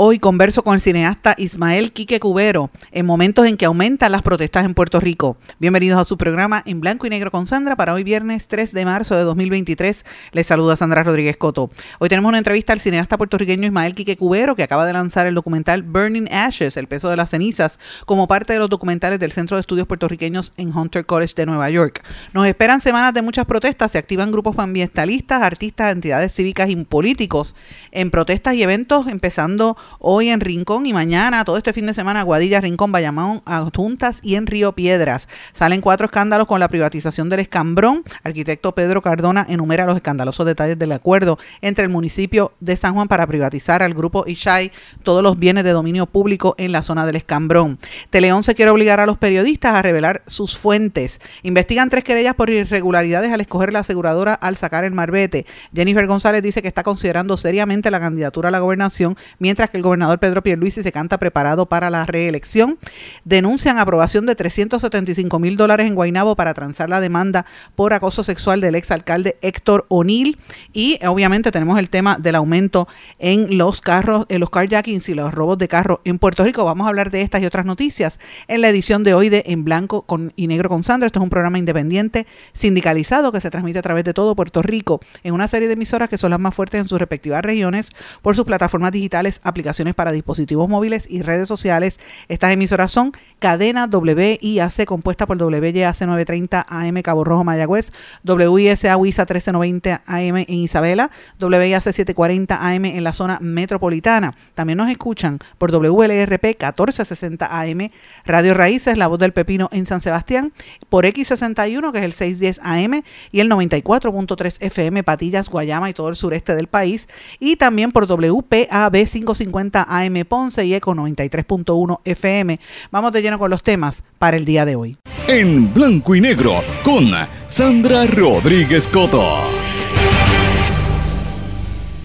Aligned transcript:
Hoy 0.00 0.20
converso 0.20 0.62
con 0.62 0.76
el 0.76 0.80
cineasta 0.80 1.34
Ismael 1.38 1.92
Quique 1.92 2.20
Cubero 2.20 2.70
en 2.92 3.04
momentos 3.04 3.46
en 3.46 3.56
que 3.56 3.66
aumentan 3.66 4.12
las 4.12 4.22
protestas 4.22 4.64
en 4.64 4.72
Puerto 4.72 5.00
Rico. 5.00 5.36
Bienvenidos 5.58 5.98
a 5.98 6.04
su 6.04 6.16
programa 6.16 6.62
En 6.66 6.80
Blanco 6.80 7.08
y 7.08 7.10
Negro 7.10 7.32
con 7.32 7.46
Sandra 7.46 7.74
para 7.74 7.94
hoy 7.94 8.04
viernes 8.04 8.46
3 8.46 8.72
de 8.74 8.84
marzo 8.84 9.16
de 9.16 9.24
2023. 9.24 10.04
Les 10.30 10.46
saluda 10.46 10.76
Sandra 10.76 11.02
Rodríguez 11.02 11.36
Coto. 11.36 11.70
Hoy 11.98 12.08
tenemos 12.08 12.28
una 12.28 12.38
entrevista 12.38 12.72
al 12.72 12.78
cineasta 12.78 13.18
puertorriqueño 13.18 13.66
Ismael 13.66 13.96
Quique 13.96 14.16
Cubero 14.16 14.54
que 14.54 14.62
acaba 14.62 14.86
de 14.86 14.92
lanzar 14.92 15.26
el 15.26 15.34
documental 15.34 15.82
Burning 15.82 16.32
Ashes, 16.32 16.76
el 16.76 16.86
peso 16.86 17.10
de 17.10 17.16
las 17.16 17.30
cenizas, 17.30 17.80
como 18.06 18.28
parte 18.28 18.52
de 18.52 18.60
los 18.60 18.70
documentales 18.70 19.18
del 19.18 19.32
Centro 19.32 19.56
de 19.56 19.62
Estudios 19.62 19.88
Puertorriqueños 19.88 20.52
en 20.58 20.72
Hunter 20.72 21.06
College 21.06 21.34
de 21.34 21.46
Nueva 21.46 21.70
York. 21.70 22.04
Nos 22.32 22.46
esperan 22.46 22.80
semanas 22.80 23.14
de 23.14 23.22
muchas 23.22 23.46
protestas, 23.46 23.90
se 23.90 23.98
activan 23.98 24.30
grupos 24.30 24.56
ambientalistas, 24.60 25.42
artistas, 25.42 25.90
entidades 25.90 26.32
cívicas 26.32 26.70
y 26.70 26.76
políticos 26.84 27.56
en 27.90 28.12
protestas 28.12 28.54
y 28.54 28.62
eventos 28.62 29.08
empezando 29.08 29.76
hoy 29.98 30.28
en 30.28 30.40
Rincón 30.40 30.86
y 30.86 30.92
mañana, 30.92 31.44
todo 31.44 31.56
este 31.56 31.72
fin 31.72 31.86
de 31.86 31.94
semana, 31.94 32.22
Guadilla, 32.22 32.60
Rincón, 32.60 32.92
Bayamón, 32.92 33.42
Adjuntas 33.44 34.20
y 34.22 34.34
en 34.34 34.46
Río 34.46 34.72
Piedras. 34.72 35.28
Salen 35.52 35.80
cuatro 35.80 36.06
escándalos 36.06 36.46
con 36.46 36.60
la 36.60 36.68
privatización 36.68 37.28
del 37.28 37.40
escambrón. 37.40 38.04
Arquitecto 38.22 38.74
Pedro 38.74 39.02
Cardona 39.02 39.46
enumera 39.48 39.86
los 39.86 39.96
escandalosos 39.96 40.46
detalles 40.46 40.78
del 40.78 40.92
acuerdo 40.92 41.38
entre 41.62 41.84
el 41.84 41.90
municipio 41.90 42.52
de 42.60 42.76
San 42.76 42.94
Juan 42.94 43.08
para 43.08 43.26
privatizar 43.26 43.82
al 43.82 43.94
grupo 43.94 44.24
Ishai 44.26 44.72
todos 45.02 45.22
los 45.22 45.38
bienes 45.38 45.64
de 45.64 45.70
dominio 45.70 46.06
público 46.06 46.54
en 46.58 46.72
la 46.72 46.82
zona 46.82 47.06
del 47.06 47.16
escambrón. 47.16 47.78
Teleón 48.10 48.44
se 48.44 48.54
quiere 48.54 48.70
obligar 48.70 49.00
a 49.00 49.06
los 49.06 49.18
periodistas 49.18 49.74
a 49.74 49.82
revelar 49.82 50.22
sus 50.26 50.58
fuentes. 50.58 51.20
Investigan 51.42 51.90
tres 51.90 52.04
querellas 52.04 52.34
por 52.34 52.50
irregularidades 52.50 53.32
al 53.32 53.40
escoger 53.40 53.72
la 53.72 53.80
aseguradora 53.80 54.34
al 54.34 54.56
sacar 54.56 54.84
el 54.84 54.92
marbete. 54.92 55.46
Jennifer 55.74 56.06
González 56.06 56.42
dice 56.42 56.62
que 56.62 56.68
está 56.68 56.82
considerando 56.82 57.36
seriamente 57.36 57.90
la 57.90 58.00
candidatura 58.00 58.48
a 58.48 58.52
la 58.52 58.60
gobernación, 58.60 59.16
mientras 59.38 59.70
que 59.70 59.77
el 59.78 59.82
gobernador 59.82 60.18
Pedro 60.18 60.42
Pierluisi 60.42 60.82
se 60.82 60.92
canta 60.92 61.18
preparado 61.18 61.66
para 61.66 61.88
la 61.88 62.04
reelección. 62.04 62.78
Denuncian 63.24 63.78
aprobación 63.78 64.26
de 64.26 64.34
375 64.34 65.38
mil 65.38 65.56
dólares 65.56 65.86
en 65.86 65.94
Guainabo 65.94 66.36
para 66.36 66.52
transar 66.52 66.90
la 66.90 67.00
demanda 67.00 67.46
por 67.74 67.92
acoso 67.92 68.22
sexual 68.22 68.60
del 68.60 68.74
exalcalde 68.74 69.38
Héctor 69.40 69.86
O'Neill. 69.88 70.38
Y 70.72 70.98
obviamente 71.06 71.50
tenemos 71.50 71.78
el 71.78 71.88
tema 71.88 72.18
del 72.20 72.34
aumento 72.34 72.88
en 73.18 73.56
los 73.56 73.80
carros, 73.80 74.26
en 74.28 74.40
los 74.40 74.50
carjackings 74.50 75.08
y 75.08 75.14
los 75.14 75.32
robos 75.32 75.58
de 75.58 75.68
carro 75.68 76.00
en 76.04 76.18
Puerto 76.18 76.44
Rico. 76.44 76.64
Vamos 76.64 76.84
a 76.86 76.88
hablar 76.88 77.10
de 77.10 77.22
estas 77.22 77.42
y 77.42 77.46
otras 77.46 77.64
noticias 77.64 78.18
en 78.48 78.60
la 78.60 78.68
edición 78.68 79.04
de 79.04 79.14
hoy 79.14 79.28
de 79.28 79.44
En 79.46 79.64
Blanco 79.64 80.02
con, 80.02 80.32
y 80.36 80.48
Negro 80.48 80.68
con 80.68 80.84
Sandra. 80.84 81.06
Esto 81.06 81.20
es 81.20 81.22
un 81.22 81.30
programa 81.30 81.58
independiente 81.58 82.26
sindicalizado 82.52 83.32
que 83.32 83.40
se 83.40 83.50
transmite 83.50 83.78
a 83.78 83.82
través 83.82 84.04
de 84.04 84.12
todo 84.12 84.34
Puerto 84.34 84.62
Rico 84.62 85.00
en 85.22 85.34
una 85.34 85.48
serie 85.48 85.68
de 85.68 85.74
emisoras 85.74 86.08
que 86.08 86.18
son 86.18 86.30
las 86.30 86.40
más 86.40 86.54
fuertes 86.54 86.80
en 86.80 86.88
sus 86.88 86.98
respectivas 86.98 87.42
regiones 87.42 87.90
por 88.22 88.34
sus 88.34 88.44
plataformas 88.44 88.92
digitales, 88.92 89.40
aplicaciones 89.68 89.94
para 89.94 90.12
dispositivos 90.12 90.66
móviles 90.66 91.06
y 91.10 91.20
redes 91.20 91.46
sociales. 91.46 92.00
Estas 92.28 92.52
emisoras 92.52 92.90
son 92.90 93.12
Cadena 93.38 93.86
WIAC 93.86 94.86
compuesta 94.86 95.26
por 95.26 95.36
WYAC 95.36 96.00
930 96.00 96.66
AM 96.66 97.02
Cabo 97.02 97.22
Rojo 97.22 97.44
Mayagüez, 97.44 97.92
WISA 98.24 98.96
WISA 98.96 99.22
1390 99.26 100.02
AM 100.06 100.36
en 100.36 100.54
Isabela, 100.54 101.10
WIAC 101.38 101.82
740 101.82 102.56
AM 102.56 102.84
en 102.86 103.04
la 103.04 103.12
zona 103.12 103.38
metropolitana. 103.42 104.34
También 104.54 104.78
nos 104.78 104.90
escuchan 104.90 105.38
por 105.58 105.70
WLRP 105.70 106.44
1460 106.44 107.60
AM, 107.60 107.90
Radio 108.24 108.54
Raíces, 108.54 108.96
La 108.96 109.06
Voz 109.06 109.18
del 109.18 109.34
Pepino 109.34 109.68
en 109.70 109.84
San 109.84 110.00
Sebastián, 110.00 110.52
por 110.88 111.04
X61 111.04 111.92
que 111.92 111.98
es 111.98 112.04
el 112.04 112.14
610 112.14 112.60
AM 112.62 113.02
y 113.32 113.40
el 113.40 113.50
94.3 113.50 114.62
FM 114.62 115.04
Patillas, 115.04 115.50
Guayama 115.50 115.90
y 115.90 115.94
todo 115.94 116.08
el 116.08 116.16
sureste 116.16 116.54
del 116.54 116.68
país 116.68 117.06
y 117.38 117.56
también 117.56 117.92
por 117.92 118.06
WPAB 118.06 118.92
550 118.92 119.57
AM 119.88 120.24
Ponce 120.28 120.64
y 120.64 120.74
Eco 120.74 120.94
93.1 120.94 122.00
FM. 122.04 122.58
Vamos 122.90 123.12
de 123.12 123.22
lleno 123.22 123.38
con 123.38 123.50
los 123.50 123.62
temas 123.62 124.02
para 124.18 124.36
el 124.36 124.44
día 124.44 124.64
de 124.64 124.76
hoy. 124.76 124.96
En 125.26 125.72
blanco 125.74 126.14
y 126.14 126.20
negro 126.20 126.62
con 126.82 127.10
Sandra 127.46 128.06
Rodríguez 128.06 128.88
Coto. 128.88 129.67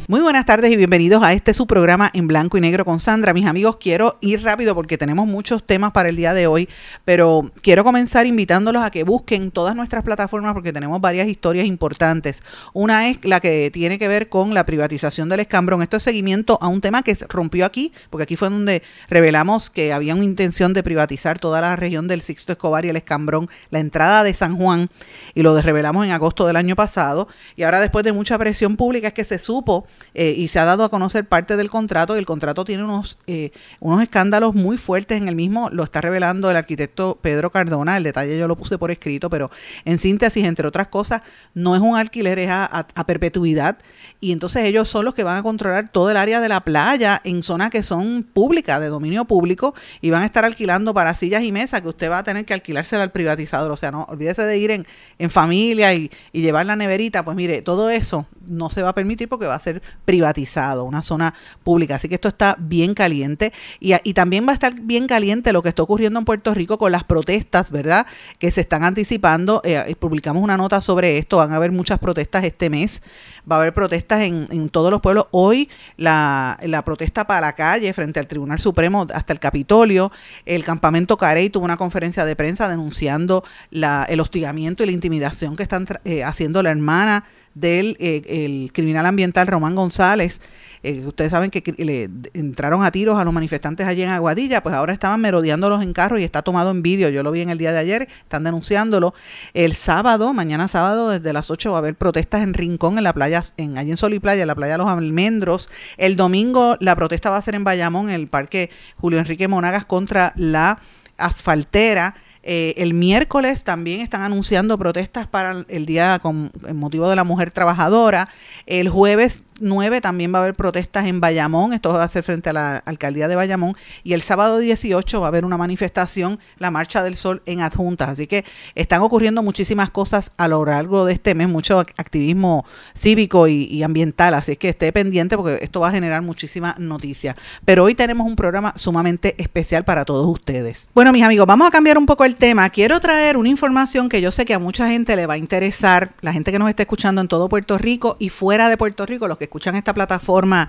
Muy 0.10 0.20
buenas 0.20 0.46
tardes 0.46 0.70
y 0.70 0.76
bienvenidos 0.76 1.24
a 1.24 1.32
este 1.32 1.54
su 1.54 1.66
programa 1.66 2.12
en 2.14 2.28
blanco 2.28 2.58
y 2.58 2.62
negro 2.62 2.84
con 2.84 3.00
Sandra. 3.00 3.34
Mis 3.34 3.46
amigos, 3.46 3.78
quiero 3.80 4.18
ir 4.20 4.44
rápido 4.44 4.76
porque 4.76 4.98
tenemos 4.98 5.28
muchos 5.28 5.64
temas 5.64 5.94
para 5.94 6.10
el 6.10 6.18
día 6.18 6.34
de 6.34 6.46
hoy, 6.46 6.68
pero 7.06 7.50
quiero 7.62 7.86
comenzar 7.86 8.26
invitándolos 8.26 8.84
a 8.84 8.92
que 8.92 9.06
busquen 9.06 9.50
todas 9.50 9.78
nuestras 9.78 10.04
plataformas 10.04 10.52
porque 10.52 10.74
tenemos 10.74 11.00
varias 11.00 11.30
historias 11.30 11.66
importantes. 11.68 12.44
Una 12.74 13.08
es 13.08 13.24
la 13.24 13.40
que 13.40 13.72
tiene 13.72 13.98
que 13.98 14.10
ver 14.10 14.28
con 14.28 14.54
la 14.54 14.66
privatización 14.66 15.30
del 15.30 15.40
escambrón. 15.40 15.82
Esto 15.82 15.96
es 15.96 16.04
seguimiento 16.04 16.60
a 16.62 16.68
un 16.68 16.82
tema 16.82 17.02
que 17.02 17.16
rompió 17.30 17.66
aquí, 17.66 17.94
porque 18.10 18.24
aquí 18.24 18.36
fue 18.36 18.50
donde 18.50 18.84
revelamos 19.08 19.70
que 19.70 19.94
había 19.94 20.16
una 20.16 20.26
intención 20.26 20.74
de 20.74 20.84
privatizar 20.84 21.40
toda 21.40 21.62
la 21.62 21.78
región 21.78 22.10
del 22.10 22.22
Sixto 22.22 22.52
Escobar 22.52 22.84
y 22.84 22.90
el 22.90 22.98
escambrón, 22.98 23.48
la 23.70 23.80
entrada 23.80 24.24
de 24.24 24.34
San 24.34 24.58
Juan, 24.58 24.90
y 25.34 25.44
lo 25.44 25.60
revelamos 25.62 26.06
en 26.06 26.12
agosto 26.12 26.46
del 26.46 26.58
año 26.58 26.76
pasado. 26.76 27.30
Y 27.56 27.64
ahora 27.64 27.80
después 27.80 28.04
de 28.04 28.12
mucha 28.12 28.38
presión 28.38 28.76
pública 28.76 29.08
es 29.08 29.14
que 29.14 29.24
se 29.24 29.40
supo 29.40 29.88
eh, 30.14 30.34
y 30.38 30.48
se 30.48 30.60
ha 30.60 30.66
dado 30.66 30.84
a 30.84 30.90
conocer 30.90 31.26
parte 31.26 31.58
del 31.58 31.70
contrato 31.70 32.16
y 32.16 32.20
el 32.20 32.26
contrato 32.26 32.66
tiene 32.66 32.84
unos, 32.84 33.18
eh, 33.28 33.52
unos 33.80 34.02
escándalos 34.02 34.54
muy 34.56 34.78
fuertes 34.78 35.18
en 35.18 35.28
el 35.28 35.36
mismo, 35.36 35.70
lo 35.70 35.84
está 35.84 36.02
revelando 36.02 36.50
el 36.52 36.58
arquitecto 36.58 37.18
Pedro 37.22 37.52
Cardona, 37.52 37.98
el 37.98 38.04
detalle 38.04 38.38
yo 38.38 38.48
lo 38.48 38.56
puse 38.56 38.78
por 38.78 38.92
escrito, 38.92 39.30
pero 39.30 39.50
en 39.86 40.00
síntesis, 40.00 40.46
entre 40.46 40.68
otras 40.68 40.88
cosas, 40.88 41.22
no 41.54 41.76
es 41.76 41.82
un 41.82 41.96
alquiler, 41.96 42.40
es 42.40 42.50
a, 42.52 42.88
perpetuidad 43.06 43.78
y 44.22 44.32
entonces 44.32 44.64
ellos 44.64 44.88
son 44.88 45.04
los 45.04 45.14
que 45.14 45.24
van 45.24 45.38
a 45.38 45.44
controlar 45.44 45.90
todo 45.92 46.10
el 46.10 46.16
área 46.18 46.40
de 46.40 46.48
la 46.48 46.62
playa 46.62 47.22
en 47.26 47.44
zonas 47.44 47.70
que 47.70 47.84
son 47.84 48.24
públicas, 48.24 48.80
de 48.80 48.88
dominio 48.88 49.26
público 49.26 49.76
y 50.00 50.10
van 50.10 50.24
a 50.24 50.26
estar 50.26 50.46
alquilando 50.46 50.94
para 50.94 51.14
sillas 51.14 51.44
y 51.44 51.52
mesas 51.52 51.82
que 51.82 51.90
usted 51.90 52.10
va 52.10 52.20
a 52.20 52.24
tener 52.24 52.46
que 52.46 52.54
alquilársela 52.54 53.04
al 53.04 53.12
privatizador, 53.12 53.72
o 53.72 53.78
sea, 53.78 53.92
no 53.92 54.04
olvídese 54.04 54.44
de 54.44 54.58
ir 54.58 54.72
en, 54.72 54.88
en 55.20 55.30
familia 55.30 55.94
y, 55.94 56.12
y 56.32 56.42
llevar 56.42 56.66
la 56.66 56.76
neverita, 56.76 57.26
pues 57.26 57.36
mire, 57.36 57.62
todo 57.62 57.90
eso 57.90 58.26
no 58.48 58.70
se 58.70 58.82
va 58.82 58.90
a 58.90 58.96
permitir 58.96 59.28
porque 59.30 59.46
va 59.46 59.56
a 59.56 59.60
ser 59.60 59.82
privatizado, 60.06 60.84
una 60.84 61.02
zona 61.02 61.34
pública. 61.64 61.96
Así 61.96 62.10
que 62.10 62.16
esto 62.16 62.28
está 62.28 62.56
bien 62.60 62.94
caliente 62.94 63.54
y, 63.80 63.94
y, 64.04 64.14
también 64.14 64.46
va 64.46 64.52
a 64.52 64.54
estar 64.54 64.74
bien 64.74 65.08
caliente 65.08 65.54
lo 65.54 65.62
que 65.62 65.70
está 65.70 65.84
ocurriendo 65.84 66.20
en 66.20 66.26
Puerto 66.26 66.54
Rico 66.54 66.78
con 66.78 66.92
las 66.92 67.04
protestas, 67.04 67.72
¿verdad? 67.72 68.06
Que 68.40 68.52
se 68.52 68.62
están 68.62 68.84
anticipando. 68.84 69.62
Eh, 69.64 69.96
publicamos 70.00 70.44
una 70.44 70.58
nota 70.58 70.82
sobre 70.82 71.18
esto. 71.18 71.38
Van 71.38 71.52
a 71.52 71.56
haber 71.56 71.72
muchas 71.72 72.00
protestas 72.00 72.44
este 72.44 72.70
mes. 72.70 73.02
Va 73.50 73.58
a 73.58 73.60
haber 73.60 73.74
protestas 73.74 74.22
en, 74.22 74.70
todos 74.70 74.92
los 74.92 75.02
pueblos. 75.02 75.28
Hoy 75.32 75.70
la, 75.98 76.58
la, 76.64 76.84
protesta 76.84 77.28
para 77.28 77.42
la 77.42 77.54
calle 77.54 77.92
frente 77.94 78.20
al 78.20 78.28
Tribunal 78.28 78.60
Supremo 78.60 79.06
hasta 79.14 79.34
el 79.34 79.40
Capitolio. 79.40 80.12
El 80.46 80.64
campamento 80.64 81.18
Carey 81.18 81.50
tuvo 81.50 81.66
una 81.66 81.78
conferencia 81.78 82.26
de 82.26 82.36
prensa 82.36 82.68
denunciando 82.68 83.44
la, 83.70 84.06
el 84.10 84.20
hostigamiento 84.20 84.84
y 84.84 84.88
la 84.88 84.92
intimidación 84.92 85.56
que 85.56 85.64
están 85.64 85.86
eh, 86.06 86.24
haciendo 86.24 86.64
la 86.64 86.72
hermana 86.72 87.26
del 87.54 87.98
eh, 88.00 88.22
el 88.28 88.72
criminal 88.74 89.06
ambiental 89.06 89.48
Román 89.48 89.76
González. 89.76 90.42
Eh, 90.86 91.02
ustedes 91.06 91.32
saben 91.32 91.50
que 91.50 91.64
le 91.78 92.10
entraron 92.34 92.84
a 92.84 92.92
tiros 92.92 93.18
a 93.18 93.24
los 93.24 93.34
manifestantes 93.34 93.88
allí 93.88 94.04
en 94.04 94.10
Aguadilla, 94.10 94.62
pues 94.62 94.76
ahora 94.76 94.92
estaban 94.92 95.22
merodeándolos 95.22 95.82
en 95.82 95.94
carro 95.94 96.20
y 96.20 96.26
está 96.26 96.42
tomado 96.42 96.72
en 96.72 96.82
vídeo. 96.82 97.08
Yo 97.08 97.24
lo 97.24 97.32
vi 97.32 97.40
en 97.40 97.50
el 97.50 97.58
día 97.58 97.72
de 97.72 97.80
ayer, 97.80 98.10
están 98.22 98.44
denunciándolo. 98.44 99.14
El 99.54 99.76
sábado, 99.76 100.34
mañana 100.34 100.68
sábado, 100.68 101.10
desde 101.10 101.32
las 101.32 101.50
8 101.50 101.72
va 101.72 101.78
a 101.78 101.80
haber 101.80 101.96
protestas 101.96 102.44
en 102.44 102.54
Rincón, 102.54 102.98
en 102.98 103.06
la 103.06 103.14
playa, 103.14 103.44
en, 103.56 103.78
allí 103.78 103.92
en 103.92 103.98
Sol 103.98 104.14
y 104.14 104.20
Playa, 104.20 104.42
en 104.42 104.48
la 104.48 104.56
playa 104.56 104.78
los 104.78 104.88
Almendros. 104.88 105.70
El 105.98 106.18
domingo 106.18 106.76
la 106.82 106.98
protesta 106.98 107.30
va 107.30 107.38
a 107.38 107.42
ser 107.42 107.56
en 107.56 107.64
Bayamón, 107.64 108.10
en 108.10 108.16
el 108.16 108.28
parque 108.28 108.70
Julio 108.98 109.20
Enrique 109.20 109.48
Monagas 109.48 109.86
contra 109.86 110.34
la 110.36 110.80
asfaltera. 111.18 112.16
Eh, 112.44 112.74
el 112.78 112.94
miércoles 112.94 113.64
también 113.64 114.02
están 114.02 114.22
anunciando 114.22 114.78
protestas 114.78 115.28
para 115.28 115.64
el 115.70 115.86
día 115.86 116.20
con 116.20 116.52
motivo 116.74 117.10
de 117.10 117.16
la 117.16 117.24
mujer 117.24 117.52
trabajadora. 117.52 118.30
El 118.66 118.90
jueves 118.90 119.44
9 119.64 120.02
también 120.02 120.34
va 120.34 120.40
a 120.40 120.42
haber 120.44 120.56
protestas 120.56 121.08
en 121.08 121.20
Bayamón, 121.20 121.74
esto 121.74 121.94
va 121.94 122.04
a 122.04 122.08
ser 122.08 122.24
frente 122.24 122.50
a 122.50 122.54
la 122.54 122.78
alcaldía 122.78 123.28
de 123.28 123.36
Bayamón, 123.36 123.76
y 124.04 124.14
el 124.14 124.22
sábado 124.22 124.60
18 124.60 125.22
va 125.22 125.28
a 125.28 125.30
haber 125.30 125.46
una 125.46 125.58
manifestación, 125.58 126.40
la 126.58 126.72
Marcha 126.72 127.02
del 127.04 127.16
Sol 127.16 127.42
en 127.46 127.62
Adjuntas. 127.62 128.10
Así 128.10 128.28
que 128.28 128.46
están 128.76 129.02
ocurriendo 129.02 129.42
muchísimas 129.44 129.90
cosas 129.90 130.32
a 130.38 130.48
lo 130.48 130.64
largo 130.66 131.06
de 131.06 131.14
este 131.14 131.36
mes, 131.36 131.48
mucho 131.48 131.80
activismo 131.80 132.66
cívico 132.94 133.48
y, 133.48 133.82
ambiental, 133.84 134.34
así 134.34 134.56
que 134.56 134.70
esté 134.70 134.92
pendiente 134.92 135.38
porque 135.38 135.60
esto 135.64 135.80
va 135.80 135.90
a 135.90 135.92
generar 135.92 136.22
muchísima 136.22 136.76
noticia. 136.78 137.36
Pero 137.66 137.84
hoy 137.84 137.96
tenemos 137.96 138.28
un 138.28 138.36
programa 138.36 138.74
sumamente 138.76 139.36
especial 139.38 139.84
para 139.84 140.06
todos 140.06 140.26
ustedes. 140.28 140.90
Bueno, 140.94 141.12
mis 141.12 141.24
amigos, 141.24 141.48
vamos 141.48 141.68
a 141.68 141.72
cambiar 141.72 141.98
un 141.98 142.06
poco 142.06 142.26
el 142.26 142.36
tema. 142.36 142.70
Quiero 142.70 143.00
traer 143.00 143.38
una 143.38 143.50
información 143.50 144.10
que 144.10 144.22
yo 144.22 144.32
sé 144.32 144.46
que 144.46 144.54
a 144.54 144.60
mucha 144.60 144.88
gente 144.90 145.16
le 145.16 145.26
va 145.26 145.36
a 145.36 145.38
interesar, 145.38 146.14
la 146.22 146.34
gente 146.34 146.52
que 146.52 146.60
nos 146.60 146.70
está 146.70 146.84
escuchando 146.84 147.22
en 147.22 147.28
todo 147.28 147.50
Puerto 147.50 147.78
Rico 147.78 148.18
y 148.20 148.30
fuera 148.30 148.70
de 148.70 148.78
Puerto 148.78 149.06
Rico, 149.06 149.28
los 149.28 149.38
que 149.38 149.46
escuchan 149.54 149.76
esta 149.76 149.94
plataforma 149.94 150.68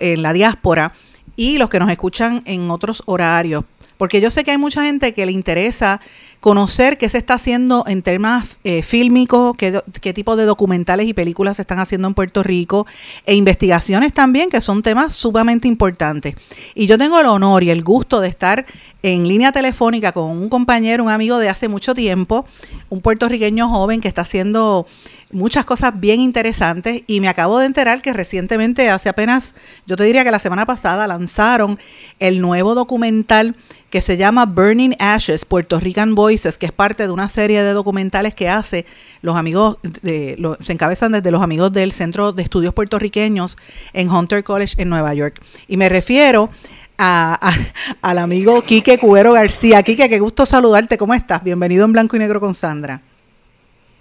en 0.00 0.22
la 0.22 0.32
diáspora 0.32 0.92
y 1.36 1.56
los 1.56 1.70
que 1.70 1.78
nos 1.78 1.88
escuchan 1.88 2.42
en 2.46 2.68
otros 2.68 3.04
horarios, 3.06 3.64
porque 3.96 4.20
yo 4.20 4.28
sé 4.32 4.42
que 4.42 4.50
hay 4.50 4.58
mucha 4.58 4.82
gente 4.82 5.14
que 5.14 5.24
le 5.24 5.30
interesa 5.30 6.00
conocer 6.40 6.98
qué 6.98 7.08
se 7.08 7.18
está 7.18 7.34
haciendo 7.34 7.84
en 7.86 8.02
temas 8.02 8.56
eh, 8.64 8.82
fílmicos, 8.82 9.56
qué, 9.56 9.80
qué, 10.00 10.12
tipo 10.12 10.36
de 10.36 10.44
documentales 10.44 11.06
y 11.08 11.14
películas 11.14 11.56
se 11.56 11.62
están 11.62 11.78
haciendo 11.78 12.08
en 12.08 12.14
Puerto 12.14 12.42
Rico, 12.42 12.86
e 13.26 13.34
investigaciones 13.34 14.12
también, 14.12 14.50
que 14.50 14.60
son 14.60 14.82
temas 14.82 15.14
sumamente 15.14 15.68
importantes. 15.68 16.34
Y 16.74 16.86
yo 16.86 16.98
tengo 16.98 17.18
el 17.18 17.26
honor 17.26 17.62
y 17.64 17.70
el 17.70 17.82
gusto 17.82 18.20
de 18.20 18.28
estar 18.28 18.66
en 19.02 19.28
línea 19.28 19.52
telefónica 19.52 20.12
con 20.12 20.30
un 20.30 20.48
compañero, 20.48 21.04
un 21.04 21.10
amigo 21.10 21.38
de 21.38 21.48
hace 21.48 21.68
mucho 21.68 21.94
tiempo, 21.94 22.46
un 22.88 23.00
puertorriqueño 23.00 23.68
joven 23.68 24.00
que 24.00 24.08
está 24.08 24.22
haciendo 24.22 24.86
muchas 25.30 25.64
cosas 25.64 25.98
bien 25.98 26.20
interesantes 26.20 27.02
y 27.06 27.20
me 27.20 27.28
acabo 27.28 27.58
de 27.58 27.66
enterar 27.66 28.00
que 28.02 28.12
recientemente, 28.12 28.90
hace 28.90 29.08
apenas, 29.08 29.54
yo 29.86 29.96
te 29.96 30.04
diría 30.04 30.24
que 30.24 30.30
la 30.30 30.38
semana 30.38 30.66
pasada, 30.66 31.06
lanzaron 31.06 31.78
el 32.18 32.40
nuevo 32.40 32.74
documental 32.74 33.54
que 33.90 34.00
se 34.00 34.16
llama 34.16 34.46
Burning 34.46 34.94
Ashes, 34.98 35.44
Puerto 35.44 35.80
Rican 35.80 36.14
Voices, 36.28 36.58
que 36.58 36.66
es 36.66 36.72
parte 36.72 37.04
de 37.04 37.10
una 37.10 37.30
serie 37.30 37.62
de 37.62 37.72
documentales 37.72 38.34
que 38.34 38.50
hace 38.50 38.84
los 39.22 39.34
amigos, 39.34 39.78
de, 40.02 40.36
se 40.60 40.72
encabezan 40.74 41.12
desde 41.12 41.30
los 41.30 41.42
amigos 41.42 41.72
del 41.72 41.90
Centro 41.90 42.32
de 42.32 42.42
Estudios 42.42 42.74
Puertorriqueños 42.74 43.56
en 43.94 44.10
Hunter 44.10 44.44
College 44.44 44.74
en 44.76 44.90
Nueva 44.90 45.14
York. 45.14 45.40
Y 45.68 45.78
me 45.78 45.88
refiero 45.88 46.50
a, 46.98 47.54
al 48.02 48.18
amigo 48.18 48.60
Quique 48.60 48.98
Cubero 48.98 49.32
García. 49.32 49.82
Quique, 49.82 50.06
qué 50.10 50.18
gusto 50.18 50.44
saludarte, 50.44 50.98
¿cómo 50.98 51.14
estás? 51.14 51.42
Bienvenido 51.42 51.86
en 51.86 51.92
Blanco 51.92 52.16
y 52.16 52.18
Negro 52.18 52.40
con 52.40 52.54
Sandra 52.54 53.00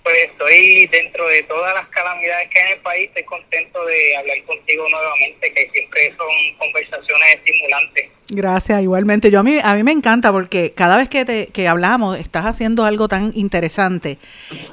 pues 0.04 0.24
estoy 0.24 0.88
dentro 0.88 1.28
de 1.28 1.44
todas 1.44 1.74
las 1.74 1.86
calamidades 1.90 2.48
que 2.50 2.60
hay 2.62 2.66
en 2.68 2.78
el 2.78 2.82
país, 2.82 3.08
estoy 3.10 3.26
contento 3.26 3.86
de 3.86 4.16
hablar 4.16 4.42
contigo 4.46 4.88
nuevamente, 4.90 5.52
que 5.52 5.70
siempre 5.70 6.16
son 6.18 6.58
conversaciones 6.60 7.36
estimulantes. 7.36 8.10
Gracias, 8.30 8.82
igualmente. 8.82 9.32
Yo 9.32 9.40
a 9.40 9.44
mí, 9.44 9.58
a 9.64 9.76
mí 9.76 9.84
me 9.84 9.94
encanta 9.94 10.32
porque 10.32 10.74
cada 10.76 10.98
vez 10.98 11.08
que, 11.08 11.24
te, 11.24 11.48
que 11.48 11.68
hablamos 11.68 12.18
estás 12.18 12.46
haciendo 12.46 12.84
algo 12.84 13.08
tan 13.08 13.32
interesante 13.36 14.20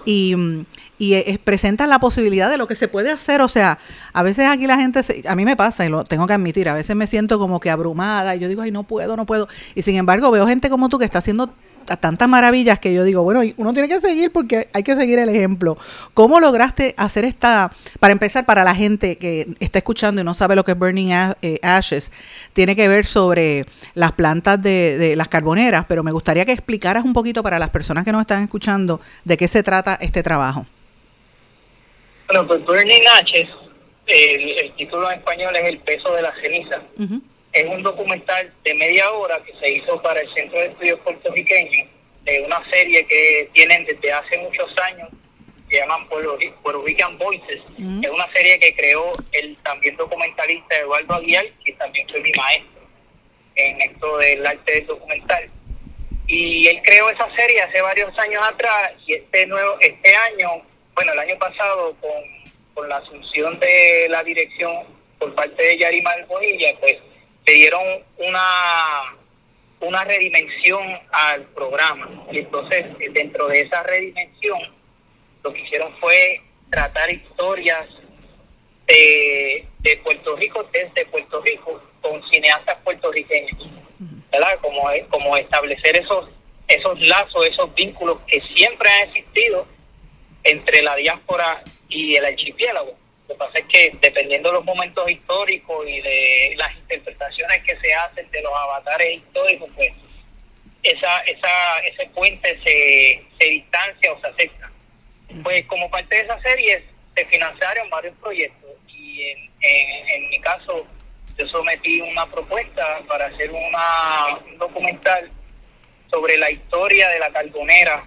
y, 0.05 0.35
y 0.99 1.15
es, 1.15 1.39
presenta 1.39 1.87
la 1.87 2.01
posibilidad 2.01 2.51
de 2.51 2.59
lo 2.59 2.67
que 2.67 2.75
se 2.75 2.89
puede 2.89 3.13
hacer. 3.13 3.41
O 3.43 3.49
sea, 3.49 3.79
a 4.13 4.23
veces 4.25 4.47
aquí 4.47 4.67
la 4.67 4.77
gente, 4.77 5.03
a 5.29 5.37
mí 5.37 5.45
me 5.45 5.57
pasa 5.57 5.87
y 5.87 5.89
lo 5.89 6.05
tengo 6.05 6.27
que 6.27 6.33
admitir, 6.33 6.69
a 6.69 6.75
veces 6.75 6.97
me 6.97 7.07
siento 7.07 7.39
como 7.39 7.61
que 7.61 7.71
abrumada 7.71 8.35
y 8.35 8.41
yo 8.41 8.49
digo, 8.49 8.63
ay, 8.63 8.73
no 8.73 8.83
puedo, 8.83 9.17
no 9.17 9.25
puedo. 9.25 9.49
Y 9.77 9.83
sin 9.83 9.95
embargo 9.95 10.33
veo 10.33 10.49
gente 10.49 10.69
como 10.69 10.89
tú 10.89 10.99
que 10.99 11.05
está 11.05 11.19
haciendo 11.19 11.55
tantas 11.85 12.29
maravillas 12.29 12.79
que 12.79 12.93
yo 12.93 13.05
digo, 13.05 13.23
bueno, 13.23 13.41
uno 13.57 13.73
tiene 13.73 13.89
que 13.89 14.01
seguir 14.01 14.33
porque 14.33 14.69
hay 14.73 14.83
que 14.83 14.95
seguir 14.95 15.19
el 15.19 15.29
ejemplo. 15.29 15.77
¿Cómo 16.15 16.41
lograste 16.41 16.95
hacer 16.97 17.25
esta, 17.25 17.71
para 18.01 18.13
empezar, 18.13 18.47
para 18.47 18.65
la 18.65 18.75
gente 18.75 19.17
que 19.19 19.49
está 19.61 19.79
escuchando 19.79 20.21
y 20.21 20.25
no 20.25 20.35
sabe 20.35 20.57
lo 20.57 20.65
que 20.65 20.73
es 20.73 20.79
Burning 20.79 21.11
eh, 21.43 21.59
Ashes, 21.63 22.11
tiene 22.53 22.75
que 22.77 22.89
ver 22.89 23.07
sobre 23.07 23.67
las 23.95 24.13
plantas 24.13 24.61
de, 24.61 24.99
de 24.99 25.17
las 25.17 25.29
carboneras, 25.29 25.85
pero 25.89 26.03
me 26.03 26.13
gustaría 26.13 26.45
que 26.45 26.53
explicaras 26.53 27.05
un 27.05 27.13
poquito 27.13 27.43
para 27.43 27.59
las 27.59 27.71
personas 27.71 28.05
que 28.05 28.13
nos 28.13 28.21
están 28.21 28.43
escuchando 28.43 29.01
de 29.25 29.37
qué 29.37 29.49
se 29.49 29.63
trata 29.63 29.99
este 30.01 30.23
trabajo. 30.23 30.67
Bueno, 32.29 32.47
pues 32.47 32.65
Burning 32.65 33.03
Ashes, 33.21 33.49
el, 34.07 34.73
título 34.77 35.11
en 35.11 35.19
español 35.19 35.55
es 35.57 35.65
El 35.65 35.79
peso 35.79 36.15
de 36.15 36.23
la 36.23 36.35
ceniza 36.41 36.83
es 37.55 37.65
un 37.67 37.83
documental 37.85 38.53
de 38.65 38.75
media 38.75 39.11
hora 39.13 39.41
que 39.45 39.53
se 39.61 39.71
hizo 39.71 40.03
para 40.03 40.21
el 40.21 40.35
Centro 40.35 40.59
de 40.59 40.67
Estudios 40.67 40.99
Puertorriqueños, 41.01 41.89
de 42.25 42.41
una 42.41 42.61
serie 42.71 43.07
que 43.07 43.49
tienen 43.53 43.85
desde 43.85 44.13
hace 44.13 44.39
muchos 44.39 44.69
años, 44.79 45.09
que 45.69 45.77
llaman 45.77 46.09
Puerto 46.09 46.37
Rican 46.85 47.17
Voices. 47.17 47.61
Es 48.03 48.11
una 48.11 48.31
serie 48.33 48.59
que 48.59 48.75
creó 48.75 49.13
el 49.33 49.57
también 49.59 49.97
documentalista 49.97 50.77
Eduardo 50.77 51.15
Aguiar, 51.15 51.47
que 51.65 51.73
también 51.75 52.09
fue 52.09 52.21
mi 52.21 52.33
maestro 52.33 52.83
en 53.55 53.81
esto 53.83 54.19
del 54.19 54.45
arte 54.45 54.73
del 54.73 54.87
documental. 54.87 55.49
Y 56.27 56.67
él 56.67 56.81
creó 56.83 57.09
esa 57.11 57.29
serie 57.37 57.63
hace 57.63 57.81
varios 57.83 58.19
años 58.19 58.45
atrás 58.45 58.93
y 59.07 59.15
este 59.15 59.47
nuevo 59.47 59.77
este 59.81 60.17
año, 60.17 60.63
bueno, 60.95 61.13
el 61.13 61.19
año 61.21 61.39
pasado 61.39 61.95
con, 62.01 62.11
con 62.75 62.89
la 62.89 62.97
asunción 62.97 63.61
de 63.61 64.09
la 64.09 64.25
dirección 64.25 64.73
por 65.19 65.35
parte 65.35 65.63
de 65.63 65.79
Yarimar 65.79 66.27
Bonilla, 66.27 66.75
pues 66.81 66.97
le 67.47 67.53
dieron 67.53 67.83
una, 68.19 69.17
una 69.81 70.05
redimensión 70.05 70.83
al 71.13 71.43
programa. 71.55 72.27
Y 72.33 72.39
entonces, 72.39 72.85
dentro 73.13 73.49
de 73.49 73.61
esa 73.61 73.83
redimensión, 73.83 74.61
lo 75.43 75.53
que 75.53 75.61
hicieron 75.61 75.95
fue 76.01 76.41
tratar 76.71 77.11
historias 77.11 77.87
de, 78.87 79.67
de 79.81 79.97
Puerto 79.99 80.37
Rico 80.37 80.69
desde 80.73 81.07
Puerto 81.07 81.41
Rico 81.43 81.83
con 82.01 82.23
cineastas 82.31 82.77
puertorriqueños, 82.85 83.59
¿verdad? 84.31 84.59
Como, 84.61 84.83
como 85.09 85.37
establecer 85.37 85.97
esos, 85.97 86.29
esos 86.69 87.01
lazos, 87.01 87.47
esos 87.47 87.75
vínculos 87.75 88.19
que 88.27 88.41
siempre 88.55 88.89
han 88.89 89.09
existido 89.09 89.67
entre 90.43 90.83
la 90.83 90.97
diáspora 90.97 91.63
y 91.89 92.17
el 92.17 92.25
archipiélago. 92.25 92.95
Lo 93.29 93.35
que 93.35 93.39
pasa 93.39 93.59
es 93.59 93.65
que 93.67 93.97
dependiendo 94.01 94.51
de 94.51 94.57
los 94.57 94.65
momentos 94.65 95.11
históricos 95.11 95.89
y 95.89 96.01
de 96.01 96.55
las 96.57 96.75
interpretaciones 96.77 97.63
que 97.65 97.77
se 97.79 97.95
hacen 97.95 98.31
de 98.31 98.43
los 98.43 98.53
avatares 98.53 99.17
históricos, 99.17 99.71
pues 99.75 99.91
esa, 100.83 101.21
esa, 101.21 101.79
ese 101.81 102.07
puente 102.11 102.61
se, 102.65 103.25
se 103.39 103.49
distancia 103.49 104.13
o 104.13 104.21
se 104.21 104.27
acerca. 104.29 104.71
Pues 105.43 105.65
como 105.67 105.91
parte 105.91 106.17
de 106.17 106.23
esa 106.23 106.41
serie 106.43 106.85
se 107.17 107.25
financiaron 107.27 107.89
varios 107.91 108.15
proyectos 108.19 108.71
y 108.89 109.23
en, 109.23 109.51
en, 109.63 110.29
mi 110.29 110.39
caso 110.41 110.87
yo 111.39 111.49
sometí 111.49 112.01
una 112.01 112.27
propuesta 112.31 113.01
para 113.09 113.27
hacer 113.27 113.51
una, 113.51 114.37
un 114.47 114.59
documental 114.59 115.31
sobre 116.11 116.37
la 116.39 116.51
historia 116.51 117.09
de 117.09 117.19
la 117.19 117.31
carbonera 117.31 118.05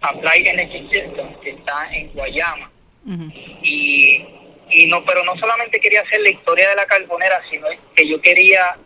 Apply 0.00 0.48
Energy 0.48 0.88
System 0.90 1.40
que 1.40 1.50
está 1.50 1.88
en 1.92 2.12
Guayama. 2.12 2.70
Y 3.62 4.24
y 4.74 4.86
no 4.88 5.04
pero 5.04 5.22
no 5.24 5.36
solamente 5.36 5.80
quería 5.80 6.00
hacer 6.00 6.20
la 6.20 6.30
historia 6.30 6.68
de 6.70 6.76
la 6.76 6.86
carbonera 6.86 7.40
sino 7.50 7.68
que 7.94 8.08
yo 8.08 8.20
quería 8.20 8.76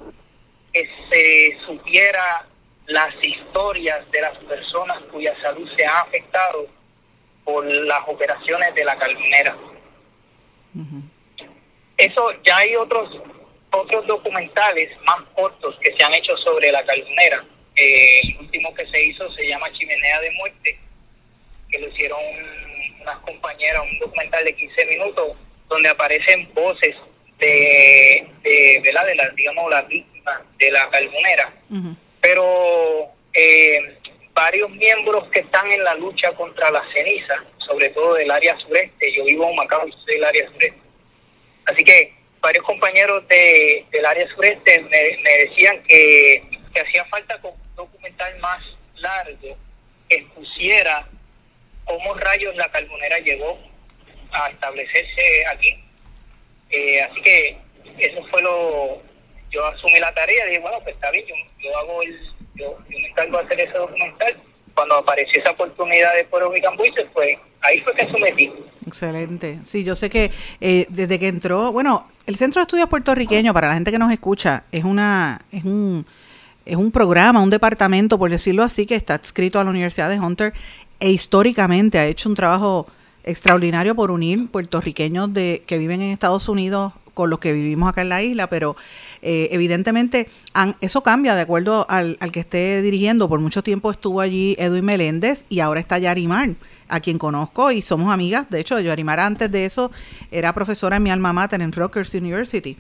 que 0.73 0.89
se 1.11 1.59
supiera 1.67 2.47
las 2.87 3.15
historias 3.23 4.11
de 4.11 4.21
las 4.21 4.37
personas 4.39 5.03
cuya 5.11 5.35
salud 5.43 5.69
se 5.77 5.87
ha 5.87 6.01
afectado 6.01 6.67
por 7.45 7.65
las 7.65 8.01
operaciones 8.07 8.75
de 8.75 8.85
la 8.85 8.99
carbonera. 8.99 9.57
Eso 11.97 12.33
ya 12.47 12.59
hay 12.59 12.77
otros 12.77 13.11
otros 13.71 14.07
documentales 14.07 14.91
más 15.05 15.19
cortos 15.35 15.77
que 15.81 15.95
se 15.97 16.05
han 16.05 16.15
hecho 16.15 16.37
sobre 16.39 16.71
la 16.71 16.85
carbonera. 16.85 17.45
El 17.75 18.37
último 18.39 18.75
que 18.75 18.87
se 18.89 19.05
hizo 19.05 19.33
se 19.35 19.49
llama 19.49 19.73
Chimenea 19.73 20.21
de 20.21 20.31
Muerte 20.33 20.79
que 21.71 21.79
lo 21.79 21.89
hicieron 21.89 22.19
unas 23.01 23.19
compañeras 23.19 23.83
un 23.91 23.99
documental 23.99 24.45
de 24.45 24.55
15 24.55 24.87
minutos 24.87 25.37
donde 25.69 25.89
aparecen 25.89 26.53
voces 26.55 26.95
de, 27.39 28.27
de, 28.43 28.93
la, 28.93 29.05
de 29.05 29.15
la, 29.15 29.29
digamos, 29.31 29.71
la 29.71 29.83
víctima 29.83 30.43
de 30.59 30.71
la 30.71 30.91
carbonera. 30.91 31.53
Pero 32.21 33.09
eh, 33.33 33.99
varios 34.33 34.71
miembros 34.71 35.29
que 35.31 35.41
están 35.41 35.71
en 35.71 35.85
la 35.85 35.95
lucha 35.95 36.33
contra 36.33 36.71
la 36.71 36.83
ceniza, 36.93 37.45
sobre 37.67 37.91
todo 37.91 38.15
del 38.15 38.31
área 38.31 38.57
sureste, 38.59 39.13
yo 39.13 39.25
vivo 39.25 39.49
en 39.49 39.57
Macao 39.57 39.87
y 39.87 39.93
soy 39.93 40.15
del 40.15 40.25
área 40.25 40.51
sureste. 40.53 40.81
Así 41.67 41.85
que 41.85 42.13
varios 42.41 42.65
compañeros 42.65 43.27
de, 43.29 43.85
del 43.91 44.07
área 44.07 44.27
sureste 44.35 44.81
me, 44.81 45.19
me 45.23 45.31
decían 45.45 45.83
que, 45.85 46.43
que 46.73 46.81
hacía 46.81 47.05
falta 47.07 47.39
un 47.43 47.75
documental 47.77 48.39
más 48.39 48.59
largo 48.97 49.57
que 50.09 50.17
expusiera 50.17 51.07
cómo 51.85 52.15
rayos 52.15 52.55
la 52.57 52.71
carbonera 52.71 53.19
llegó 53.19 53.59
a 54.33 54.51
establecerse 54.51 55.47
aquí. 55.47 55.85
Eh, 56.71 57.01
así 57.03 57.21
que 57.23 57.57
eso 57.99 58.25
fue 58.31 58.43
lo, 58.43 59.03
yo 59.51 59.67
asumí 59.67 59.99
la 59.99 60.13
tarea, 60.15 60.47
dije, 60.47 60.61
bueno, 60.61 60.79
pues 60.83 60.95
está 60.95 61.11
bien, 61.11 61.25
yo, 61.59 61.79
hago 61.79 62.03
el, 62.03 62.19
yo, 62.55 62.79
me 62.89 63.09
encargo 63.09 63.39
de 63.39 63.45
hacer 63.45 63.61
ese 63.61 63.79
documental. 63.79 64.37
Cuando 64.75 64.97
apareció 64.97 65.41
esa 65.41 65.51
oportunidad 65.51 66.15
de 66.15 66.27
Rican 66.53 66.77
Voices, 66.77 67.07
pues 67.13 67.37
ahí 67.63 67.81
fue 67.81 67.95
que 67.95 68.09
sometí. 68.13 68.53
Excelente. 68.87 69.59
Sí, 69.65 69.83
yo 69.83 69.97
sé 69.97 70.09
que 70.09 70.31
eh, 70.61 70.87
desde 70.89 71.19
que 71.19 71.27
entró, 71.27 71.73
bueno, 71.73 72.07
el 72.27 72.37
Centro 72.37 72.61
de 72.61 72.65
Estudios 72.65 72.89
Puertorriqueños, 72.89 73.55
para 73.55 73.69
la 73.69 73.75
gente 73.75 73.91
que 73.91 73.99
nos 73.99 74.13
escucha, 74.13 74.65
es 74.71 74.85
una, 74.85 75.41
es 75.51 75.65
un, 75.65 76.07
es 76.65 76.77
un 76.77 76.93
programa, 76.93 77.43
un 77.43 77.51
departamento, 77.51 78.19
por 78.19 78.31
decirlo 78.31 78.63
así, 78.63 78.87
que 78.87 78.95
está 78.95 79.15
adscrito 79.15 79.59
a 79.59 79.65
la 79.65 79.71
Universidad 79.71 80.09
de 80.09 80.21
Hunter 80.21 80.53
e 81.01 81.11
históricamente 81.11 81.99
ha 81.99 82.07
hecho 82.07 82.29
un 82.29 82.37
trabajo 82.37 82.87
extraordinario 83.29 83.95
por 83.95 84.11
unir 84.11 84.49
puertorriqueños 84.49 85.33
de 85.33 85.63
que 85.67 85.79
viven 85.79 86.01
en 86.01 86.11
Estados 86.11 86.49
Unidos 86.49 86.93
con 87.19 87.31
los 87.31 87.41
que 87.41 87.53
vivimos 87.53 87.89
acá 87.89 88.03
en 88.03 88.11
la 88.11 88.23
isla, 88.23 88.49
pero 88.49 88.77
eh, 89.23 89.49
evidentemente 89.51 90.29
eso 90.81 91.03
cambia 91.03 91.35
de 91.35 91.41
acuerdo 91.41 91.85
al, 91.89 92.17
que 92.31 92.39
esté 92.39 92.81
dirigiendo. 92.81 93.29
Por 93.29 93.41
mucho 93.41 93.61
tiempo 93.61 93.91
estuvo 93.91 94.21
allí 94.21 94.55
Edwin 94.57 94.85
Meléndez 94.85 95.45
y 95.49 95.59
ahora 95.59 95.81
está 95.81 95.99
Yarimar, 95.99 96.55
a 96.89 97.01
quien 97.01 97.19
conozco 97.19 97.73
y 97.73 97.83
somos 97.83 98.15
amigas. 98.15 98.49
De 98.51 98.61
hecho, 98.61 98.79
Yarimar 98.79 99.19
antes 99.19 99.51
de 99.51 99.65
eso 99.65 99.91
era 100.31 100.53
profesora 100.53 100.99
en 100.99 101.03
mi 101.03 101.11
alma 101.11 101.33
mater 101.33 101.61
en 101.61 101.73
Rutgers 101.73 102.15
University. 102.15 102.77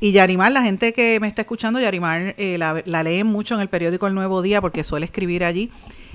Y 0.00 0.12
Yarimar, 0.12 0.52
la 0.52 0.62
gente 0.62 0.92
que 0.92 1.18
me 1.18 1.26
está 1.26 1.40
escuchando, 1.40 1.80
Yarimar 1.80 2.34
eh, 2.36 2.58
la 2.58 3.02
leen 3.02 3.26
mucho 3.26 3.54
en 3.54 3.62
el 3.62 3.68
periódico 3.68 4.06
El 4.06 4.14
Nuevo 4.14 4.42
Día 4.42 4.60
porque 4.60 4.84
suele 4.84 5.06
escribir 5.06 5.44
allí. 5.44 5.70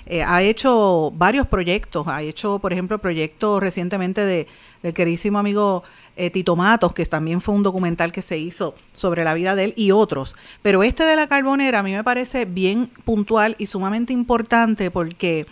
Eh, 0.05 0.23
ha 0.23 0.41
hecho 0.41 1.11
varios 1.15 1.47
proyectos, 1.47 2.07
ha 2.07 2.21
hecho, 2.21 2.59
por 2.59 2.73
ejemplo, 2.73 2.99
proyectos 2.99 3.61
recientemente 3.61 4.21
de, 4.21 4.47
del 4.81 4.93
queridísimo 4.93 5.39
amigo 5.39 5.83
eh, 6.15 6.29
Tito 6.29 6.55
Matos, 6.55 6.93
que 6.93 7.05
también 7.05 7.41
fue 7.41 7.55
un 7.55 7.63
documental 7.63 8.11
que 8.11 8.21
se 8.21 8.37
hizo 8.37 8.75
sobre 8.93 9.23
la 9.23 9.33
vida 9.33 9.55
de 9.55 9.65
él 9.65 9.73
y 9.75 9.91
otros. 9.91 10.35
Pero 10.61 10.83
este 10.83 11.03
de 11.03 11.15
la 11.15 11.27
carbonera 11.27 11.79
a 11.79 11.83
mí 11.83 11.93
me 11.93 12.03
parece 12.03 12.45
bien 12.45 12.91
puntual 13.05 13.55
y 13.57 13.67
sumamente 13.67 14.13
importante 14.13 14.91
porque 14.91 15.45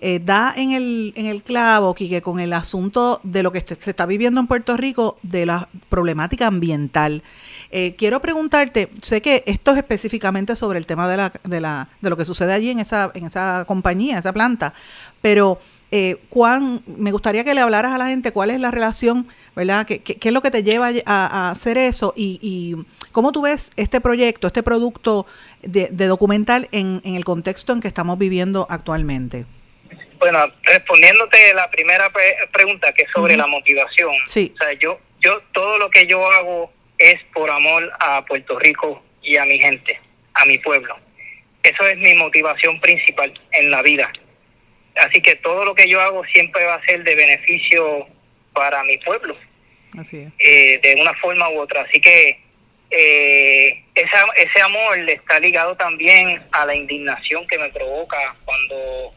eh, 0.00 0.20
da 0.22 0.52
en 0.56 0.72
el, 0.72 1.12
en 1.16 1.26
el 1.26 1.42
clavo, 1.42 1.94
que 1.94 2.20
con 2.20 2.38
el 2.38 2.52
asunto 2.52 3.20
de 3.22 3.42
lo 3.42 3.50
que 3.52 3.60
se 3.60 3.90
está 3.90 4.04
viviendo 4.04 4.40
en 4.40 4.46
Puerto 4.46 4.76
Rico, 4.76 5.18
de 5.22 5.46
la 5.46 5.68
problemática 5.88 6.46
ambiental. 6.46 7.22
Eh, 7.70 7.94
quiero 7.96 8.20
preguntarte, 8.20 8.90
sé 9.02 9.22
que 9.22 9.42
esto 9.46 9.72
es 9.72 9.78
específicamente 9.78 10.54
sobre 10.54 10.78
el 10.78 10.86
tema 10.86 11.08
de, 11.08 11.16
la, 11.16 11.32
de, 11.44 11.60
la, 11.60 11.88
de 12.00 12.10
lo 12.10 12.16
que 12.16 12.24
sucede 12.24 12.52
allí 12.52 12.70
en 12.70 12.78
esa, 12.78 13.10
en 13.14 13.24
esa 13.24 13.64
compañía, 13.66 14.18
esa 14.18 14.32
planta, 14.32 14.74
pero 15.20 15.58
eh, 15.90 16.20
cuán, 16.28 16.82
me 16.86 17.10
gustaría 17.10 17.44
que 17.44 17.54
le 17.54 17.60
hablaras 17.60 17.92
a 17.92 17.98
la 17.98 18.08
gente 18.08 18.32
cuál 18.32 18.50
es 18.50 18.60
la 18.60 18.70
relación, 18.70 19.26
¿verdad? 19.54 19.86
¿Qué, 19.86 20.00
qué, 20.02 20.28
es 20.28 20.32
lo 20.32 20.42
que 20.42 20.50
te 20.50 20.62
lleva 20.62 20.90
a, 21.06 21.50
hacer 21.50 21.78
eso? 21.78 22.12
Y, 22.16 22.38
y, 22.42 22.84
cómo 23.12 23.32
tú 23.32 23.42
ves 23.42 23.72
este 23.76 24.00
proyecto, 24.00 24.46
este 24.46 24.62
producto 24.62 25.26
de, 25.62 25.88
documental 25.88 26.68
en, 26.72 27.00
en 27.04 27.14
el 27.14 27.24
contexto 27.24 27.72
en 27.72 27.80
que 27.80 27.88
estamos 27.88 28.18
viviendo 28.18 28.66
actualmente. 28.68 29.46
Bueno, 30.18 30.52
respondiéndote 30.62 31.54
la 31.54 31.70
primera 31.70 32.10
pregunta, 32.52 32.92
que 32.92 33.02
es 33.02 33.10
sobre 33.14 33.36
la 33.36 33.46
motivación. 33.46 34.12
Sí. 34.26 34.52
O 34.54 34.58
sea, 34.58 34.72
yo, 34.74 34.98
yo, 35.20 35.42
todo 35.52 35.78
lo 35.78 35.90
que 35.90 36.06
yo 36.06 36.26
hago 36.30 36.72
es 36.98 37.22
por 37.34 37.50
amor 37.50 37.92
a 38.00 38.24
Puerto 38.24 38.58
Rico 38.58 39.02
y 39.22 39.36
a 39.36 39.44
mi 39.44 39.58
gente, 39.58 40.00
a 40.34 40.44
mi 40.46 40.58
pueblo. 40.58 40.96
Eso 41.62 41.86
es 41.86 41.96
mi 41.98 42.14
motivación 42.14 42.80
principal 42.80 43.32
en 43.52 43.70
la 43.70 43.82
vida. 43.82 44.10
Así 44.96 45.20
que 45.20 45.36
todo 45.36 45.64
lo 45.64 45.74
que 45.74 45.88
yo 45.88 46.00
hago 46.00 46.24
siempre 46.32 46.64
va 46.64 46.76
a 46.76 46.84
ser 46.84 47.02
de 47.04 47.14
beneficio 47.14 48.06
para 48.52 48.82
mi 48.84 48.96
pueblo. 48.98 49.36
Así 49.98 50.18
es. 50.18 50.32
Eh, 50.38 50.80
de 50.82 51.00
una 51.00 51.12
forma 51.14 51.50
u 51.50 51.60
otra. 51.60 51.82
Así 51.82 52.00
que 52.00 52.40
eh, 52.90 53.84
esa, 53.94 54.26
ese 54.36 54.62
amor 54.62 54.98
está 55.10 55.40
ligado 55.40 55.76
también 55.76 56.42
a 56.52 56.64
la 56.64 56.74
indignación 56.74 57.46
que 57.46 57.58
me 57.58 57.68
provoca 57.70 58.36
cuando 58.44 59.14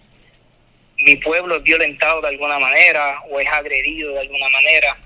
mi 1.00 1.16
pueblo 1.16 1.56
es 1.56 1.64
violentado 1.64 2.22
de 2.22 2.30
alguna 2.30 2.60
manera 2.60 3.22
o 3.30 3.40
es 3.40 3.48
agredido 3.48 4.14
de 4.14 4.20
alguna 4.20 4.50
manera 4.50 4.98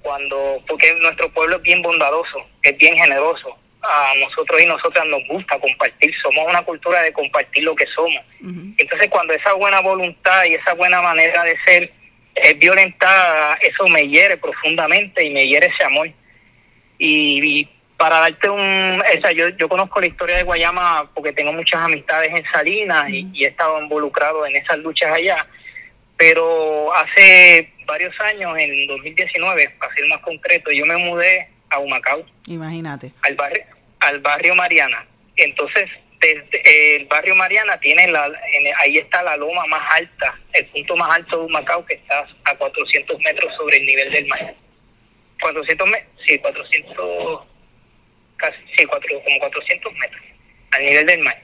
cuando 0.00 0.62
porque 0.66 0.94
nuestro 1.00 1.30
pueblo 1.30 1.56
es 1.56 1.62
bien 1.62 1.82
bondadoso 1.82 2.46
es 2.62 2.76
bien 2.78 2.96
generoso. 2.96 3.56
A 3.84 4.14
nosotros 4.14 4.62
y 4.62 4.66
nosotras 4.66 5.04
nos 5.06 5.26
gusta 5.26 5.58
compartir 5.58 6.14
somos 6.22 6.48
una 6.48 6.62
cultura 6.62 7.02
de 7.02 7.12
compartir 7.12 7.64
lo 7.64 7.74
que 7.74 7.86
somos. 7.96 8.22
Entonces 8.78 9.08
cuando 9.10 9.34
esa 9.34 9.54
buena 9.54 9.80
voluntad 9.80 10.44
y 10.44 10.54
esa 10.54 10.74
buena 10.74 11.02
manera 11.02 11.42
de 11.42 11.56
ser 11.66 11.92
es 12.36 12.58
violentada 12.58 13.58
eso 13.60 13.86
me 13.88 14.08
hiere 14.08 14.36
profundamente 14.36 15.24
y 15.24 15.30
me 15.30 15.48
hiere 15.48 15.66
ese 15.66 15.84
amor. 15.84 16.10
Y 16.98 17.68
para 18.02 18.18
darte 18.18 18.50
un, 18.50 19.00
esa, 19.12 19.30
yo, 19.30 19.50
yo 19.50 19.68
conozco 19.68 20.00
la 20.00 20.08
historia 20.08 20.38
de 20.38 20.42
Guayama 20.42 21.08
porque 21.14 21.32
tengo 21.32 21.52
muchas 21.52 21.82
amistades 21.82 22.32
en 22.34 22.44
Salinas 22.52 23.08
y, 23.08 23.44
he 23.44 23.46
estado 23.46 23.80
involucrado 23.80 24.44
en 24.44 24.56
esas 24.56 24.78
luchas 24.78 25.12
allá, 25.12 25.46
pero 26.16 26.92
hace 26.92 27.72
varios 27.86 28.12
años, 28.18 28.58
en 28.58 28.88
2019, 28.88 29.76
para 29.78 29.94
ser 29.94 30.08
más 30.08 30.18
concreto, 30.18 30.72
yo 30.72 30.84
me 30.84 30.96
mudé 30.96 31.48
a 31.70 31.78
Humacao. 31.78 32.26
Imagínate. 32.48 33.12
Al 33.22 33.36
barrio, 33.36 33.62
al 34.00 34.18
barrio 34.18 34.56
Mariana. 34.56 35.06
Entonces, 35.36 35.88
desde 36.18 36.96
el 36.96 37.06
barrio 37.06 37.36
Mariana 37.36 37.78
tiene 37.78 38.08
la, 38.08 38.28
ahí 38.78 38.98
está 38.98 39.22
la 39.22 39.36
loma 39.36 39.64
más 39.66 39.92
alta, 39.92 40.36
el 40.54 40.66
punto 40.66 40.96
más 40.96 41.18
alto 41.18 41.38
de 41.38 41.44
Humacao 41.44 41.86
que 41.86 41.94
está 41.94 42.26
a 42.46 42.54
400 42.56 43.20
metros 43.20 43.54
sobre 43.56 43.76
el 43.76 43.86
nivel 43.86 44.10
del 44.10 44.26
mar. 44.26 44.54
400 45.40 45.88
metros, 45.88 46.10
sí, 46.26 46.36
400 46.40 47.51
casi, 48.42 48.58
sí, 48.76 48.84
cuatro, 48.84 49.22
como 49.22 49.38
400 49.38 49.92
metros 49.94 50.22
al 50.72 50.84
nivel 50.84 51.06
del 51.06 51.20
mar. 51.20 51.42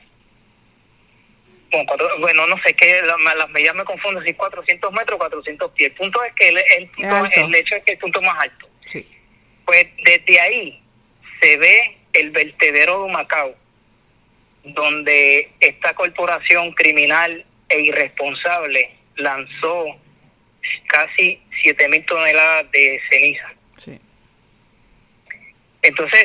Bueno, 2.20 2.46
no 2.46 2.56
sé, 2.62 2.72
qué 2.74 3.02
las 3.02 3.50
medidas 3.50 3.74
me 3.74 3.84
confunden, 3.84 4.24
si 4.24 4.32
400 4.32 4.90
metros 4.92 5.16
o 5.16 5.18
400 5.18 5.70
pies. 5.72 5.90
El 5.90 5.96
punto 5.96 6.24
es 6.24 6.32
que 6.32 6.48
el, 6.48 6.58
el, 6.58 6.90
el 7.34 7.54
hecho 7.54 7.76
es 7.76 7.84
que 7.84 7.92
el 7.92 7.98
punto 7.98 8.22
más 8.22 8.36
alto. 8.38 8.68
Sí. 8.86 9.06
Pues 9.66 9.86
desde 10.02 10.40
ahí 10.40 10.82
se 11.40 11.56
ve 11.58 11.98
el 12.14 12.30
vertedero 12.30 13.04
de 13.04 13.12
Macao, 13.12 13.54
donde 14.64 15.50
esta 15.60 15.94
corporación 15.94 16.72
criminal 16.72 17.44
e 17.68 17.80
irresponsable 17.80 18.90
lanzó 19.16 19.98
casi 20.86 21.40
7 21.62 21.88
mil 21.90 22.04
toneladas 22.06 22.70
de 22.72 23.00
ceniza. 23.10 23.52
Sí. 23.76 24.00
Entonces, 25.82 26.24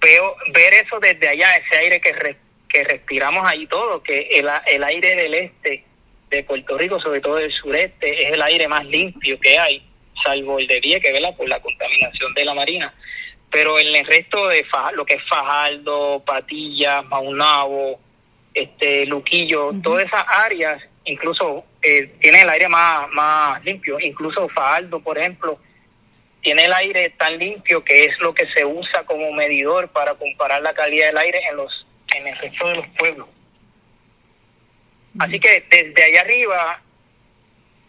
veo 0.00 0.36
ver 0.52 0.74
eso 0.74 0.98
desde 1.00 1.28
allá, 1.28 1.56
ese 1.56 1.76
aire 1.78 2.00
que, 2.00 2.36
que 2.68 2.84
respiramos 2.84 3.46
ahí 3.46 3.66
todo, 3.66 4.02
que 4.02 4.28
el, 4.32 4.48
el 4.66 4.84
aire 4.84 5.16
del 5.16 5.34
este 5.34 5.84
de 6.30 6.42
Puerto 6.42 6.76
Rico, 6.76 7.00
sobre 7.00 7.20
todo 7.20 7.36
del 7.36 7.52
sureste, 7.52 8.26
es 8.26 8.32
el 8.32 8.42
aire 8.42 8.66
más 8.68 8.84
limpio 8.84 9.38
que 9.38 9.58
hay, 9.58 9.82
salvo 10.24 10.58
el 10.58 10.66
de 10.66 10.80
Vieques, 10.80 11.12
¿verdad? 11.12 11.36
Por 11.36 11.48
la 11.48 11.60
contaminación 11.60 12.34
de 12.34 12.44
la 12.44 12.54
marina. 12.54 12.94
Pero 13.50 13.78
en 13.78 13.94
el 13.94 14.04
resto 14.04 14.48
de 14.48 14.66
lo 14.94 15.06
que 15.06 15.14
es 15.14 15.22
Fajardo, 15.28 16.22
Patillas, 16.26 17.04
Maunabo, 17.06 18.00
este, 18.52 19.06
Luquillo, 19.06 19.72
todas 19.82 20.06
esas 20.06 20.24
áreas, 20.28 20.82
incluso 21.04 21.64
eh, 21.80 22.12
tiene 22.20 22.42
el 22.42 22.48
aire 22.50 22.68
más, 22.68 23.08
más 23.10 23.64
limpio. 23.64 24.00
Incluso 24.00 24.48
Fajardo, 24.48 25.00
por 25.00 25.16
ejemplo, 25.16 25.60
tiene 26.46 26.66
el 26.66 26.74
aire 26.74 27.10
tan 27.18 27.36
limpio 27.38 27.82
que 27.82 28.04
es 28.04 28.20
lo 28.20 28.32
que 28.32 28.46
se 28.52 28.64
usa 28.64 29.02
como 29.04 29.32
medidor 29.32 29.88
para 29.88 30.14
comparar 30.14 30.62
la 30.62 30.74
calidad 30.74 31.08
del 31.08 31.18
aire 31.18 31.40
en 31.50 31.56
los 31.56 31.86
en 32.14 32.24
el 32.24 32.38
resto 32.38 32.68
de 32.68 32.76
los 32.76 32.86
pueblos. 32.96 33.26
Así 35.18 35.40
que 35.40 35.64
desde 35.68 36.04
allá 36.04 36.20
arriba, 36.20 36.80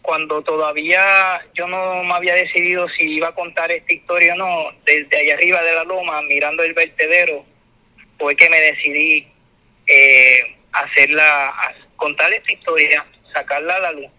cuando 0.02 0.42
todavía 0.42 1.40
yo 1.54 1.68
no 1.68 2.02
me 2.02 2.14
había 2.14 2.34
decidido 2.34 2.88
si 2.98 3.04
iba 3.04 3.28
a 3.28 3.34
contar 3.36 3.70
esta 3.70 3.94
historia 3.94 4.34
o 4.34 4.38
no, 4.38 4.72
desde 4.84 5.16
allá 5.16 5.34
arriba 5.34 5.62
de 5.62 5.74
la 5.74 5.84
loma, 5.84 6.20
mirando 6.22 6.64
el 6.64 6.74
vertedero, 6.74 7.46
fue 8.18 8.34
que 8.34 8.50
me 8.50 8.60
decidí 8.60 9.28
eh, 9.86 10.56
hacerla, 10.72 11.54
contar 11.94 12.32
esta 12.32 12.52
historia, 12.52 13.06
sacarla 13.32 13.76
a 13.76 13.80
la 13.82 13.92
luz 13.92 14.10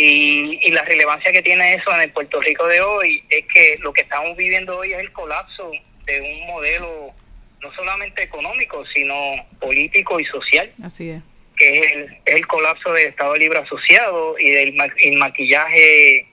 y, 0.00 0.70
la 0.70 0.82
relevancia 0.82 1.32
que 1.32 1.42
tiene 1.42 1.74
eso 1.74 1.92
en 1.92 2.02
el 2.02 2.12
Puerto 2.12 2.40
Rico 2.40 2.66
de 2.68 2.80
hoy 2.80 3.24
es 3.28 3.44
que 3.52 3.76
lo 3.80 3.92
que 3.92 4.02
estamos 4.02 4.36
viviendo 4.36 4.78
hoy 4.78 4.92
es 4.92 5.00
el 5.00 5.12
colapso 5.12 5.72
de 6.06 6.20
un 6.20 6.46
modelo 6.46 7.12
no 7.60 7.74
solamente 7.74 8.22
económico, 8.22 8.84
sino 8.94 9.44
político 9.58 10.20
y 10.20 10.24
social. 10.26 10.72
Así 10.84 11.10
es. 11.10 11.22
Que 11.56 11.80
es 11.80 12.10
el, 12.26 12.46
colapso 12.46 12.92
del 12.92 13.08
Estado 13.08 13.34
Libre 13.34 13.58
Asociado 13.58 14.36
y 14.38 14.50
del 14.50 14.74
maquillaje 15.16 16.28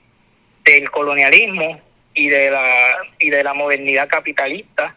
del 0.64 0.88
colonialismo 0.90 1.80
y 2.14 2.28
de 2.28 2.50
la 2.52 2.98
y 3.18 3.30
de 3.30 3.42
la 3.42 3.52
modernidad 3.52 4.08
capitalista 4.08 4.94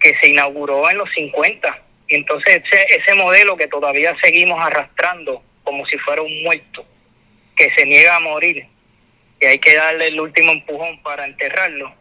que 0.00 0.14
se 0.20 0.28
inauguró 0.28 0.88
en 0.88 0.98
los 0.98 1.10
50. 1.16 1.82
Y 2.06 2.14
entonces 2.14 2.62
ese, 2.64 2.86
ese 2.96 3.14
modelo 3.14 3.56
que 3.56 3.66
todavía 3.66 4.16
seguimos 4.22 4.64
arrastrando 4.64 5.42
como 5.64 5.84
si 5.86 5.98
fuera 5.98 6.22
un 6.22 6.44
muerto 6.44 6.86
que 7.56 7.70
se 7.76 7.86
niega 7.86 8.16
a 8.16 8.20
morir 8.20 8.66
y 9.40 9.46
hay 9.46 9.58
que 9.58 9.74
darle 9.74 10.08
el 10.08 10.20
último 10.20 10.52
empujón 10.52 11.02
para 11.02 11.24
enterrarlo, 11.24 11.94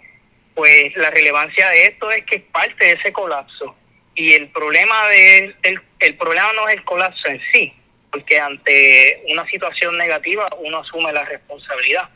pues 0.54 0.96
la 0.96 1.10
relevancia 1.10 1.70
de 1.70 1.86
esto 1.86 2.12
es 2.12 2.24
que 2.26 2.38
es 2.38 2.44
parte 2.44 2.86
de 2.86 2.92
ese 2.94 3.12
colapso 3.12 3.76
y 4.16 4.34
el 4.34 4.50
problema 4.50 5.08
de 5.08 5.56
el, 5.64 5.82
el 6.00 6.16
problema 6.16 6.54
no 6.54 6.68
es 6.68 6.76
el 6.76 6.84
colapso 6.84 7.28
en 7.28 7.42
sí, 7.52 7.74
porque 8.12 8.40
ante 8.40 9.24
una 9.30 9.46
situación 9.48 9.98
negativa 9.98 10.48
uno 10.60 10.80
asume 10.80 11.12
la 11.12 11.26
responsabilidad. 11.26 12.10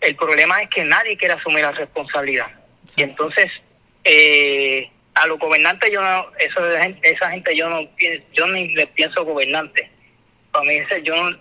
El 0.00 0.16
problema 0.16 0.60
es 0.62 0.68
que 0.70 0.84
nadie 0.84 1.16
quiere 1.16 1.34
asumir 1.34 1.60
la 1.60 1.72
responsabilidad. 1.72 2.48
Y 2.96 3.02
entonces, 3.02 3.50
eh, 4.04 4.90
a 5.14 5.26
los 5.26 5.38
gobernantes, 5.38 5.90
yo 5.90 6.02
no, 6.02 6.26
eso 6.38 6.76
esa 7.02 7.30
gente, 7.30 7.56
yo 7.56 7.70
no 7.70 7.88
yo 8.32 8.46
ni 8.48 8.74
les 8.74 8.86
pienso 8.88 9.24
gobernante. 9.24 9.88
Para 10.52 10.64
mí, 10.64 10.78
yo 11.02 11.14
no, 11.16 11.38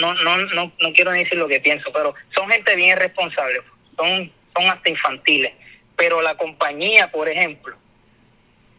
no, 0.00 0.14
no, 0.14 0.36
no, 0.36 0.72
no 0.80 0.92
quiero 0.92 1.10
decir 1.12 1.36
lo 1.36 1.48
que 1.48 1.60
pienso, 1.60 1.92
pero 1.92 2.14
son 2.34 2.48
gente 2.50 2.74
bien 2.76 2.96
responsable, 2.96 3.60
son, 3.96 4.30
son 4.54 4.66
hasta 4.68 4.90
infantiles. 4.90 5.52
Pero 5.96 6.22
la 6.22 6.36
compañía, 6.36 7.10
por 7.10 7.28
ejemplo, 7.28 7.76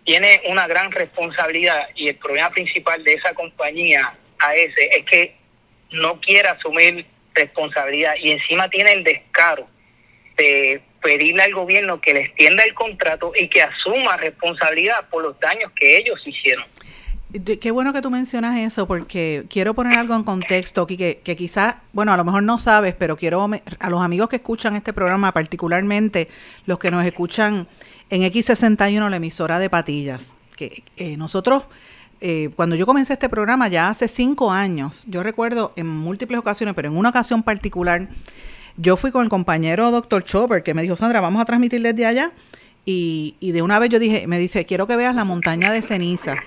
tiene 0.05 0.41
una 0.47 0.67
gran 0.67 0.91
responsabilidad 0.91 1.89
y 1.95 2.07
el 2.07 2.15
problema 2.15 2.49
principal 2.49 3.03
de 3.03 3.13
esa 3.13 3.33
compañía 3.33 4.13
a 4.39 4.55
ese 4.55 4.89
es 4.97 5.05
que 5.05 5.35
no 5.91 6.19
quiere 6.21 6.47
asumir 6.49 7.05
responsabilidad 7.33 8.15
y 8.19 8.31
encima 8.31 8.69
tiene 8.69 8.93
el 8.93 9.03
descaro 9.03 9.67
de 10.37 10.81
pedirle 11.01 11.43
al 11.43 11.53
gobierno 11.53 12.01
que 12.01 12.13
le 12.13 12.21
extienda 12.21 12.63
el 12.63 12.73
contrato 12.73 13.33
y 13.35 13.47
que 13.47 13.61
asuma 13.61 14.17
responsabilidad 14.17 15.07
por 15.09 15.23
los 15.23 15.39
daños 15.39 15.71
que 15.75 15.97
ellos 15.97 16.19
hicieron. 16.25 16.65
Qué 17.31 17.69
bueno 17.69 17.93
que 17.93 18.01
tú 18.01 18.09
mencionas 18.09 18.57
eso 18.57 18.87
porque 18.87 19.45
quiero 19.49 19.75
poner 19.75 19.99
algo 19.99 20.15
en 20.15 20.23
contexto 20.23 20.87
que, 20.87 21.21
que 21.23 21.35
quizás, 21.35 21.75
bueno, 21.93 22.11
a 22.11 22.17
lo 22.17 22.25
mejor 22.25 22.41
no 22.41 22.57
sabes, 22.57 22.95
pero 22.97 23.17
quiero 23.17 23.47
a 23.79 23.89
los 23.91 24.01
amigos 24.01 24.29
que 24.29 24.37
escuchan 24.37 24.75
este 24.75 24.93
programa, 24.93 25.31
particularmente 25.31 26.27
los 26.65 26.79
que 26.79 26.89
nos 26.89 27.05
escuchan 27.05 27.67
en 28.09 28.23
X61, 28.23 29.07
la 29.07 29.15
emisora 29.15 29.59
de 29.59 29.69
Patillas, 29.69 30.35
que 30.55 30.81
eh, 30.97 31.17
nosotros, 31.17 31.65
eh, 32.19 32.49
cuando 32.55 32.75
yo 32.75 32.87
comencé 32.87 33.13
este 33.13 33.29
programa 33.29 33.67
ya 33.67 33.89
hace 33.89 34.07
cinco 34.07 34.51
años, 34.51 35.03
yo 35.07 35.21
recuerdo 35.21 35.71
en 35.75 35.85
múltiples 35.85 36.39
ocasiones, 36.39 36.73
pero 36.73 36.87
en 36.87 36.97
una 36.97 37.09
ocasión 37.09 37.43
particular, 37.43 38.09
yo 38.75 38.97
fui 38.97 39.11
con 39.11 39.21
el 39.21 39.29
compañero 39.29 39.91
doctor 39.91 40.23
Chopper 40.23 40.63
que 40.63 40.73
me 40.73 40.81
dijo, 40.81 40.95
Sandra, 40.95 41.21
vamos 41.21 41.43
a 41.43 41.45
transmitir 41.45 41.83
desde 41.83 42.07
allá. 42.07 42.31
Y, 42.85 43.35
y 43.39 43.51
de 43.51 43.61
una 43.61 43.77
vez 43.77 43.91
yo 43.91 43.99
dije, 43.99 44.25
me 44.25 44.39
dice, 44.39 44.65
quiero 44.65 44.87
que 44.87 44.95
veas 44.95 45.13
la 45.13 45.25
montaña 45.25 45.71
de 45.71 45.83
ceniza. 45.83 46.37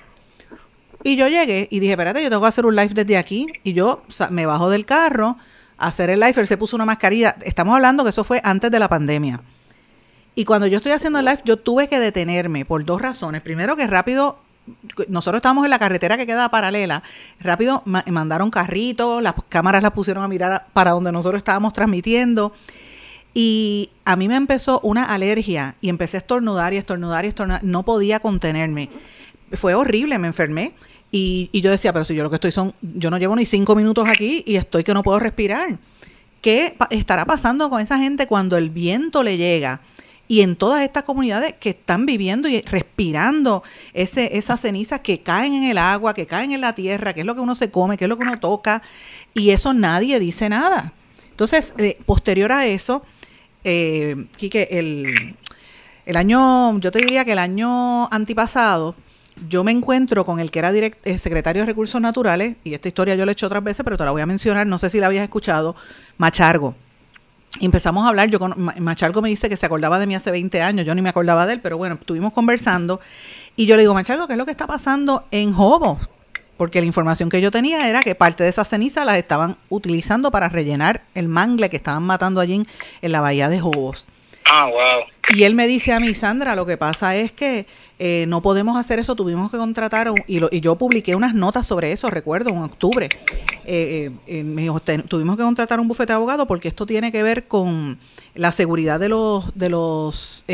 Y 1.03 1.15
yo 1.17 1.27
llegué 1.27 1.67
y 1.69 1.79
dije, 1.79 1.93
espérate, 1.93 2.23
yo 2.23 2.29
tengo 2.29 2.41
que 2.41 2.47
hacer 2.47 2.65
un 2.65 2.75
live 2.75 2.93
desde 2.93 3.17
aquí. 3.17 3.47
Y 3.63 3.73
yo 3.73 4.03
me 4.29 4.45
bajo 4.45 4.69
del 4.69 4.85
carro 4.85 5.37
a 5.77 5.87
hacer 5.87 6.09
el 6.09 6.19
live. 6.19 6.33
Él 6.37 6.47
se 6.47 6.57
puso 6.57 6.75
una 6.75 6.85
mascarilla. 6.85 7.35
Estamos 7.43 7.75
hablando 7.75 8.03
que 8.03 8.11
eso 8.11 8.23
fue 8.23 8.39
antes 8.43 8.71
de 8.71 8.79
la 8.79 8.87
pandemia. 8.87 9.41
Y 10.35 10.45
cuando 10.45 10.65
yo 10.65 10.77
estoy 10.77 10.93
haciendo 10.93 11.19
el 11.19 11.25
live, 11.25 11.41
yo 11.45 11.57
tuve 11.57 11.87
que 11.87 11.99
detenerme 11.99 12.65
por 12.65 12.83
dos 12.85 13.01
razones. 13.01 13.41
Primero, 13.41 13.75
que 13.75 13.85
rápido, 13.85 14.39
nosotros 15.07 15.39
estábamos 15.39 15.65
en 15.65 15.69
la 15.69 15.77
carretera 15.77 16.17
que 16.17 16.25
queda 16.25 16.49
paralela, 16.49 17.03
rápido 17.39 17.83
mandaron 17.85 18.49
carritos, 18.49 19.21
las 19.21 19.35
cámaras 19.49 19.83
las 19.83 19.91
pusieron 19.91 20.23
a 20.23 20.27
mirar 20.27 20.67
para 20.73 20.91
donde 20.91 21.11
nosotros 21.11 21.37
estábamos 21.37 21.73
transmitiendo. 21.73 22.53
Y 23.35 23.91
a 24.05 24.15
mí 24.15 24.27
me 24.27 24.35
empezó 24.35 24.79
una 24.81 25.05
alergia 25.05 25.75
y 25.81 25.89
empecé 25.89 26.17
a 26.17 26.19
estornudar 26.19 26.73
y 26.73 26.77
estornudar 26.77 27.25
y 27.25 27.29
estornudar. 27.29 27.63
No 27.63 27.83
podía 27.83 28.19
contenerme. 28.19 28.89
Fue 29.53 29.75
horrible, 29.75 30.17
me 30.17 30.27
enfermé. 30.27 30.73
Y, 31.15 31.61
yo 31.61 31.69
decía, 31.69 31.93
pero 31.93 32.05
si 32.05 32.15
yo 32.15 32.23
lo 32.23 32.31
que 32.31 32.37
estoy 32.37 32.51
son, 32.51 32.73
yo 32.81 33.11
no 33.11 33.19
llevo 33.19 33.35
ni 33.35 33.45
cinco 33.45 33.75
minutos 33.75 34.07
aquí 34.07 34.43
y 34.47 34.55
estoy 34.55 34.83
que 34.83 34.95
no 34.95 35.03
puedo 35.03 35.19
respirar. 35.19 35.77
¿Qué 36.41 36.75
estará 36.89 37.23
pasando 37.25 37.69
con 37.69 37.79
esa 37.79 37.99
gente 37.99 38.25
cuando 38.25 38.57
el 38.57 38.71
viento 38.71 39.21
le 39.21 39.37
llega? 39.37 39.79
y 40.25 40.41
en 40.41 40.55
todas 40.55 40.81
estas 40.81 41.03
comunidades 41.03 41.53
que 41.59 41.71
están 41.71 42.05
viviendo 42.05 42.47
y 42.47 42.61
respirando 42.61 43.61
ese, 43.93 44.37
esas 44.37 44.61
cenizas 44.61 45.01
que 45.01 45.21
caen 45.21 45.53
en 45.53 45.65
el 45.65 45.77
agua, 45.77 46.13
que 46.13 46.25
caen 46.25 46.53
en 46.53 46.61
la 46.61 46.73
tierra, 46.73 47.13
que 47.13 47.19
es 47.19 47.25
lo 47.25 47.35
que 47.35 47.41
uno 47.41 47.53
se 47.55 47.69
come, 47.69 47.97
que 47.97 48.05
es 48.05 48.09
lo 48.09 48.17
que 48.17 48.23
uno 48.23 48.39
toca, 48.39 48.81
y 49.33 49.51
eso 49.51 49.73
nadie 49.73 50.19
dice 50.19 50.47
nada. 50.49 50.93
Entonces, 51.29 51.73
eh, 51.77 51.99
posterior 52.05 52.51
a 52.53 52.65
eso, 52.65 53.03
eh, 53.65 54.25
Quique, 54.37 54.69
el, 54.71 55.35
el 56.05 56.15
año, 56.15 56.79
yo 56.79 56.89
te 56.89 56.99
diría 56.99 57.25
que 57.25 57.33
el 57.33 57.39
año 57.39 58.07
antipasado, 58.07 58.95
yo 59.49 59.63
me 59.63 59.71
encuentro 59.71 60.25
con 60.25 60.39
el 60.39 60.51
que 60.51 60.59
era 60.59 60.71
eh, 60.71 61.17
secretario 61.17 61.61
de 61.61 61.65
Recursos 61.65 61.99
Naturales, 61.99 62.55
y 62.63 62.73
esta 62.73 62.87
historia 62.87 63.15
yo 63.15 63.25
la 63.25 63.31
he 63.31 63.33
hecho 63.33 63.47
otras 63.47 63.63
veces, 63.63 63.83
pero 63.83 63.97
te 63.97 64.05
la 64.05 64.11
voy 64.11 64.21
a 64.21 64.25
mencionar, 64.25 64.67
no 64.67 64.77
sé 64.77 64.89
si 64.89 64.99
la 64.99 65.07
habías 65.07 65.23
escuchado, 65.23 65.75
Machargo. 66.17 66.75
Y 67.59 67.65
empezamos 67.65 68.05
a 68.05 68.09
hablar, 68.09 68.29
yo 68.29 68.39
con, 68.39 68.55
Machargo 68.79 69.21
me 69.21 69.29
dice 69.29 69.47
que 69.47 69.57
se 69.57 69.65
acordaba 69.65 69.99
de 69.99 70.07
mí 70.07 70.15
hace 70.15 70.31
20 70.31 70.61
años, 70.61 70.85
yo 70.85 70.95
ni 70.95 71.01
me 71.01 71.09
acordaba 71.09 71.45
de 71.45 71.53
él, 71.53 71.61
pero 71.61 71.77
bueno, 71.77 71.97
estuvimos 71.99 72.33
conversando 72.33 72.99
y 73.55 73.67
yo 73.67 73.75
le 73.75 73.83
digo, 73.83 73.93
Machargo, 73.93 74.25
¿qué 74.25 74.33
es 74.33 74.39
lo 74.39 74.45
que 74.45 74.51
está 74.51 74.65
pasando 74.65 75.25
en 75.29 75.53
Jobos? 75.53 75.99
Porque 76.57 76.79
la 76.79 76.87
información 76.87 77.29
que 77.29 77.41
yo 77.41 77.51
tenía 77.51 77.89
era 77.89 78.01
que 78.01 78.15
parte 78.15 78.43
de 78.43 78.49
esas 78.49 78.67
cenizas 78.67 79.05
las 79.05 79.17
estaban 79.17 79.57
utilizando 79.69 80.31
para 80.31 80.49
rellenar 80.49 81.03
el 81.13 81.27
mangle 81.27 81.69
que 81.69 81.77
estaban 81.77 82.03
matando 82.03 82.41
allí 82.41 82.65
en, 83.01 83.11
la 83.11 83.21
bahía 83.21 83.49
de 83.49 83.59
Jobos. 83.59 84.07
Ah. 84.55 84.69
Y 85.29 85.43
él 85.43 85.55
me 85.55 85.65
dice 85.65 85.93
a 85.93 85.99
mí, 85.99 86.13
Sandra, 86.13 86.55
lo 86.55 86.65
que 86.65 86.77
pasa 86.77 87.15
es 87.15 87.31
que 87.31 87.65
eh, 87.97 88.25
no 88.27 88.41
podemos 88.41 88.77
hacer 88.77 88.99
eso, 88.99 89.15
tuvimos 89.15 89.49
que 89.49 89.57
contratar, 89.57 90.11
y, 90.27 90.43
y, 90.55 90.59
yo 90.59 90.75
publiqué 90.75 91.15
unas 91.15 91.33
notas 91.33 91.65
sobre 91.65 91.91
eso, 91.91 92.09
recuerdo, 92.11 92.49
en 92.49 92.57
octubre. 92.57 93.09
Eh, 93.65 94.11
eh, 94.27 95.03
tuvimos 95.07 95.37
que 95.37 95.43
contratar 95.43 95.79
un 95.79 95.87
bufete 95.87 96.11
de 96.11 96.17
abogado 96.17 96.45
porque 96.45 96.67
esto 96.67 96.85
tiene 96.85 97.11
que 97.11 97.23
ver 97.23 97.47
con 97.47 97.97
la 98.35 98.51
seguridad 98.51 98.99
de 98.99 99.09
los, 99.09 99.55
de 99.55 99.69
los 99.69 100.45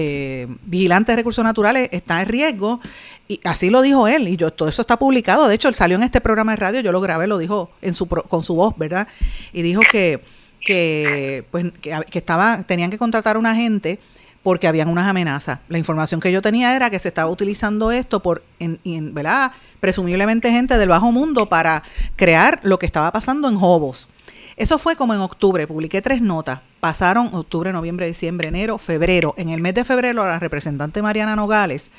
vigilantes 0.63 1.13
de 1.13 1.17
recursos 1.17 1.43
naturales, 1.43 1.89
está 1.91 2.21
en 2.21 2.27
riesgo. 2.27 2.79
Y 3.27 3.39
así 3.43 3.69
lo 3.69 3.81
dijo 3.81 4.07
él, 4.07 4.27
y 4.27 4.38
yo 4.38 4.51
todo 4.51 4.69
eso 4.69 4.81
está 4.81 4.97
publicado. 4.97 5.47
De 5.47 5.55
hecho, 5.55 5.67
él 5.67 5.75
salió 5.75 5.97
en 5.97 6.03
este 6.03 6.21
programa 6.21 6.51
de 6.51 6.57
radio, 6.57 6.79
yo 6.79 6.91
lo 6.91 7.01
grabé, 7.01 7.27
lo 7.27 7.38
dijo 7.38 7.69
en 7.81 7.93
su, 7.93 8.07
con 8.07 8.43
su 8.43 8.55
voz, 8.55 8.77
¿verdad? 8.77 9.07
Y 9.51 9.62
dijo 9.62 9.81
que, 9.91 10.21
que, 10.59 11.45
pues, 11.51 11.71
que, 11.81 11.95
que 12.09 12.23
tenían 12.67 12.89
que 12.89 12.97
contratar 12.97 13.35
a 13.35 13.39
un 13.39 13.45
agente 13.45 13.99
porque 14.43 14.67
habían 14.67 14.89
unas 14.89 15.07
amenazas. 15.07 15.59
La 15.67 15.77
información 15.77 16.19
que 16.21 16.31
yo 16.31 16.41
tenía 16.41 16.75
era 16.75 16.89
que 16.89 16.99
se 16.99 17.09
estaba 17.09 17.29
utilizando 17.29 17.91
esto 17.91 18.21
por, 18.21 18.43
en, 18.59 19.13
¿verdad? 19.13 19.51
Presumiblemente 19.79 20.51
gente 20.51 20.77
del 20.77 20.89
bajo 20.89 21.11
mundo 21.11 21.49
para 21.49 21.83
crear 22.15 22.59
lo 22.63 22.79
que 22.79 22.85
estaba 22.85 23.11
pasando 23.11 23.49
en 23.49 23.57
Hobos. 23.57 24.07
Eso 24.55 24.77
fue 24.77 24.95
como 24.95 25.13
en 25.13 25.21
octubre, 25.21 25.67
publiqué 25.67 26.01
tres 26.01 26.21
notas. 26.21 26.59
Pasaron 26.79 27.33
octubre, 27.33 27.71
noviembre, 27.71 28.07
diciembre, 28.07 28.49
enero, 28.49 28.77
febrero. 28.77 29.33
En 29.37 29.49
el 29.49 29.61
mes 29.61 29.73
de 29.73 29.85
febrero, 29.85 30.25
la 30.25 30.39
representante 30.39 31.01
Mariana 31.01 31.35
Nogales 31.35 31.91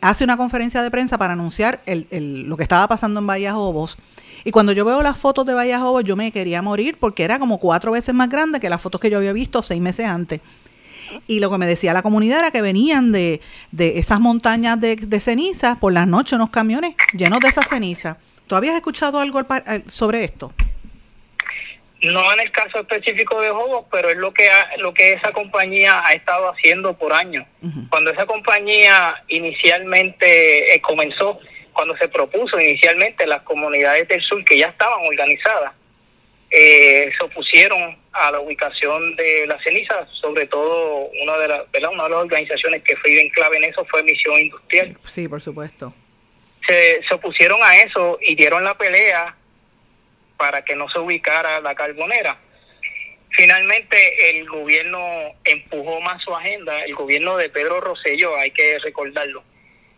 hace 0.00 0.24
una 0.24 0.36
conferencia 0.36 0.82
de 0.82 0.90
prensa 0.90 1.18
para 1.18 1.32
anunciar 1.32 1.82
lo 1.86 2.56
que 2.56 2.62
estaba 2.62 2.88
pasando 2.88 3.20
en 3.20 3.26
Bahía 3.26 3.52
Jobos. 3.52 3.96
Y 4.44 4.50
cuando 4.50 4.72
yo 4.72 4.84
veo 4.84 5.02
las 5.02 5.16
fotos 5.16 5.46
de 5.46 5.54
Bahía 5.54 5.80
Jobos, 5.80 6.04
yo 6.04 6.16
me 6.16 6.30
quería 6.30 6.60
morir 6.62 6.96
porque 7.00 7.24
era 7.24 7.38
como 7.38 7.58
cuatro 7.58 7.92
veces 7.92 8.14
más 8.14 8.28
grande 8.28 8.60
que 8.60 8.68
las 8.68 8.82
fotos 8.82 9.00
que 9.00 9.10
yo 9.10 9.18
había 9.18 9.32
visto 9.32 9.62
seis 9.62 9.80
meses 9.80 10.06
antes. 10.06 10.40
Y 11.26 11.40
lo 11.40 11.50
que 11.50 11.58
me 11.58 11.66
decía 11.66 11.92
la 11.92 12.02
comunidad 12.02 12.40
era 12.40 12.50
que 12.50 12.60
venían 12.62 13.12
de, 13.12 13.40
de 13.72 13.98
esas 13.98 14.20
montañas 14.20 14.80
de, 14.80 14.96
de 14.96 15.20
ceniza 15.20 15.76
por 15.76 15.92
las 15.92 16.06
noches 16.06 16.34
unos 16.34 16.50
camiones 16.50 16.94
llenos 17.12 17.40
de 17.40 17.48
esa 17.48 17.62
ceniza. 17.62 18.18
¿Tú 18.46 18.56
habías 18.56 18.74
escuchado 18.74 19.18
algo 19.18 19.40
sobre 19.86 20.24
esto? 20.24 20.52
No 22.04 22.32
en 22.32 22.40
el 22.40 22.50
caso 22.50 22.80
específico 22.80 23.40
de 23.40 23.50
Jobos, 23.50 23.86
pero 23.90 24.10
es 24.10 24.16
lo 24.16 24.32
que 24.32 24.48
lo 24.78 24.92
que 24.92 25.14
esa 25.14 25.32
compañía 25.32 26.02
ha 26.04 26.12
estado 26.12 26.50
haciendo 26.50 26.96
por 26.96 27.12
años. 27.12 27.46
Cuando 27.88 28.10
esa 28.10 28.26
compañía 28.26 29.22
inicialmente 29.28 30.74
eh, 30.74 30.80
comenzó, 30.80 31.40
cuando 31.72 31.96
se 31.96 32.08
propuso 32.08 32.60
inicialmente 32.60 33.26
las 33.26 33.42
comunidades 33.42 34.06
del 34.08 34.22
sur 34.22 34.44
que 34.44 34.58
ya 34.58 34.66
estaban 34.66 35.06
organizadas, 35.06 35.72
eh, 36.50 37.10
se 37.16 37.24
opusieron 37.24 37.98
a 38.12 38.30
la 38.30 38.40
ubicación 38.40 39.16
de 39.16 39.46
las 39.46 39.62
cenizas, 39.62 40.08
sobre 40.20 40.46
todo 40.46 41.10
una 41.22 41.36
de, 41.38 41.48
las 41.48 41.62
una 41.90 42.04
de 42.04 42.10
las 42.10 42.20
organizaciones 42.20 42.82
que 42.82 42.96
fue 42.96 43.28
clave 43.34 43.56
en 43.56 43.64
eso 43.64 43.84
fue 43.86 44.02
Misión 44.02 44.38
Industrial. 44.38 44.96
Sí, 45.04 45.26
por 45.26 45.40
supuesto. 45.42 45.92
Se, 46.66 47.00
se 47.06 47.14
opusieron 47.14 47.62
a 47.62 47.76
eso 47.78 48.18
y 48.22 48.36
dieron 48.36 48.62
la 48.62 48.76
pelea 48.76 49.34
para 50.44 50.62
que 50.62 50.76
no 50.76 50.90
se 50.90 50.98
ubicara 50.98 51.58
la 51.62 51.74
carbonera. 51.74 52.36
Finalmente 53.30 54.28
el 54.28 54.46
gobierno 54.46 54.98
empujó 55.42 56.02
más 56.02 56.22
su 56.22 56.36
agenda, 56.36 56.84
el 56.84 56.94
gobierno 56.94 57.38
de 57.38 57.48
Pedro 57.48 57.80
Rosselló, 57.80 58.36
hay 58.36 58.50
que 58.50 58.78
recordarlo. 58.80 59.42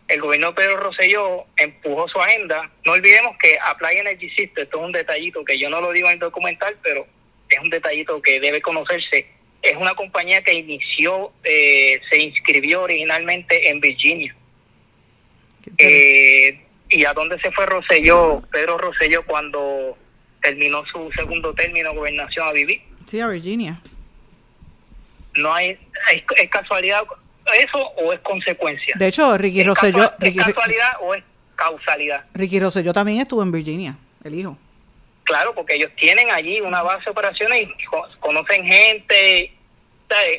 El 0.07 0.21
gobierno 0.21 0.47
de 0.47 0.53
Pedro 0.53 0.77
Rosselló 0.77 1.43
empujó 1.57 2.07
su 2.07 2.21
agenda. 2.21 2.71
No 2.85 2.93
olvidemos 2.93 3.35
que 3.39 3.57
Apply 3.61 3.97
Energy 3.97 4.29
System, 4.29 4.63
esto 4.63 4.77
es 4.77 4.83
un 4.85 4.93
detallito 4.93 5.43
que 5.43 5.59
yo 5.59 5.69
no 5.69 5.81
lo 5.81 5.91
digo 5.91 6.07
en 6.07 6.13
el 6.13 6.19
documental, 6.19 6.77
pero 6.81 7.05
es 7.49 7.59
un 7.59 7.69
detallito 7.69 8.21
que 8.21 8.39
debe 8.39 8.61
conocerse. 8.61 9.27
Es 9.61 9.75
una 9.75 9.95
compañía 9.95 10.41
que 10.43 10.53
inició, 10.53 11.33
eh, 11.43 11.99
se 12.09 12.19
inscribió 12.19 12.83
originalmente 12.83 13.69
en 13.69 13.81
Virginia. 13.81 14.33
Eh, 15.77 16.57
¿Y 16.87 17.03
a 17.03 17.11
dónde 17.11 17.37
se 17.41 17.51
fue 17.51 17.65
Rosselló, 17.65 18.41
Pedro 18.49 18.77
Rosselló, 18.77 19.25
cuando 19.25 19.97
terminó 20.41 20.85
su 20.85 21.11
segundo 21.13 21.53
término 21.53 21.91
de 21.91 21.97
gobernación 21.97 22.47
a 22.47 22.51
vivir? 22.51 22.81
Sí, 23.05 23.19
a 23.19 23.27
Virginia. 23.27 23.81
No 25.35 25.53
hay, 25.53 25.77
es, 26.11 26.49
casualidad 26.49 27.03
eso 27.55 27.79
o 27.97 28.11
es 28.11 28.19
consecuencia. 28.21 28.95
De 28.97 29.07
hecho, 29.07 29.37
Ricky 29.37 29.63
Rosselló... 29.63 30.11
¿Es 30.19 30.35
casualidad 30.35 30.93
o 31.01 31.13
es 31.13 31.23
causalidad? 31.55 32.25
Ricky 32.33 32.59
Rosselló 32.59 32.91
también 32.93 33.19
estuvo 33.19 33.41
en 33.41 33.51
Virginia, 33.51 33.97
el 34.23 34.35
hijo. 34.35 34.57
claro, 35.23 35.53
porque 35.53 35.75
ellos 35.75 35.91
tienen 35.95 36.29
allí 36.31 36.59
una 36.61 36.81
base 36.81 37.05
de 37.05 37.11
operaciones 37.11 37.63
y 37.63 38.19
conocen 38.19 38.65
gente. 38.65 39.53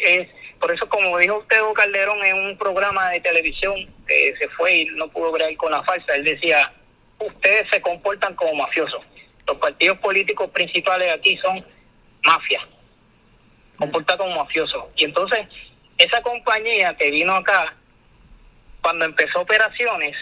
Es, 0.04 0.28
por 0.60 0.72
eso, 0.72 0.88
como 0.88 1.16
dijo 1.18 1.38
usted, 1.38 1.58
Calderón, 1.74 2.24
en 2.24 2.36
un 2.36 2.58
programa 2.58 3.10
de 3.10 3.20
televisión 3.20 3.74
que 4.06 4.34
se 4.38 4.48
fue 4.50 4.78
y 4.78 4.84
no 4.86 5.08
pudo 5.08 5.30
ver 5.32 5.56
con 5.56 5.70
la 5.70 5.82
falsa, 5.84 6.14
él 6.14 6.24
decía, 6.24 6.72
ustedes 7.18 7.66
se 7.70 7.80
comportan 7.80 8.34
como 8.34 8.54
mafiosos. 8.54 9.02
Los 9.48 9.56
partidos 9.56 9.98
políticos 9.98 10.50
principales 10.50 11.10
aquí 11.10 11.38
son 11.38 11.64
mafias, 12.22 12.62
comportan 13.78 14.18
como 14.18 14.36
mafiosos. 14.36 14.84
Y 14.94 15.04
entonces, 15.04 15.48
esa 15.96 16.20
compañía 16.22 16.94
que 16.96 17.10
vino 17.10 17.34
acá, 17.34 17.74
cuando 18.82 19.06
empezó 19.06 19.40
operaciones, 19.40 20.14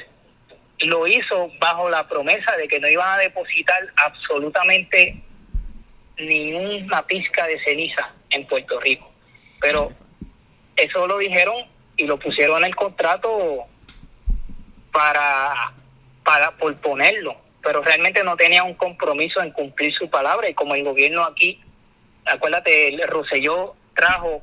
lo 0.78 1.08
hizo 1.08 1.50
bajo 1.58 1.90
la 1.90 2.06
promesa 2.08 2.56
de 2.56 2.68
que 2.68 2.78
no 2.78 2.88
iban 2.88 3.08
a 3.08 3.18
depositar 3.18 3.92
absolutamente 3.96 5.20
ni 6.18 6.54
una 6.54 7.04
pizca 7.06 7.48
de 7.48 7.62
ceniza 7.64 8.10
en 8.30 8.46
Puerto 8.46 8.78
Rico. 8.80 9.10
Pero 9.60 9.92
eso 10.76 11.06
lo 11.08 11.18
dijeron 11.18 11.66
y 11.96 12.04
lo 12.04 12.16
pusieron 12.18 12.58
en 12.58 12.66
el 12.66 12.76
contrato 12.76 13.66
para, 14.92 15.72
para 16.24 16.52
por 16.52 16.76
ponerlo, 16.76 17.36
pero 17.66 17.82
realmente 17.82 18.22
no 18.22 18.36
tenía 18.36 18.62
un 18.62 18.74
compromiso 18.74 19.42
en 19.42 19.50
cumplir 19.50 19.92
su 19.92 20.08
palabra. 20.08 20.48
Y 20.48 20.54
como 20.54 20.76
el 20.76 20.84
gobierno 20.84 21.24
aquí, 21.24 21.60
acuérdate, 22.24 22.94
el 22.94 23.02
Roselló 23.08 23.74
trajo 23.92 24.40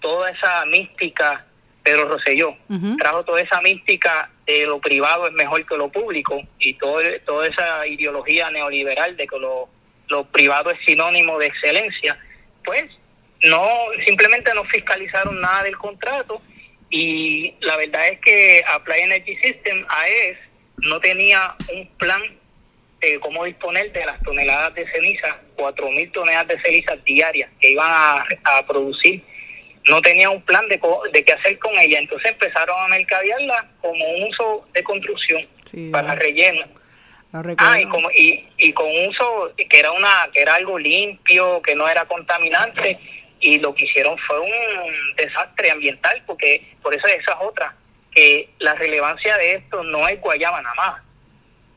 toda 0.00 0.30
esa 0.32 0.66
mística, 0.66 1.46
Pedro 1.84 2.08
Roselló 2.08 2.56
trajo 2.98 3.22
toda 3.22 3.40
esa 3.40 3.60
mística 3.60 4.30
de 4.46 4.66
lo 4.66 4.80
privado 4.80 5.28
es 5.28 5.32
mejor 5.34 5.64
que 5.64 5.76
lo 5.76 5.92
público 5.92 6.42
y 6.58 6.74
todo, 6.74 7.00
toda 7.24 7.46
esa 7.46 7.86
ideología 7.86 8.50
neoliberal 8.50 9.16
de 9.16 9.28
que 9.28 9.38
lo, 9.38 9.68
lo 10.08 10.24
privado 10.24 10.72
es 10.72 10.78
sinónimo 10.84 11.38
de 11.38 11.46
excelencia, 11.46 12.18
pues 12.64 12.82
no 13.44 13.68
simplemente 14.04 14.52
no 14.54 14.64
fiscalizaron 14.64 15.40
nada 15.40 15.62
del 15.62 15.78
contrato. 15.78 16.42
Y 16.90 17.54
la 17.60 17.76
verdad 17.76 18.08
es 18.08 18.20
que 18.20 18.64
Apply 18.66 19.02
Energy 19.02 19.36
System 19.36 19.86
AES 19.88 20.38
no 20.78 20.98
tenía 20.98 21.54
un 21.72 21.86
plan 21.98 22.22
de 23.12 23.20
cómo 23.20 23.44
disponer 23.44 23.92
de 23.92 24.04
las 24.04 24.20
toneladas 24.22 24.74
de 24.74 24.88
ceniza, 24.90 25.38
cuatro 25.54 25.90
mil 25.90 26.10
toneladas 26.12 26.48
de 26.48 26.60
ceniza 26.60 26.96
diarias 26.96 27.50
que 27.60 27.70
iban 27.70 27.90
a, 27.90 28.66
producir. 28.66 29.22
No 29.88 30.02
tenía 30.02 30.30
un 30.30 30.42
plan 30.42 30.68
de, 30.68 30.80
de 31.12 31.24
qué 31.24 31.32
hacer 31.32 31.58
con 31.58 31.72
ella, 31.78 31.98
entonces 31.98 32.32
empezaron 32.32 32.76
a 32.80 32.88
mercadearla 32.88 33.68
como 33.80 34.04
un 34.04 34.24
uso 34.24 34.66
de 34.72 34.82
construcción 34.82 35.46
para 35.92 36.14
relleno. 36.16 36.66
Ah, 37.58 37.80
y, 37.80 37.84
como, 37.86 38.10
y, 38.10 38.48
y 38.56 38.72
con 38.72 38.86
uso 39.08 39.52
que 39.56 39.78
era 39.78 39.92
una 39.92 40.28
que 40.32 40.40
era 40.40 40.54
algo 40.54 40.78
limpio, 40.78 41.60
que 41.60 41.74
no 41.74 41.86
era 41.88 42.06
contaminante 42.06 42.98
y 43.40 43.58
lo 43.58 43.74
que 43.74 43.84
hicieron 43.84 44.16
fue 44.26 44.40
un 44.40 45.14
desastre 45.16 45.70
ambiental, 45.70 46.22
porque 46.26 46.74
por 46.82 46.94
eso 46.94 47.06
esa 47.06 47.32
es 47.32 47.38
otra, 47.40 47.74
que 48.10 48.48
la 48.58 48.74
relevancia 48.74 49.36
de 49.36 49.56
esto 49.56 49.82
no 49.84 50.08
es 50.08 50.20
Guayama 50.20 50.62
nada 50.62 50.74
más, 50.74 51.02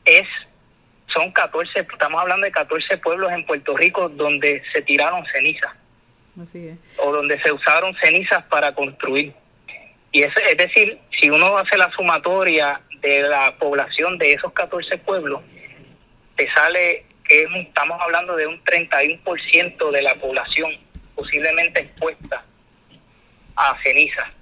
es 0.04 0.26
son 1.12 1.32
14, 1.32 1.80
estamos 1.80 2.20
hablando 2.20 2.44
de 2.44 2.52
14 2.52 2.98
pueblos 2.98 3.30
en 3.32 3.44
Puerto 3.44 3.76
Rico 3.76 4.08
donde 4.08 4.62
se 4.72 4.82
tiraron 4.82 5.24
cenizas. 5.26 5.72
O 6.98 7.12
donde 7.12 7.40
se 7.42 7.52
usaron 7.52 7.94
cenizas 8.02 8.44
para 8.44 8.74
construir. 8.74 9.34
Y 10.12 10.22
es, 10.22 10.32
es 10.50 10.56
decir, 10.56 10.98
si 11.20 11.30
uno 11.30 11.56
hace 11.56 11.76
la 11.76 11.90
sumatoria 11.92 12.80
de 13.02 13.22
la 13.22 13.56
población 13.56 14.18
de 14.18 14.32
esos 14.32 14.52
14 14.52 14.98
pueblos, 14.98 15.42
te 16.36 16.50
sale 16.52 17.04
que 17.24 17.46
estamos 17.54 18.00
hablando 18.00 18.36
de 18.36 18.46
un 18.46 18.62
31% 18.64 19.90
de 19.90 20.02
la 20.02 20.14
población 20.16 20.72
posiblemente 21.14 21.82
expuesta 21.82 22.44
a 23.56 23.76
ceniza. 23.82 24.32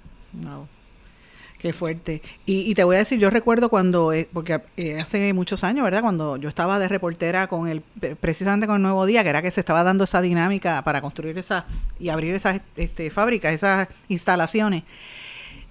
Qué 1.59 1.73
fuerte. 1.73 2.21
Y, 2.45 2.73
te 2.73 2.85
voy 2.85 2.95
a 2.95 2.99
decir, 2.99 3.19
yo 3.19 3.29
recuerdo 3.29 3.67
cuando, 3.67 4.13
eh, 4.13 4.29
porque 4.31 4.61
eh, 4.77 4.97
hace 5.01 5.33
muchos 5.33 5.65
años, 5.65 5.83
¿verdad? 5.83 6.01
Cuando 6.01 6.37
yo 6.37 6.47
estaba 6.47 6.79
de 6.79 6.87
reportera 6.87 7.47
con 7.47 7.67
el, 7.67 7.81
precisamente 7.81 8.65
con 8.65 8.77
el 8.77 8.81
Nuevo 8.81 9.05
Día, 9.05 9.23
que 9.23 9.29
era 9.29 9.41
que 9.41 9.51
se 9.51 9.59
estaba 9.59 9.83
dando 9.83 10.05
esa 10.05 10.21
dinámica 10.21 10.81
para 10.85 11.01
construir 11.01 11.37
esa 11.37 11.65
y 11.99 12.07
abrir 12.07 12.33
esas 12.33 12.61
este, 12.77 13.09
fábricas, 13.09 13.51
esas 13.51 13.89
instalaciones. 14.07 14.83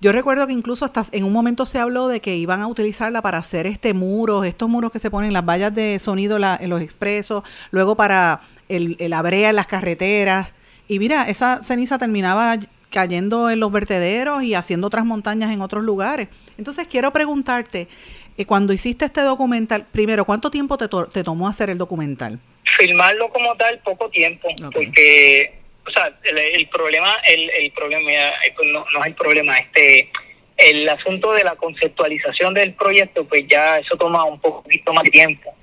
Yo 0.03 0.13
recuerdo 0.13 0.47
que 0.47 0.53
incluso 0.53 0.85
hasta 0.85 1.07
en 1.11 1.25
un 1.25 1.33
momento 1.33 1.65
se 1.65 1.79
habló 1.79 2.07
de 2.07 2.21
que 2.21 2.37
iban 2.37 2.61
a 2.61 2.67
utilizarla 2.67 3.23
para 3.23 3.39
hacer 3.39 3.67
este 3.67 3.95
muros, 3.95 4.45
estos 4.45 4.69
muros 4.69 4.93
que 4.93 4.99
se 4.99 5.11
ponen, 5.11 5.33
las 5.33 5.47
vallas 5.47 5.75
de 5.75 5.99
sonido 6.01 6.37
en 6.37 6.69
los 6.69 6.83
expresos, 6.83 7.45
luego 7.71 7.97
para 7.97 8.43
el, 8.69 8.95
el 8.99 9.15
abrea 9.15 9.49
en 9.49 9.57
las 9.57 9.67
carreteras. 9.67 10.53
Y 10.87 10.99
mira, 10.99 11.25
esa 11.31 11.63
ceniza 11.65 11.97
terminaba 11.97 12.59
cayendo 12.91 13.51
en 13.51 13.61
los 13.61 13.71
vertederos 13.71 14.43
y 14.43 14.55
haciendo 14.55 14.87
otras 14.87 15.05
montañas 15.05 15.53
en 15.53 15.61
otros 15.61 15.85
lugares. 15.85 16.29
Entonces 16.57 16.87
quiero 16.87 17.13
preguntarte, 17.13 17.89
eh, 18.37 18.47
cuando 18.47 18.73
hiciste 18.73 19.05
este 19.05 19.21
documental, 19.23 19.87
primero, 19.91 20.25
¿cuánto 20.25 20.51
tiempo 20.51 20.79
te, 20.79 20.89
te, 21.13 21.25
tomó 21.25 21.49
hacer 21.49 21.71
el 21.71 21.79
documental? 21.79 22.39
Filmarlo 22.79 23.29
como 23.31 23.55
tal, 23.57 23.79
poco 23.81 24.09
tiempo, 24.11 24.49
porque, 24.73 25.55
o 25.87 25.91
sea, 25.91 26.17
el, 26.23 26.69
problema, 26.69 27.17
el, 27.27 27.51
el 27.51 27.71
problema 27.73 28.11
eh, 28.11 28.53
pues 28.55 28.69
no, 28.69 28.85
no 28.93 29.01
es 29.01 29.07
el 29.07 29.15
problema, 29.15 29.57
este, 29.59 30.11
el 30.57 30.89
asunto 30.89 31.33
de 31.33 31.45
la 31.45 31.57
conceptualización 31.57 32.55
del 32.55 32.75
proyecto, 32.75 33.25
pues 33.25 33.45
ya 33.49 33.79
eso 33.79 33.97
toma 33.97 34.25
un 34.25 34.41
poquito 34.41 34.93
más 34.93 35.05
tiempo. 35.05 35.55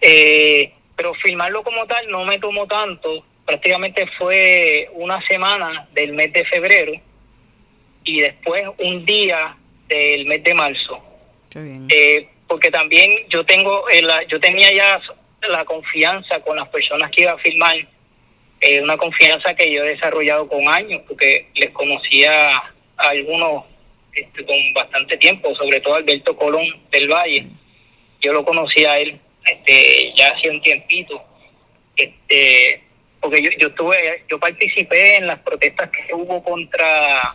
eh, 0.00 0.72
pero 0.96 1.14
filmarlo 1.14 1.62
como 1.62 1.86
tal 1.86 2.08
no 2.08 2.24
me 2.24 2.38
tomó 2.38 2.66
tanto 2.66 3.24
prácticamente 3.48 4.06
fue 4.18 4.90
una 4.92 5.26
semana 5.26 5.88
del 5.94 6.12
mes 6.12 6.30
de 6.34 6.44
febrero 6.44 6.92
y 8.04 8.20
después 8.20 8.62
un 8.76 9.06
día 9.06 9.56
del 9.88 10.26
mes 10.26 10.44
de 10.44 10.52
marzo. 10.52 11.02
Eh, 11.54 12.28
porque 12.46 12.70
también 12.70 13.10
yo 13.30 13.46
tengo, 13.46 13.88
eh, 13.88 14.02
yo 14.28 14.38
tenía 14.38 14.70
ya 14.70 15.00
la 15.48 15.64
confianza 15.64 16.40
con 16.40 16.58
las 16.58 16.68
personas 16.68 17.10
que 17.10 17.22
iba 17.22 17.32
a 17.32 17.38
firmar, 17.38 17.76
eh, 18.60 18.82
una 18.82 18.98
confianza 18.98 19.54
que 19.54 19.72
yo 19.72 19.82
he 19.82 19.94
desarrollado 19.94 20.46
con 20.46 20.68
años, 20.68 21.00
porque 21.08 21.48
les 21.54 21.70
conocía 21.70 22.54
a 22.54 23.08
algunos 23.08 23.64
este, 24.12 24.44
con 24.44 24.56
bastante 24.74 25.16
tiempo, 25.16 25.54
sobre 25.54 25.80
todo 25.80 25.94
Alberto 25.94 26.36
Colón 26.36 26.66
del 26.90 27.08
Valle. 27.08 27.46
Yo 28.20 28.34
lo 28.34 28.44
conocía 28.44 28.92
a 28.92 28.98
él 28.98 29.18
este, 29.46 30.12
ya 30.14 30.32
hace 30.32 30.50
un 30.50 30.60
tiempito. 30.60 31.22
Este, 31.96 32.82
porque 33.20 33.42
yo, 33.42 33.50
yo 33.58 33.68
estuve, 33.68 34.24
yo 34.28 34.38
participé 34.38 35.16
en 35.16 35.26
las 35.26 35.40
protestas 35.40 35.90
que 35.90 36.14
hubo 36.14 36.42
contra 36.42 37.34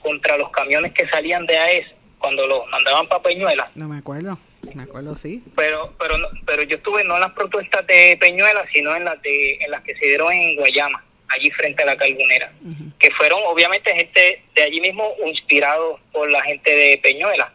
contra 0.00 0.38
los 0.38 0.50
camiones 0.50 0.92
que 0.92 1.08
salían 1.08 1.46
de 1.46 1.58
AES 1.58 1.86
cuando 2.18 2.46
los 2.46 2.66
mandaban 2.68 3.06
para 3.08 3.22
Peñuela. 3.22 3.70
No 3.74 3.88
me 3.88 3.98
acuerdo, 3.98 4.38
me 4.74 4.82
acuerdo 4.82 5.14
sí. 5.14 5.42
Pero 5.56 5.94
pero 5.98 6.16
pero 6.46 6.62
yo 6.62 6.76
estuve 6.76 7.04
no 7.04 7.14
en 7.14 7.20
las 7.20 7.32
protestas 7.32 7.86
de 7.86 8.16
Peñuela, 8.20 8.64
sino 8.72 8.94
en 8.96 9.04
las 9.04 9.20
de 9.22 9.54
en 9.60 9.70
las 9.70 9.82
que 9.82 9.94
se 9.96 10.06
dieron 10.06 10.32
en 10.32 10.56
Guayama, 10.56 11.04
allí 11.28 11.50
frente 11.50 11.82
a 11.82 11.86
la 11.86 11.96
Carbonera, 11.96 12.52
que 12.98 13.10
fueron 13.12 13.40
obviamente 13.46 13.94
gente 13.94 14.42
de 14.54 14.62
allí 14.62 14.80
mismo 14.80 15.14
inspirados 15.26 16.00
por 16.12 16.30
la 16.30 16.42
gente 16.42 16.74
de 16.74 16.98
Peñuela. 16.98 17.52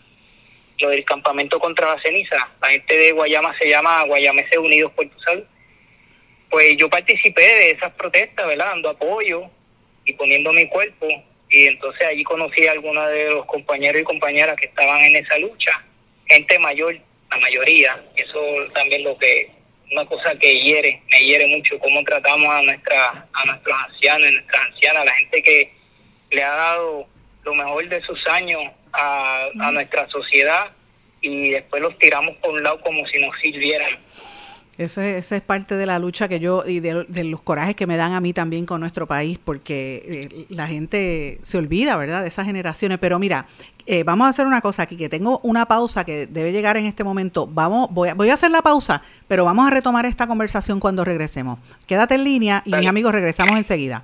Lo 0.80 0.90
del 0.90 1.06
campamento 1.06 1.58
contra 1.58 1.96
la 1.96 2.02
ceniza, 2.02 2.50
la 2.62 2.68
gente 2.68 2.98
de 2.98 3.12
Guayama 3.14 3.58
se 3.58 3.70
llama 3.70 4.04
Guayameses 4.04 4.58
Unidos 4.58 4.92
por 4.94 5.08
tu 5.08 5.20
Salud 5.22 5.46
pues 6.50 6.78
yo 6.78 6.90
participé 6.90 7.42
de 7.42 7.72
esas 7.72 7.92
protestas, 7.94 8.48
¿verdad? 8.48 8.68
Dando 8.68 8.90
apoyo 8.90 9.50
y 10.06 10.14
poniendo 10.14 10.54
mi 10.54 10.68
cuerpo. 10.68 11.08
Y 11.50 11.68
entonces 11.68 12.08
allí 12.08 12.24
conocí 12.24 12.66
a 12.68 12.72
algunos 12.72 13.08
de 13.10 13.30
los 13.30 13.46
compañeros 13.46 14.02
y 14.02 14.06
compañeras 14.06 14.56
que 14.56 14.68
estaban 14.68 15.02
en 15.02 15.16
esa 15.16 15.38
lucha, 15.38 15.84
gente 16.28 16.58
mayor, 16.60 16.98
la 17.30 17.38
mayoría. 17.38 18.04
Eso 18.16 18.40
también 18.74 19.04
lo 19.04 19.18
que, 19.18 19.50
una 19.92 20.06
cosa 20.06 20.36
que 20.40 20.60
hiere, 20.60 21.02
me 21.12 21.24
hiere 21.24 21.48
mucho, 21.48 21.78
cómo 21.80 22.04
tratamos 22.04 22.50
a, 22.54 22.62
nuestra, 22.62 23.28
a 23.32 23.46
nuestros 23.46 23.78
ancianos, 23.84 24.28
a 24.28 24.32
nuestras 24.32 24.66
ancianas, 24.68 25.02
a 25.02 25.06
la 25.06 25.14
gente 25.14 25.44
que 25.44 25.72
le 26.32 26.44
ha 26.44 26.56
dado 26.56 27.08
lo 27.44 27.54
mejor 27.54 27.88
de 27.88 28.02
sus 28.02 28.28
años 28.28 28.62
a, 28.92 29.48
a 29.60 29.72
nuestra 29.72 30.08
sociedad 30.10 30.72
y 31.22 31.52
después 31.52 31.82
los 31.82 31.98
tiramos 32.00 32.36
por 32.38 32.52
un 32.52 32.64
lado 32.64 32.82
como 32.82 33.06
si 33.08 33.20
nos 33.20 33.38
sirvieran. 33.40 33.98
Ese, 34.78 35.18
esa 35.18 35.38
es 35.38 35.42
parte 35.42 35.78
de 35.78 35.86
la 35.86 36.00
lucha 36.00 36.28
que 36.28 36.42
yo 36.42 36.66
y 36.66 36.82
de, 36.82 37.24
los 37.24 37.42
corajes 37.42 37.76
que 37.76 37.88
me 37.88 37.96
dan 37.96 38.12
a 38.12 38.20
mí 38.20 38.34
también 38.34 38.66
con 38.66 38.82
nuestro 38.82 39.08
país, 39.08 39.40
porque 39.44 40.30
eh, 40.30 40.46
la 40.50 40.68
gente 40.68 41.40
se 41.44 41.58
olvida, 41.58 41.96
¿verdad?, 41.96 42.24
de 42.24 42.28
esas 42.28 42.46
generaciones. 42.46 42.98
Pero 43.00 43.18
mira, 43.18 43.48
eh, 43.86 44.04
vamos 44.04 44.28
a 44.28 44.32
hacer 44.32 44.46
una 44.46 44.60
cosa 44.60 44.84
aquí, 44.84 44.98
que 44.98 45.08
tengo 45.08 45.40
una 45.44 45.66
pausa 45.66 46.04
que 46.04 46.28
debe 46.28 46.52
llegar 46.52 46.76
en 46.76 46.86
este 46.86 47.06
momento. 47.06 47.48
Vamos, 47.48 47.88
voy 47.92 48.10
a, 48.10 48.16
voy 48.16 48.30
a 48.30 48.34
hacer 48.34 48.52
la 48.52 48.62
pausa, 48.62 49.02
pero 49.30 49.46
vamos 49.46 49.66
a 49.66 49.70
retomar 49.70 50.06
esta 50.06 50.28
conversación 50.28 50.82
cuando 50.82 51.06
regresemos. 51.06 51.60
Quédate 51.86 52.16
en 52.16 52.26
línea 52.26 52.62
y 52.66 52.76
mis 52.76 52.88
amigos 52.88 53.14
regresamos 53.14 53.58
enseguida. 53.58 54.04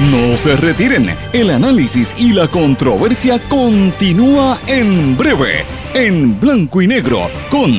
No 0.00 0.34
se 0.38 0.56
retiren, 0.56 1.14
el 1.34 1.50
análisis 1.50 2.14
y 2.16 2.32
la 2.32 2.48
controversia 2.48 3.38
continúa 3.50 4.58
en 4.66 5.14
breve, 5.14 5.66
en 5.92 6.40
blanco 6.40 6.80
y 6.80 6.86
negro, 6.86 7.30
con 7.50 7.78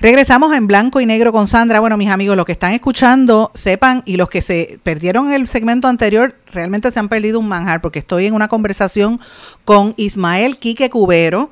Regresamos 0.00 0.54
en 0.54 0.68
blanco 0.68 1.00
y 1.00 1.06
negro 1.06 1.32
con 1.32 1.48
Sandra. 1.48 1.80
Bueno, 1.80 1.96
mis 1.96 2.08
amigos, 2.08 2.36
los 2.36 2.46
que 2.46 2.52
están 2.52 2.72
escuchando, 2.72 3.50
sepan, 3.54 4.04
y 4.06 4.16
los 4.16 4.28
que 4.28 4.42
se 4.42 4.78
perdieron 4.84 5.32
el 5.32 5.48
segmento 5.48 5.88
anterior, 5.88 6.36
realmente 6.52 6.92
se 6.92 7.00
han 7.00 7.08
perdido 7.08 7.40
un 7.40 7.48
manjar, 7.48 7.80
porque 7.80 7.98
estoy 7.98 8.26
en 8.26 8.34
una 8.34 8.46
conversación 8.46 9.18
con 9.64 9.94
Ismael 9.96 10.58
Quique 10.58 10.88
Cubero, 10.88 11.50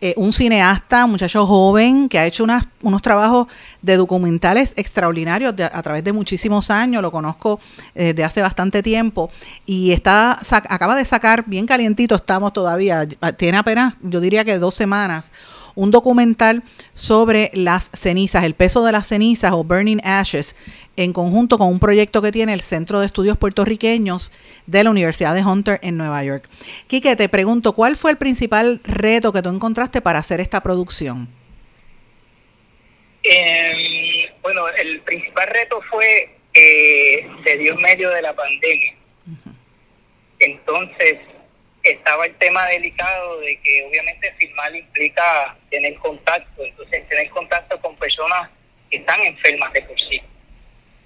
eh, 0.00 0.14
un 0.16 0.32
cineasta, 0.32 1.06
un 1.06 1.10
muchacho 1.10 1.44
joven 1.44 2.08
que 2.08 2.20
ha 2.20 2.26
hecho 2.26 2.46
unos 2.82 3.02
trabajos 3.02 3.48
de 3.82 3.96
documentales 3.96 4.74
extraordinarios 4.76 5.54
a 5.60 5.82
través 5.82 6.04
de 6.04 6.12
muchísimos 6.12 6.70
años, 6.70 7.02
lo 7.02 7.10
conozco 7.10 7.58
desde 7.96 8.14
de 8.14 8.22
hace 8.22 8.40
bastante 8.40 8.80
tiempo 8.80 9.28
y 9.66 9.90
está 9.90 10.38
acaba 10.52 10.94
de 10.94 11.04
sacar, 11.04 11.42
bien 11.48 11.66
calientito 11.66 12.14
estamos 12.14 12.52
todavía, 12.52 13.08
tiene 13.36 13.58
apenas, 13.58 13.94
yo 14.00 14.20
diría 14.20 14.44
que 14.44 14.56
dos 14.58 14.76
semanas, 14.76 15.32
un 15.78 15.92
documental 15.92 16.64
sobre 16.92 17.52
las 17.54 17.88
cenizas, 17.92 18.42
el 18.42 18.54
peso 18.54 18.84
de 18.84 18.90
las 18.90 19.06
cenizas 19.06 19.52
o 19.52 19.62
Burning 19.62 20.00
Ashes, 20.02 20.56
en 20.96 21.12
conjunto 21.12 21.56
con 21.56 21.68
un 21.68 21.78
proyecto 21.78 22.20
que 22.20 22.32
tiene 22.32 22.52
el 22.52 22.62
Centro 22.62 22.98
de 22.98 23.06
Estudios 23.06 23.38
Puertorriqueños 23.38 24.32
de 24.66 24.82
la 24.82 24.90
Universidad 24.90 25.36
de 25.36 25.44
Hunter 25.44 25.78
en 25.84 25.96
Nueva 25.96 26.24
York. 26.24 26.48
Quique, 26.88 27.14
te 27.14 27.28
pregunto, 27.28 27.74
¿cuál 27.74 27.96
fue 27.96 28.10
el 28.10 28.16
principal 28.16 28.80
reto 28.82 29.32
que 29.32 29.40
tú 29.40 29.50
encontraste 29.50 30.00
para 30.00 30.18
hacer 30.18 30.40
esta 30.40 30.60
producción? 30.64 31.28
Em, 33.22 34.26
bueno, 34.42 34.62
el 34.82 35.00
principal 35.02 35.46
reto 35.46 35.80
fue 35.88 36.38
que 36.52 37.30
se 37.44 37.56
dio 37.56 37.74
en 37.74 37.82
medio 37.82 38.10
de 38.10 38.22
la 38.22 38.34
pandemia. 38.34 38.94
Entonces, 40.40 41.18
estaba 41.90 42.26
el 42.26 42.34
tema 42.36 42.66
delicado 42.66 43.40
de 43.40 43.58
que 43.60 43.84
obviamente 43.88 44.32
firmar 44.38 44.74
implica 44.74 45.56
tener 45.70 45.94
contacto, 45.96 46.64
entonces 46.64 47.08
tener 47.08 47.28
contacto 47.30 47.80
con 47.80 47.96
personas 47.96 48.50
que 48.90 48.98
están 48.98 49.20
enfermas 49.20 49.72
de 49.72 49.82
por 49.82 49.98
sí. 50.00 50.20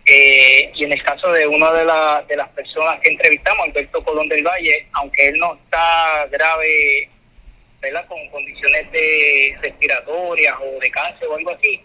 Eh, 0.05 0.73
y 0.75 0.85
en 0.85 0.92
el 0.92 1.03
caso 1.05 1.31
de 1.33 1.47
una 1.47 1.71
de, 1.73 1.85
de 2.27 2.37
las 2.37 2.49
personas 2.51 3.01
que 3.01 3.11
entrevistamos, 3.11 3.68
Alberto 3.68 4.03
Colón 4.05 4.29
del 4.29 4.42
Valle, 4.42 4.87
aunque 4.95 5.29
él 5.29 5.38
no 5.38 5.55
está 5.55 6.27
grave, 6.27 7.09
¿verdad? 7.81 8.07
con 8.09 8.29
condiciones 8.31 8.90
de 8.90 9.57
respiratorias 9.62 10.57
o 10.61 10.81
de 10.81 10.90
cáncer 10.90 11.29
o 11.29 11.37
algo 11.37 11.51
así, 11.51 11.81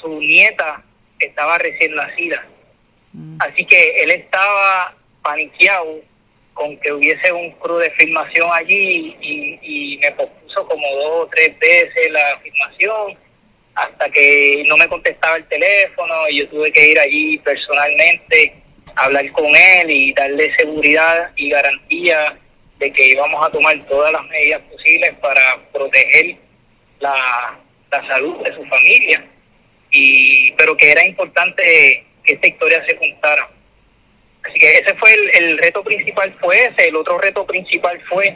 su 0.00 0.18
nieta 0.20 0.82
estaba 1.18 1.58
recién 1.58 1.94
nacida. 1.94 2.46
Mm. 3.12 3.38
Así 3.40 3.64
que 3.64 4.02
él 4.02 4.10
estaba 4.10 4.94
paniqueado 5.22 6.00
con 6.58 6.76
que 6.78 6.92
hubiese 6.92 7.32
un 7.32 7.52
crew 7.52 7.78
de 7.78 7.90
filmación 7.92 8.48
allí 8.52 9.16
y, 9.22 9.98
me 10.02 10.10
propuso 10.10 10.66
como 10.66 10.86
dos 10.96 11.24
o 11.24 11.28
tres 11.28 11.56
veces 11.58 12.10
la 12.10 12.38
filmación 12.42 13.16
hasta 13.76 14.10
que 14.10 14.64
no 14.66 14.76
me 14.76 14.88
contestaba 14.88 15.36
el 15.36 15.46
teléfono 15.46 16.28
y 16.28 16.40
yo 16.40 16.48
tuve 16.48 16.72
que 16.72 16.90
ir 16.90 16.98
allí 16.98 17.38
personalmente 17.38 18.54
a 18.96 19.04
hablar 19.04 19.30
con 19.32 19.46
él 19.46 19.88
y 19.88 20.12
darle 20.14 20.52
seguridad 20.56 21.30
y 21.36 21.50
garantía 21.50 22.36
de 22.78 22.92
que 22.92 23.06
íbamos 23.06 23.46
a 23.46 23.50
tomar 23.50 23.80
todas 23.86 24.12
las 24.12 24.26
medidas 24.26 24.60
posibles 24.62 25.14
para 25.20 25.60
proteger 25.72 26.36
la, 26.98 27.56
la 27.92 28.08
salud 28.08 28.36
de 28.42 28.54
su 28.54 28.64
familia. 28.64 29.24
Y 29.92 30.52
pero 30.52 30.76
que 30.76 30.90
era 30.90 31.06
importante 31.06 32.04
que 32.24 32.34
esta 32.34 32.48
historia 32.48 32.84
se 32.86 32.96
contara 32.96 33.48
Así 34.44 34.58
que 34.58 34.70
ese 34.72 34.94
fue 34.94 35.14
el, 35.14 35.58
reto 35.58 35.82
principal, 35.82 36.34
fue 36.40 36.66
ese. 36.66 36.88
El 36.88 36.96
otro 36.96 37.18
reto 37.18 37.46
principal 37.46 38.00
fue 38.08 38.34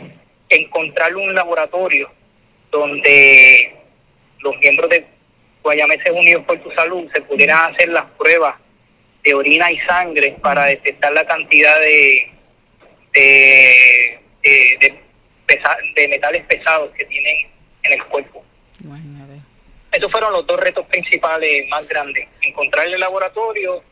encontrar 0.48 1.14
un 1.16 1.34
laboratorio 1.34 2.10
donde 2.70 3.74
los 4.40 4.56
miembros 4.58 4.90
de 4.90 5.06
Guayameses 5.62 6.10
Unidos 6.10 6.44
por 6.46 6.58
tu 6.60 6.70
Salud 6.72 7.08
se 7.14 7.20
pudieran 7.22 7.72
hacer 7.72 7.88
las 7.88 8.04
pruebas 8.18 8.56
de 9.22 9.34
orina 9.34 9.70
y 9.70 9.78
sangre 9.80 10.36
para 10.42 10.64
detectar 10.64 11.12
la 11.12 11.24
cantidad 11.24 11.78
de 11.80 12.32
de, 13.12 14.20
de, 15.94 16.08
metales 16.08 16.44
pesados 16.46 16.90
que 16.96 17.04
tienen 17.04 17.48
en 17.82 17.92
el 17.92 18.04
cuerpo. 18.06 18.44
Esos 19.92 20.10
fueron 20.10 20.32
los 20.32 20.46
dos 20.46 20.58
retos 20.58 20.86
principales 20.86 21.68
más 21.68 21.86
grandes, 21.86 22.26
encontrar 22.40 22.86
el 22.86 22.98
laboratorio 22.98 23.82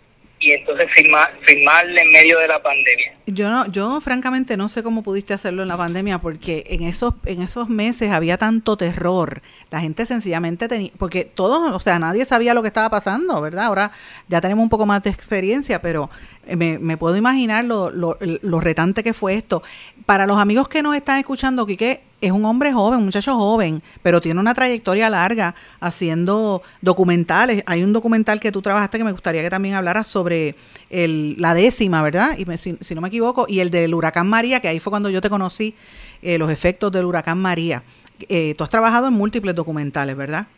y 0.40 0.52
entonces 0.52 0.88
firmar, 0.94 1.38
firmarle 1.46 2.00
en 2.00 2.12
medio 2.12 2.38
de 2.38 2.48
la 2.48 2.62
pandemia. 2.62 3.12
Yo 3.26 3.50
no, 3.50 3.70
yo 3.70 4.00
francamente 4.00 4.56
no 4.56 4.70
sé 4.70 4.82
cómo 4.82 5.02
pudiste 5.02 5.34
hacerlo 5.34 5.62
en 5.62 5.68
la 5.68 5.76
pandemia 5.76 6.18
porque 6.18 6.64
en 6.68 6.82
esos, 6.82 7.14
en 7.26 7.42
esos 7.42 7.68
meses 7.68 8.10
había 8.10 8.38
tanto 8.38 8.78
terror. 8.78 9.42
La 9.70 9.80
gente 9.80 10.06
sencillamente 10.06 10.66
tenía, 10.66 10.90
porque 10.98 11.26
todos, 11.26 11.72
o 11.72 11.78
sea, 11.78 11.98
nadie 11.98 12.24
sabía 12.24 12.54
lo 12.54 12.62
que 12.62 12.68
estaba 12.68 12.88
pasando, 12.88 13.40
¿verdad? 13.42 13.66
Ahora 13.66 13.92
ya 14.28 14.40
tenemos 14.40 14.62
un 14.62 14.70
poco 14.70 14.86
más 14.86 15.02
de 15.02 15.10
experiencia, 15.10 15.82
pero 15.82 16.08
me, 16.56 16.78
me 16.78 16.96
puedo 16.96 17.16
imaginar 17.16 17.66
lo, 17.66 17.90
lo, 17.90 18.16
lo 18.20 18.60
retante 18.60 19.04
que 19.04 19.12
fue 19.12 19.34
esto. 19.34 19.62
Para 20.10 20.26
los 20.26 20.38
amigos 20.38 20.68
que 20.68 20.82
nos 20.82 20.96
están 20.96 21.20
escuchando, 21.20 21.64
Quique, 21.64 22.00
es 22.20 22.32
un 22.32 22.44
hombre 22.44 22.72
joven, 22.72 22.98
un 22.98 23.04
muchacho 23.04 23.32
joven, 23.36 23.80
pero 24.02 24.20
tiene 24.20 24.40
una 24.40 24.54
trayectoria 24.54 25.08
larga 25.08 25.54
haciendo 25.78 26.64
documentales. 26.80 27.62
Hay 27.64 27.84
un 27.84 27.92
documental 27.92 28.40
que 28.40 28.50
tú 28.50 28.60
trabajaste 28.60 28.98
que 28.98 29.04
me 29.04 29.12
gustaría 29.12 29.40
que 29.40 29.50
también 29.50 29.76
hablaras 29.76 30.08
sobre 30.08 30.56
el, 30.90 31.40
la 31.40 31.54
décima, 31.54 32.02
¿verdad? 32.02 32.36
Y 32.36 32.58
si, 32.58 32.76
no 32.92 33.00
me 33.00 33.06
equivoco, 33.06 33.46
y 33.48 33.60
el 33.60 33.70
del 33.70 33.94
huracán 33.94 34.28
María, 34.28 34.58
que 34.58 34.66
ahí 34.66 34.80
fue 34.80 34.90
cuando 34.90 35.10
yo 35.10 35.20
te 35.20 35.30
conocí, 35.30 35.76
eh, 36.22 36.38
los 36.38 36.50
efectos 36.50 36.90
del 36.90 37.04
huracán 37.04 37.38
María. 37.38 37.84
Eh, 38.28 38.56
tú 38.58 38.64
has 38.64 38.70
trabajado 38.70 39.06
en 39.06 39.12
múltiples 39.12 39.54
documentales, 39.54 40.16
¿verdad? 40.16 40.48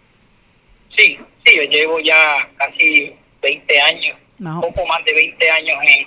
Sí, 0.96 1.18
sí, 1.44 1.56
yo 1.56 1.62
llevo 1.64 2.00
ya 2.00 2.48
casi 2.56 3.12
20 3.42 3.80
años, 3.82 4.16
un 4.38 4.60
poco 4.62 4.86
más 4.86 5.04
de 5.04 5.12
20 5.12 5.50
años 5.50 5.76
en, 5.82 6.06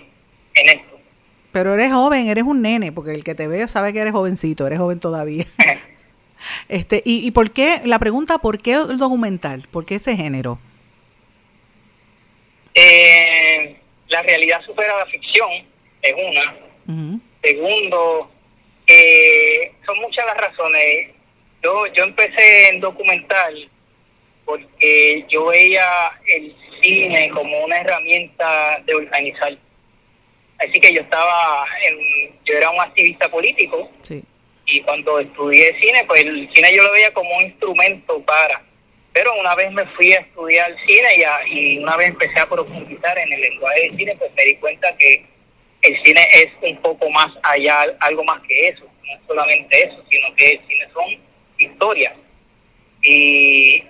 en 0.56 0.80
esto. 0.80 0.95
Pero 1.56 1.74
eres 1.74 1.94
joven, 1.94 2.28
eres 2.28 2.44
un 2.44 2.62
nene, 2.62 2.92
porque 2.92 3.12
el 3.12 3.24
que 3.24 3.34
te 3.34 3.48
ve 3.48 3.66
sabe 3.70 3.94
que 3.94 4.00
eres 4.00 4.12
jovencito, 4.12 4.68
eres 4.68 4.78
joven 4.78 5.00
todavía. 5.00 5.46
este, 6.68 7.02
y, 7.06 7.26
y 7.26 7.32
por 7.32 7.52
qué, 7.52 7.80
la 7.86 7.98
pregunta, 7.98 8.40
¿por 8.40 8.62
qué 8.62 8.74
el 8.74 8.98
documental? 8.98 9.66
¿Por 9.72 9.86
qué 9.86 9.96
ese 9.96 10.18
género? 10.18 10.60
Eh, 12.74 13.74
la 14.10 14.22
realidad 14.24 14.66
supera 14.66 14.98
la 14.98 15.06
ficción, 15.06 15.50
es 16.02 16.14
una. 16.14 17.22
Segundo, 17.42 18.30
eh, 18.86 19.72
son 19.86 19.98
muchas 20.00 20.26
las 20.26 20.36
razones. 20.36 21.12
Yo, 21.64 21.88
yo 21.94 22.04
empecé 22.04 22.68
en 22.68 22.82
documental 22.82 23.70
porque 24.44 25.26
yo 25.30 25.46
veía 25.46 26.12
el 26.28 26.54
cine 26.82 27.30
como 27.30 27.64
una 27.64 27.78
herramienta 27.78 28.82
de 28.86 28.94
organizar 28.94 29.58
Así 30.60 30.80
que 30.80 30.94
yo 30.94 31.02
estaba, 31.02 31.66
en, 31.84 32.32
yo 32.46 32.58
era 32.58 32.70
un 32.70 32.80
activista 32.80 33.30
político 33.30 33.90
y 34.66 34.82
cuando 34.82 35.20
estudié 35.20 35.78
cine, 35.80 36.04
pues 36.08 36.24
el 36.24 36.50
cine 36.54 36.76
yo 36.76 36.84
lo 36.84 36.92
veía 36.92 37.14
como 37.14 37.36
un 37.38 37.44
instrumento 37.44 38.22
para. 38.22 38.62
Pero 39.14 39.34
una 39.40 39.56
vez 39.56 39.72
me 39.72 39.86
fui 39.96 40.14
a 40.14 40.20
estudiar 40.20 40.76
cine 40.88 41.10
y, 41.18 41.60
y 41.60 41.78
una 41.80 41.96
vez 41.98 42.10
empecé 42.10 42.40
a 42.40 42.50
profundizar 42.50 43.18
en 43.18 43.32
el 43.34 43.42
lenguaje 43.42 43.82
de 43.82 43.98
cine, 43.98 44.16
pues 44.18 44.32
me 44.36 44.44
di 44.44 44.56
cuenta 44.56 44.96
que 44.98 45.26
el 45.82 46.04
cine 46.04 46.22
es 46.34 46.48
un 46.62 46.78
poco 46.78 47.10
más 47.12 47.32
allá, 47.44 47.96
algo 48.00 48.24
más 48.24 48.42
que 48.48 48.70
eso. 48.70 48.86
No 48.86 49.14
es 49.14 49.20
solamente 49.28 49.88
eso, 49.88 50.04
sino 50.10 50.34
que 50.36 50.52
el 50.52 50.60
cine 50.68 50.88
son 50.94 51.20
historias. 51.58 52.14
Y, 53.04 53.84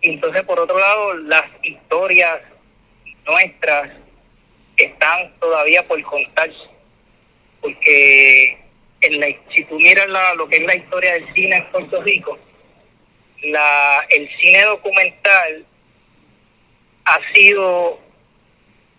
y 0.00 0.10
entonces, 0.10 0.42
por 0.42 0.58
otro 0.58 0.78
lado, 0.78 1.14
las 1.14 1.44
historias 1.62 2.40
nuestras 3.26 3.90
están 4.84 5.32
todavía 5.40 5.86
por 5.86 6.00
contarse. 6.02 6.56
Porque 7.60 8.58
en 9.00 9.20
la, 9.20 9.26
si 9.54 9.64
tú 9.64 9.78
miras 9.80 10.08
la, 10.08 10.34
lo 10.34 10.48
que 10.48 10.56
es 10.56 10.62
la 10.64 10.76
historia 10.76 11.14
del 11.14 11.34
cine 11.34 11.56
en 11.56 11.70
Puerto 11.70 12.02
Rico, 12.02 12.38
la, 13.42 14.06
el 14.10 14.28
cine 14.40 14.62
documental 14.64 15.64
ha 17.04 17.18
sido 17.34 18.00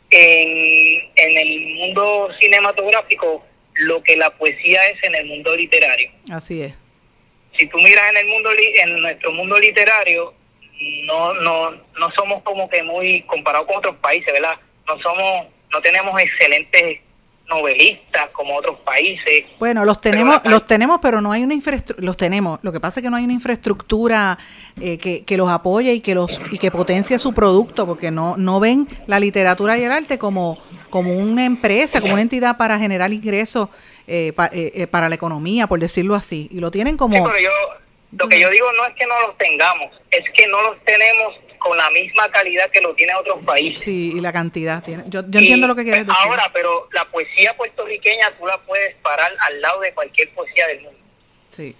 en, 0.10 1.12
en 1.16 1.38
el 1.38 1.76
mundo 1.76 2.30
cinematográfico 2.40 3.46
lo 3.76 4.02
que 4.04 4.16
la 4.16 4.30
poesía 4.32 4.88
es 4.90 5.04
en 5.04 5.16
el 5.16 5.26
mundo 5.26 5.56
literario. 5.56 6.10
Así 6.32 6.62
es. 6.62 6.74
Si 7.58 7.68
tú 7.68 7.78
miras 7.80 8.10
en 8.10 8.18
el 8.18 8.26
mundo 8.28 8.50
en 8.58 9.02
nuestro 9.02 9.32
mundo 9.32 9.60
literario, 9.60 10.34
no 11.06 11.34
no 11.36 11.72
no 11.72 12.12
somos 12.16 12.44
como 12.44 12.70
que 12.70 12.84
muy 12.84 13.24
comparado 13.24 13.66
con 13.66 13.78
otros 13.78 13.96
países, 13.98 14.32
¿verdad? 14.32 14.58
No 14.86 15.00
somos 15.02 15.48
no 15.72 15.82
tenemos 15.82 16.20
excelentes 16.20 17.00
novelistas 17.48 18.30
como 18.34 18.58
otros 18.58 18.80
países. 18.80 19.46
Bueno, 19.58 19.86
los 19.86 20.02
tenemos, 20.02 20.42
los 20.44 20.66
tenemos, 20.66 21.00
pero 21.02 21.22
no 21.22 21.32
hay 21.32 21.44
una 21.44 21.54
infraestructura, 21.54 22.06
los 22.06 22.18
tenemos. 22.18 22.60
Lo 22.62 22.72
que 22.72 22.80
pasa 22.80 23.00
es 23.00 23.04
que 23.04 23.10
no 23.10 23.16
hay 23.16 23.24
una 23.24 23.34
infraestructura 23.34 24.38
eh, 24.82 24.98
que, 24.98 25.24
que, 25.24 25.38
los 25.38 25.50
apoye 25.50 25.94
y 25.94 26.02
que 26.02 26.14
los 26.14 26.42
y 26.52 26.58
que 26.58 26.72
potencie 26.72 27.18
su 27.20 27.34
producto, 27.34 27.86
porque 27.86 28.12
no 28.12 28.36
no 28.38 28.60
ven 28.60 28.88
la 29.08 29.20
literatura 29.20 29.78
y 29.78 29.84
el 29.84 29.92
arte 29.92 30.18
como 30.18 30.58
como 30.90 31.14
una 31.14 31.46
empresa, 31.46 32.02
como 32.02 32.14
una 32.14 32.22
entidad 32.22 32.58
para 32.58 32.78
generar 32.80 33.12
ingresos 33.12 33.70
eh, 34.08 34.34
eh, 34.52 34.88
para 34.88 35.10
la 35.10 35.16
economía, 35.16 35.68
por 35.68 35.80
decirlo 35.80 36.16
así, 36.16 36.50
y 36.52 36.60
lo 36.60 36.72
tienen 36.72 36.98
como. 36.98 37.16
yo, 37.16 37.52
lo 38.12 38.30
que 38.30 38.40
yo 38.40 38.50
digo 38.50 38.68
no 38.74 38.86
es 38.86 38.96
que 38.96 39.06
no 39.06 39.20
los 39.28 39.38
tengamos, 39.38 39.92
es 40.12 40.24
que 40.32 40.48
no 40.48 40.62
los 40.62 40.80
tenemos 40.84 41.36
con 41.58 41.78
la 41.78 41.90
misma 41.92 42.30
calidad 42.32 42.70
que 42.72 42.82
lo 42.82 42.94
tiene 42.96 43.14
otros 43.16 43.44
países. 43.46 43.82
Sí, 43.82 44.14
y 44.16 44.20
la 44.20 44.34
cantidad. 44.34 44.84
Tiene. 44.84 45.04
Yo, 45.08 45.20
entiendo 45.20 45.68
lo 45.68 45.76
que 45.76 45.84
quieres 45.84 46.06
decir. 46.06 46.22
Ahora, 46.24 46.50
pero 46.54 46.88
la 46.92 47.06
poesía 47.06 47.56
puertorriqueña 47.56 48.32
tú 48.38 48.46
la 48.46 48.58
puedes 48.60 48.96
parar 48.96 49.32
al 49.40 49.62
lado 49.62 49.82
de 49.82 49.94
cualquier 49.94 50.30
poesía 50.34 50.68
del 50.68 50.82
mundo. 50.82 51.00
Sí. 51.52 51.76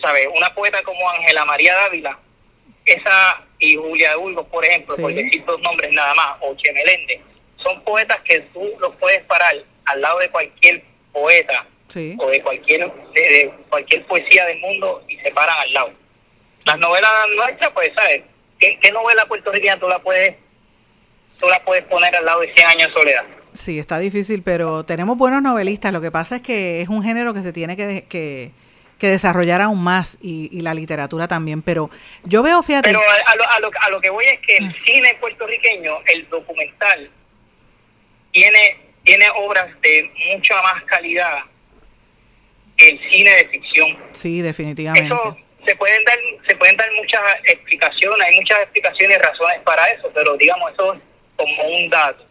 ¿Sabes? 0.00 0.28
Una 0.34 0.54
poeta 0.54 0.82
como 0.82 1.08
Ángela 1.10 1.44
María 1.44 1.74
Dávila, 1.74 2.18
esa 2.84 3.42
y 3.58 3.76
Julia 3.76 4.10
de 4.10 4.16
Burgos, 4.16 4.46
por 4.46 4.64
ejemplo, 4.64 4.96
por 4.96 5.12
decir 5.12 5.44
dos 5.44 5.60
nombres 5.60 5.92
nada 5.92 6.14
más, 6.14 6.36
o 6.40 6.54
Che 6.56 6.72
Meléndez, 6.72 7.20
son 7.62 7.82
poetas 7.82 8.18
que 8.24 8.40
tú 8.52 8.62
los 8.78 8.94
puedes 8.96 9.22
parar 9.24 9.54
al 9.86 10.00
lado 10.00 10.18
de 10.18 10.30
cualquier 10.30 10.82
poeta 11.12 11.66
o 12.18 12.28
de 12.28 12.42
cualquier 12.42 12.92
de, 13.14 13.54
cualquier 13.70 14.04
poesía 14.06 14.44
del 14.46 14.58
mundo 14.58 15.02
y 15.08 15.16
se 15.18 15.30
paran 15.30 15.56
al 15.58 15.72
lado. 15.72 15.92
Las 16.64 16.78
novelas 16.78 17.10
nuestras, 17.36 17.70
pues, 17.70 17.90
¿sabes? 17.94 18.22
¿Qué, 18.58 18.78
novela 18.92 19.26
puertorriqueña 19.26 19.78
tú 19.78 19.88
la 19.88 19.98
puedes 19.98 20.36
tú 21.38 21.48
la 21.48 21.62
puedes 21.64 21.84
poner 21.84 22.14
al 22.16 22.24
lado 22.24 22.40
de 22.40 22.52
100 22.54 22.66
años 22.66 22.88
de 22.88 22.94
soledad? 22.94 23.24
Sí, 23.52 23.78
está 23.78 23.98
difícil, 23.98 24.42
pero 24.42 24.84
tenemos 24.84 25.16
buenos 25.16 25.42
novelistas. 25.42 25.92
Lo 25.92 26.00
que 26.00 26.10
pasa 26.10 26.36
es 26.36 26.42
que 26.42 26.80
es 26.80 26.88
un 26.88 27.02
género 27.02 27.34
que 27.34 27.40
se 27.40 27.52
tiene 27.52 27.76
que, 27.76 28.04
que, 28.08 28.52
desarrollar 28.98 29.60
aún 29.60 29.82
más 29.82 30.18
y, 30.20 30.60
la 30.60 30.74
literatura 30.74 31.28
también. 31.28 31.62
Pero 31.62 31.90
yo 32.24 32.42
veo, 32.42 32.62
fíjate. 32.62 32.88
Pero 32.88 33.00
a, 33.00 33.36
lo, 33.36 33.48
a, 33.48 33.60
lo, 33.60 33.70
a 33.80 33.90
lo 33.90 34.00
que 34.00 34.10
voy 34.10 34.24
es 34.26 34.40
que 34.40 34.56
el 34.56 34.68
mm. 34.68 34.74
cine 34.84 35.16
puertorriqueño, 35.20 35.92
el 36.06 36.28
documental, 36.28 37.10
tiene, 38.32 38.78
tiene 39.04 39.26
obras 39.36 39.68
de 39.80 40.10
mucha 40.34 40.60
más 40.62 40.82
calidad 40.84 41.40
que 42.76 42.88
el 42.88 43.00
cine 43.10 43.30
de 43.30 43.48
ficción. 43.48 43.96
Sí, 44.12 44.42
definitivamente. 44.42 45.14
Eso 45.14 45.36
se 45.66 45.76
pueden 45.76 46.04
dar, 46.04 46.18
se 46.48 46.56
pueden 46.56 46.76
dar 46.76 46.90
muchas 46.92 47.20
explicaciones, 47.44 48.26
hay 48.26 48.36
muchas 48.36 48.60
explicaciones 48.60 49.18
y 49.18 49.20
razones 49.20 49.60
para 49.64 49.86
eso, 49.90 50.10
pero 50.14 50.36
digamos, 50.36 50.72
eso 50.72 50.94
es 50.94 51.00
como 51.36 51.64
un 51.64 51.90
dato. 51.90 52.24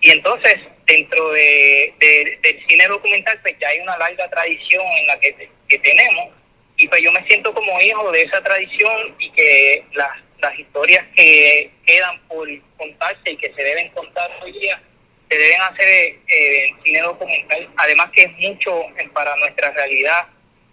Y 0.00 0.10
entonces, 0.10 0.56
dentro 0.86 1.30
de, 1.30 1.94
del 2.42 2.66
cine 2.66 2.86
documental, 2.88 3.38
pues 3.42 3.54
ya 3.60 3.68
hay 3.68 3.80
una 3.80 3.96
larga 3.96 4.28
tradición 4.28 4.84
en 4.98 5.06
la 5.06 5.18
que, 5.20 5.48
que 5.68 5.78
tenemos, 5.78 6.30
y 6.76 6.88
pues 6.88 7.02
yo 7.02 7.12
me 7.12 7.24
siento 7.26 7.54
como 7.54 7.80
hijo 7.80 8.10
de 8.10 8.22
esa 8.22 8.42
tradición 8.42 9.14
y 9.18 9.30
que 9.30 9.84
las, 9.92 10.10
las 10.40 10.58
historias 10.58 11.04
que 11.16 11.70
quedan 11.86 12.20
por 12.26 12.48
contarse 12.76 13.30
y 13.30 13.36
que 13.36 13.52
se 13.54 13.62
deben 13.62 13.88
contar 13.90 14.30
hoy 14.42 14.52
día, 14.52 14.82
se 15.30 15.38
deben 15.38 15.60
hacer 15.62 16.16
eh, 16.26 16.74
cine 16.82 17.00
documental, 17.00 17.68
además 17.76 18.10
que 18.14 18.22
es 18.22 18.32
mucho 18.38 18.82
para 19.14 19.34
nuestra 19.36 19.70
realidad 19.70 20.26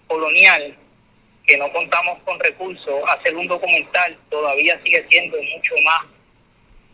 colonial, 0.08 0.76
que 1.52 1.58
no 1.58 1.70
contamos 1.74 2.18
con 2.24 2.40
recursos, 2.40 2.94
hacer 3.10 3.36
un 3.36 3.46
documental 3.46 4.18
todavía 4.30 4.80
sigue 4.86 5.06
siendo 5.10 5.36
mucho 5.36 5.74
más 5.84 6.00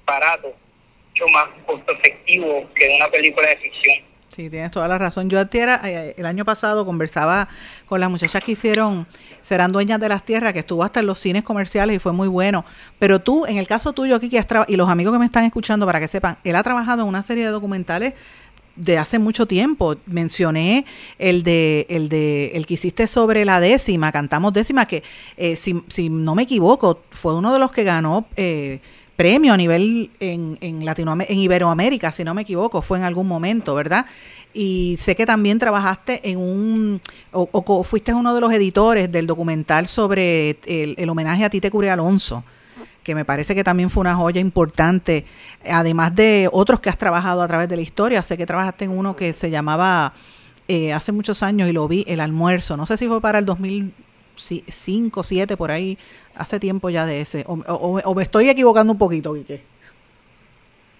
barato, 0.03 0.51
mucho 1.09 1.27
más 1.27 1.45
costo 1.67 1.93
efectivo 1.93 2.67
que 2.73 2.89
una 2.95 3.07
película 3.11 3.49
de 3.49 3.57
ficción. 3.57 3.97
Sí, 4.29 4.49
tienes 4.49 4.71
toda 4.71 4.87
la 4.87 4.97
razón. 4.97 5.29
Yo 5.29 5.39
eh, 5.85 6.15
el 6.17 6.25
año 6.25 6.43
pasado 6.43 6.87
conversaba 6.87 7.49
con 7.85 7.99
las 7.99 8.09
muchachas 8.09 8.41
que 8.41 8.53
hicieron 8.53 9.05
Serán 9.41 9.71
Dueñas 9.71 9.99
de 9.99 10.09
las 10.09 10.25
Tierras, 10.25 10.53
que 10.53 10.59
estuvo 10.59 10.83
hasta 10.83 11.01
en 11.01 11.05
los 11.05 11.19
cines 11.19 11.43
comerciales 11.43 11.95
y 11.95 11.99
fue 11.99 12.13
muy 12.13 12.27
bueno. 12.27 12.65
Pero 12.97 13.19
tú, 13.19 13.45
en 13.45 13.57
el 13.57 13.67
caso 13.67 13.93
tuyo 13.93 14.15
has 14.15 14.21
y 14.67 14.75
los 14.75 14.89
amigos 14.89 15.13
que 15.13 15.19
me 15.19 15.25
están 15.25 15.43
escuchando 15.43 15.85
para 15.85 15.99
que 15.99 16.07
sepan, 16.07 16.39
él 16.43 16.55
ha 16.55 16.63
trabajado 16.63 17.03
en 17.03 17.09
una 17.09 17.21
serie 17.21 17.45
de 17.45 17.51
documentales 17.51 18.15
de 18.77 18.97
hace 18.97 19.19
mucho 19.19 19.45
tiempo. 19.45 19.95
Mencioné 20.05 20.85
el 21.19 21.43
de 21.43 21.85
el 21.89 22.07
de 22.07 22.51
el 22.53 22.65
que 22.65 22.75
hiciste 22.75 23.07
sobre 23.07 23.43
la 23.43 23.59
décima, 23.59 24.11
cantamos 24.11 24.53
décima, 24.53 24.85
que 24.85 25.03
eh, 25.35 25.55
si, 25.55 25.83
si 25.87 26.09
no 26.09 26.35
me 26.35 26.43
equivoco, 26.43 27.01
fue 27.11 27.35
uno 27.35 27.51
de 27.51 27.59
los 27.59 27.71
que 27.71 27.83
ganó 27.83 28.25
eh, 28.37 28.79
premio 29.17 29.53
a 29.53 29.57
nivel 29.57 30.11
en, 30.19 30.57
en 30.61 30.85
Latinoamérica, 30.85 31.33
en 31.33 31.39
Iberoamérica, 31.39 32.11
si 32.11 32.23
no 32.23 32.33
me 32.33 32.43
equivoco, 32.43 32.81
fue 32.81 32.99
en 32.99 33.03
algún 33.03 33.27
momento, 33.27 33.73
¿verdad? 33.75 34.05
Y 34.53 34.97
sé 34.99 35.15
que 35.15 35.25
también 35.25 35.59
trabajaste 35.59 36.31
en 36.31 36.39
un, 36.39 37.01
o, 37.31 37.83
fuiste 37.83 38.13
uno 38.13 38.33
de 38.33 38.41
los 38.41 38.51
editores 38.51 39.11
del 39.11 39.27
documental 39.27 39.87
sobre 39.87 40.57
el, 40.65 41.09
homenaje 41.09 41.45
a 41.45 41.49
Tite 41.49 41.69
Cure 41.69 41.89
Alonso, 41.89 42.43
que 43.07 43.15
me 43.15 43.23
parece 43.23 43.55
que 43.55 43.63
también 43.63 43.89
fue 43.89 44.01
una 44.01 44.15
joya 44.15 44.41
importante, 44.41 45.23
además 45.63 46.13
de 46.13 46.49
otros 46.51 46.81
que 46.81 46.89
has 46.89 46.97
trabajado 46.97 47.41
a 47.41 47.47
través 47.47 47.69
de 47.69 47.77
la 47.77 47.81
historia. 47.81 48.21
Sé 48.21 48.37
que 48.37 48.45
trabajaste 48.45 48.83
en 48.83 48.91
uno 48.91 49.15
que 49.15 49.31
se 49.31 49.49
llamaba 49.49 50.11
eh, 50.67 50.91
hace 50.91 51.13
muchos 51.13 51.41
años 51.41 51.69
y 51.69 51.71
lo 51.71 51.87
vi, 51.87 52.03
El 52.05 52.19
Almuerzo. 52.19 52.75
No 52.75 52.85
sé 52.85 52.97
si 52.97 53.07
fue 53.07 53.21
para 53.21 53.39
el 53.39 53.45
2005, 53.45 55.21
2007, 55.21 55.55
por 55.55 55.71
ahí, 55.71 55.97
hace 56.35 56.59
tiempo 56.59 56.89
ya 56.89 57.05
de 57.05 57.21
ese. 57.21 57.45
O, 57.47 58.13
me 58.13 58.23
estoy 58.23 58.49
equivocando 58.49 58.91
un 58.91 58.99
poquito, 58.99 59.33
Quique. 59.33 59.63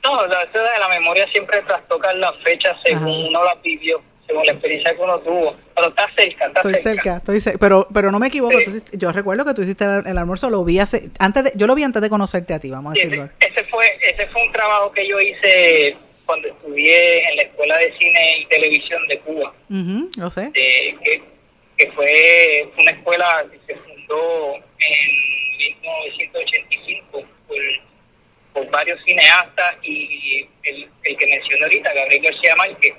No, 0.06 0.26
la, 0.26 0.46
de 0.46 0.80
la 0.80 0.88
memoria 0.88 1.28
siempre 1.34 1.62
trastoca 1.64 2.14
las 2.14 2.38
fechas 2.42 2.78
según 2.86 3.28
uno 3.28 3.44
las 3.44 3.62
vivió, 3.62 4.02
según 4.28 4.46
la 4.46 4.52
experiencia 4.52 4.96
que 4.96 5.02
uno 5.02 5.20
tuvo. 5.20 5.56
Pero 5.76 5.90
está 5.90 6.08
cerca, 6.16 6.48
está 6.48 6.60
estoy 6.60 6.84
cerca. 6.84 7.18
estoy 7.18 7.42
cerca, 7.42 7.60
pero, 7.60 7.88
pero 7.94 8.12
no 8.12 8.20
me 8.20 8.28
equivoco. 8.28 8.58
yo 8.94 9.12
recuerdo 9.12 9.46
que 9.46 9.54
tú 9.54 9.62
hiciste 9.62 9.86
el, 9.86 10.18
almuerzo, 10.18 10.50
lo 10.50 10.64
vi 10.64 10.80
hace, 10.80 11.10
antes 11.20 11.46
de, 11.46 11.52
yo 11.56 11.68
lo 11.68 11.76
vi 11.76 11.84
antes 11.84 12.02
de 12.02 12.10
conocerte 12.10 12.54
a 12.54 12.60
ti, 12.60 12.70
vamos 12.70 12.92
a 12.92 12.96
decirlo. 12.96 13.30
Ese, 13.40 13.64
fue, 13.66 13.98
ese 14.02 14.28
fue 14.28 14.44
un 14.44 14.52
trabajo 14.52 14.92
que 14.92 15.08
yo 15.08 15.20
hice 15.20 15.96
cuando 16.26 16.50
estudié 16.50 17.30
en 17.30 17.38
la 17.38 17.44
Escuela 17.44 17.78
de 17.78 17.94
Cine 17.98 18.40
y 18.40 18.46
Televisión 18.48 19.08
de 19.08 19.20
Cuba. 19.20 19.54
lo 20.18 20.30
sé. 20.30 20.52
que, 20.54 21.22
que 21.78 21.92
fue 21.92 22.70
una 22.80 22.92
escuela 22.92 23.46
que 23.52 23.74
se 23.74 23.80
fundó 23.80 24.56
en 24.56 25.78
1985 25.88 27.24
por, 27.48 27.58
por 28.54 28.72
varios 28.72 29.00
cineastas 29.06 29.76
y 29.84 30.48
el, 30.64 30.90
el, 31.04 31.18
que 31.18 31.28
mencioné 31.28 31.64
ahorita, 31.64 31.94
Gabriel 31.94 32.24
García 32.24 32.56
Márquez, 32.56 32.94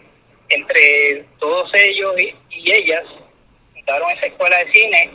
entre 0.48 1.24
todos 1.38 1.70
ellos 1.74 2.14
y, 2.18 2.72
ellas, 2.72 3.02
fundaron 3.72 4.11
esa 4.11 4.26
escuela 4.26 4.58
de 4.58 4.72
cine 4.72 5.11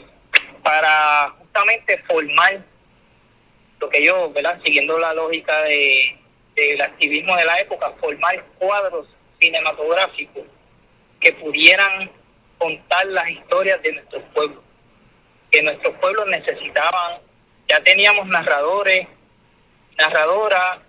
para 0.64 1.30
justamente 1.40 1.98
formar 2.08 2.64
lo 3.80 3.90
que 3.90 4.04
yo, 4.04 4.32
¿verdad? 4.32 4.60
siguiendo 4.64 4.98
la 4.98 5.14
lógica 5.14 5.62
de, 5.64 6.18
del 6.56 6.82
activismo 6.82 7.36
de 7.36 7.46
la 7.46 7.60
época, 7.60 7.94
formar 8.00 8.44
cuadros 8.58 9.08
cinematográficos 9.40 10.44
que 11.20 11.34
pudieran 11.34 12.10
contar 12.58 13.06
las 13.08 13.30
historias 13.30 13.82
de 13.82 13.94
nuestros 13.94 14.24
pueblos 14.34 14.64
que 15.54 15.62
nuestros 15.62 15.96
pueblos 16.00 16.26
necesitaban. 16.28 17.22
Ya 17.70 17.80
teníamos 17.84 18.28
narradores, 18.28 19.08
narradoras, 19.98 20.80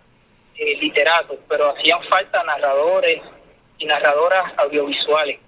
eh, 0.56 0.76
literatos, 0.78 1.38
pero 1.48 1.76
hacían 1.76 2.02
falta 2.08 2.42
narradores 2.44 3.20
y 3.78 3.86
narradoras 3.86 4.44
audiovisuales. 4.58 5.38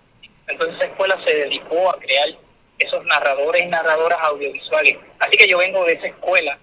Entonces 0.47 0.77
esa 0.77 0.87
escuela 0.87 1.19
se 1.25 1.35
dedicó 1.35 1.91
a 1.91 1.99
crear 1.99 2.29
esos 2.79 3.05
narradores 3.07 3.63
y 3.63 3.67
narradoras 3.67 4.19
audiovisuales. 4.23 4.97
Así 5.19 5.37
que 5.37 5.49
yo 5.49 5.59
vengo 5.59 5.85
de 5.85 5.95
esa 5.95 6.07
escuela, 6.09 6.59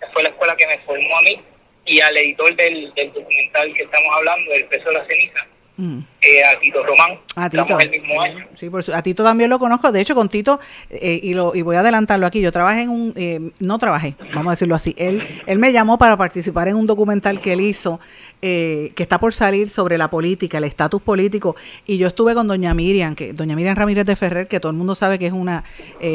que 0.00 0.06
fue 0.12 0.22
la 0.22 0.30
escuela 0.30 0.56
que 0.56 0.66
me 0.66 0.78
formó 0.78 1.18
a 1.18 1.22
mí 1.22 1.40
y 1.84 2.00
al 2.00 2.16
editor 2.16 2.54
del, 2.56 2.92
del 2.94 3.12
documental 3.12 3.72
que 3.74 3.82
estamos 3.82 4.16
hablando, 4.16 4.52
El 4.52 4.64
peso 4.66 4.88
de 4.88 4.94
la 4.94 5.06
ceniza, 5.06 5.46
Mm. 5.78 5.98
Eh, 6.22 6.42
a 6.42 6.58
Tito 6.58 6.82
Román. 6.82 7.18
A 7.36 7.50
Tito. 7.50 7.78
El 7.78 7.90
mismo 7.90 8.20
año. 8.20 8.46
Sí, 8.54 8.70
por 8.70 8.82
a 8.94 9.02
Tito 9.02 9.22
también 9.22 9.50
lo 9.50 9.58
conozco. 9.58 9.92
De 9.92 10.00
hecho, 10.00 10.14
con 10.14 10.28
Tito, 10.28 10.58
eh, 10.88 11.20
y, 11.22 11.34
lo, 11.34 11.54
y 11.54 11.62
voy 11.62 11.76
a 11.76 11.80
adelantarlo 11.80 12.26
aquí, 12.26 12.40
yo 12.40 12.50
trabajé 12.50 12.82
en 12.82 12.90
un, 12.90 13.12
eh, 13.14 13.50
no 13.60 13.78
trabajé, 13.78 14.14
vamos 14.34 14.48
a 14.48 14.50
decirlo 14.50 14.74
así, 14.74 14.94
él, 14.98 15.22
él 15.46 15.58
me 15.58 15.72
llamó 15.72 15.98
para 15.98 16.16
participar 16.16 16.68
en 16.68 16.76
un 16.76 16.86
documental 16.86 17.40
que 17.40 17.52
él 17.52 17.60
hizo, 17.60 18.00
que 18.40 18.94
está 18.96 19.18
por 19.18 19.34
salir 19.34 19.68
sobre 19.68 19.98
la 19.98 20.08
política, 20.08 20.58
el 20.58 20.64
estatus 20.64 21.02
político, 21.02 21.56
y 21.86 21.98
yo 21.98 22.06
estuve 22.06 22.34
con 22.34 22.46
doña 22.46 22.74
Miriam, 22.74 23.14
que 23.14 23.32
doña 23.32 23.56
Miriam 23.56 23.74
Ramírez 23.74 24.06
de 24.06 24.14
Ferrer, 24.14 24.46
que 24.46 24.60
todo 24.60 24.70
el 24.70 24.78
mundo 24.78 24.94
sabe 24.94 25.18
que 25.18 25.26
es 25.26 25.32
una 25.32 25.64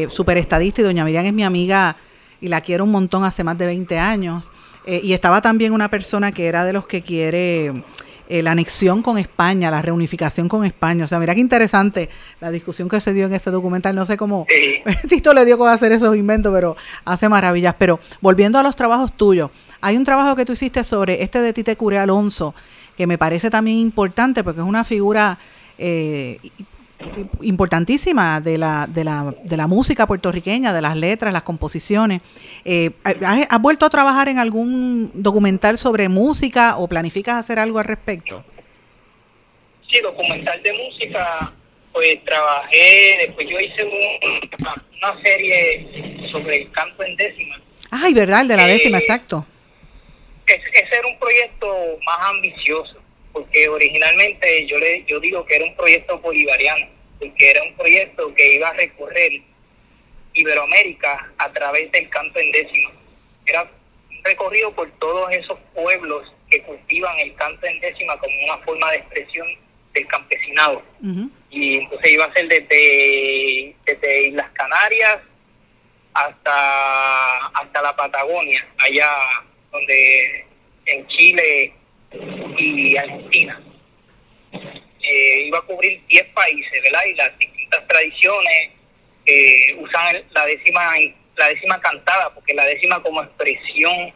super 0.10 0.38
estadista, 0.38 0.82
y 0.82 0.84
doña 0.84 1.04
Miriam 1.04 1.26
es 1.26 1.34
mi 1.34 1.44
amiga 1.44 1.98
y 2.40 2.48
la 2.48 2.62
quiero 2.62 2.86
un 2.86 2.92
montón 2.92 3.24
hace 3.24 3.44
más 3.44 3.58
de 3.58 3.66
20 3.66 4.00
años. 4.00 4.50
y 4.86 5.14
estaba 5.14 5.42
también 5.42 5.74
una 5.74 5.90
persona 5.90 6.32
que 6.32 6.48
era 6.48 6.64
de 6.64 6.74
los 6.74 6.88
que 6.88 7.02
quiere 7.02 7.84
eh, 8.34 8.42
la 8.42 8.52
anexión 8.52 9.02
con 9.02 9.18
España, 9.18 9.70
la 9.70 9.82
reunificación 9.82 10.48
con 10.48 10.64
España. 10.64 11.04
O 11.04 11.08
sea, 11.10 11.20
mira 11.20 11.36
qué 11.36 11.42
interesante 11.42 12.10
la 12.40 12.50
discusión 12.50 12.88
que 12.88 13.02
se 13.02 13.12
dio 13.12 13.26
en 13.26 13.34
ese 13.34 13.52
documental. 13.52 13.94
No 13.94 14.06
sé 14.06 14.16
cómo 14.16 14.48
Tito 15.10 15.34
le 15.34 15.44
dio 15.44 15.58
con 15.58 15.68
hacer 15.68 15.92
esos 15.92 16.16
inventos, 16.16 16.54
pero 16.54 16.78
hace 17.04 17.28
maravillas. 17.28 17.76
Pero 17.78 18.00
volviendo 18.22 18.58
a 18.58 18.64
los 18.64 18.74
trabajos 18.78 19.18
tuyos, 19.18 19.52
hay 19.82 19.98
un 19.98 20.06
trabajo 20.06 20.34
que 20.38 20.46
tú 20.46 20.54
hiciste 20.54 20.86
sobre 20.86 21.22
este 21.22 21.42
de 21.42 21.52
Tite 21.52 21.76
Cure 21.76 21.98
Alonso, 21.98 22.56
que 22.96 23.06
me 23.06 23.18
parece 23.18 23.50
también 23.50 23.76
importante 23.80 24.46
porque 24.46 24.62
es 24.62 24.66
una 24.66 24.86
figura 24.86 25.38
eh, 25.78 26.40
importantísima 27.42 28.40
de 28.40 28.58
la, 28.58 28.88
de, 28.88 29.04
la, 29.04 29.34
de 29.44 29.58
la 29.58 29.68
música 29.68 30.08
puertorriqueña, 30.08 30.74
de 30.74 30.82
las 30.82 30.96
letras, 30.96 31.34
las 31.34 31.44
composiciones. 31.44 32.22
Eh, 32.66 32.92
¿has, 33.04 33.62
vuelto 33.62 33.86
a 33.86 33.90
trabajar 33.90 34.30
en 34.30 34.40
algún 34.40 35.12
documental 35.14 35.78
sobre 35.78 36.10
música 36.10 36.78
o 36.78 36.88
planificas 36.88 37.38
hacer 37.38 37.60
algo 37.60 37.80
al 37.80 37.86
respecto? 37.86 38.44
Sí, 39.90 40.00
documental 40.02 40.62
de 40.64 40.74
música, 40.74 41.54
pues 41.92 42.24
trabajé, 42.24 43.18
después 43.26 43.48
yo 43.50 43.60
hice 43.60 43.84
una 43.84 45.22
serie 45.22 46.30
sobre 46.32 46.64
el 46.64 46.72
canto 46.72 47.04
en 47.04 47.16
décima. 47.18 47.60
Ay, 47.90 48.14
¿verdad? 48.14 48.42
El 48.42 48.48
de 48.48 48.58
la 48.58 48.68
décima, 48.68 48.98
eh, 48.98 49.02
exacto. 49.02 49.46
Ese 50.46 50.98
era 50.98 51.08
un 51.08 51.18
proyecto 51.20 51.68
más 52.06 52.18
ambicioso 52.28 53.01
porque 53.34 53.70
originalmente 53.70 54.68
yo 54.68 54.78
le 54.78 55.04
yo 55.06 55.20
digo 55.20 55.46
que 55.46 55.56
era 55.56 55.66
un 55.66 55.76
proyecto 55.76 56.20
bolivariano, 56.20 56.88
porque 57.20 57.50
era 57.50 57.64
un 57.64 57.76
proyecto 57.76 58.34
que 58.34 58.56
iba 58.56 58.70
a 58.70 58.74
recorrer 58.74 59.42
Iberoamérica 60.34 61.32
a 61.38 61.52
través 61.52 61.92
del 61.92 62.10
canto 62.10 62.40
en 62.40 62.52
décima. 62.52 62.92
Era 63.46 63.64
un 63.64 64.24
recorrido 64.24 64.72
por 64.74 64.90
todos 65.00 65.32
esos 65.32 65.58
pueblos 65.74 66.32
que 66.50 66.62
cultivan 66.64 67.18
el 67.20 67.34
canto 67.36 67.66
en 67.66 67.80
décima 67.80 68.18
como 68.20 68.34
una 68.46 68.58
forma 68.60 68.92
de 68.92 68.98
expresión 68.98 69.48
del 69.94 70.08
campesinado. 70.08 70.82
Y 71.50 71.80
entonces 71.80 72.12
iba 72.12 72.26
a 72.26 72.34
ser 72.34 72.48
desde, 72.48 73.76
desde 73.86 74.28
Islas 74.28 74.50
Canarias 74.54 75.18
hasta, 76.14 77.48
hasta 77.48 77.82
la 77.82 77.96
Patagonia, 77.96 78.66
allá 78.78 79.10
donde 79.72 80.46
en 80.86 81.08
Chile 81.08 81.74
y 82.58 82.98
Argentina. 82.98 83.62
Eh, 85.02 85.44
iba 85.48 85.58
a 85.58 85.62
cubrir 85.62 86.02
10 86.08 86.26
países, 86.28 86.84
¿verdad? 86.84 87.02
Y 87.08 87.14
las 87.16 87.38
distintas 87.38 87.88
tradiciones 87.88 88.70
eh, 89.26 89.76
usan 89.80 90.24
la 90.32 90.46
décima 90.46 90.94
la 91.38 91.48
décima 91.48 91.80
cantada, 91.80 92.34
porque 92.34 92.54
la 92.54 92.66
décima 92.66 93.02
como 93.02 93.24
expresión 93.24 94.14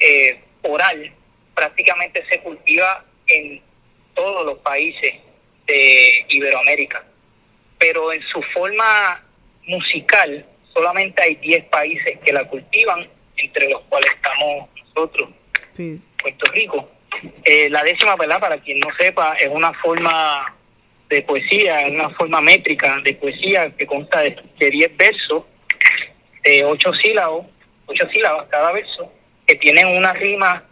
eh, 0.00 0.40
oral 0.62 1.12
prácticamente 1.54 2.24
se 2.28 2.40
cultiva 2.40 3.04
en 3.26 3.62
todos 4.14 4.46
los 4.46 4.58
países 4.58 5.14
de 5.66 6.26
Iberoamérica. 6.28 7.04
Pero 7.78 8.12
en 8.12 8.22
su 8.28 8.42
forma 8.54 9.22
musical 9.66 10.44
solamente 10.72 11.22
hay 11.22 11.36
10 11.36 11.64
países 11.66 12.18
que 12.24 12.32
la 12.32 12.44
cultivan, 12.44 13.08
entre 13.36 13.70
los 13.70 13.82
cuales 13.82 14.10
estamos 14.12 14.68
nosotros, 14.76 15.30
Puerto 16.20 16.52
Rico. 16.52 16.90
Eh, 17.44 17.68
la 17.70 17.82
décima, 17.82 18.16
¿verdad? 18.16 18.40
Para 18.40 18.58
quien 18.58 18.80
no 18.80 18.88
sepa, 18.98 19.34
es 19.34 19.48
una 19.48 19.72
forma 19.74 20.54
de 21.08 21.22
poesía, 21.22 21.82
es 21.82 21.90
una 21.90 22.10
forma 22.10 22.40
métrica 22.40 23.00
de 23.04 23.14
poesía 23.14 23.70
que 23.76 23.86
consta 23.86 24.20
de 24.20 24.36
10 24.58 24.96
versos, 24.96 25.44
de 26.42 26.64
8 26.64 26.94
sílabos, 26.94 27.46
8 27.86 28.08
sílabas 28.12 28.46
cada 28.48 28.72
verso, 28.72 29.12
que 29.46 29.56
tienen 29.56 29.86
una 29.96 30.12
rima 30.12 30.64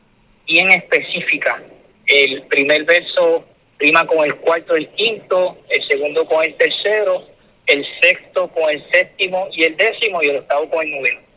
bien 0.47 0.70
específica. 0.70 1.62
El 2.07 2.43
primer 2.45 2.84
verso 2.84 3.45
rima 3.78 4.07
con 4.07 4.24
el 4.24 4.34
cuarto 4.36 4.74
del 4.74 4.88
quinto, 4.90 5.59
el 5.68 5.86
segundo 5.88 6.24
con 6.26 6.45
el 6.45 6.55
tercero, 6.55 7.26
el 7.66 7.86
sexto 8.01 8.49
con 8.49 8.70
el 8.70 8.84
séptimo 8.90 9.49
y 9.53 9.64
el 9.64 9.76
décimo 9.76 10.22
y 10.22 10.28
el 10.28 10.36
octavo 10.36 10.68
con 10.70 10.82
el 10.84 10.90
noveno 10.90 11.31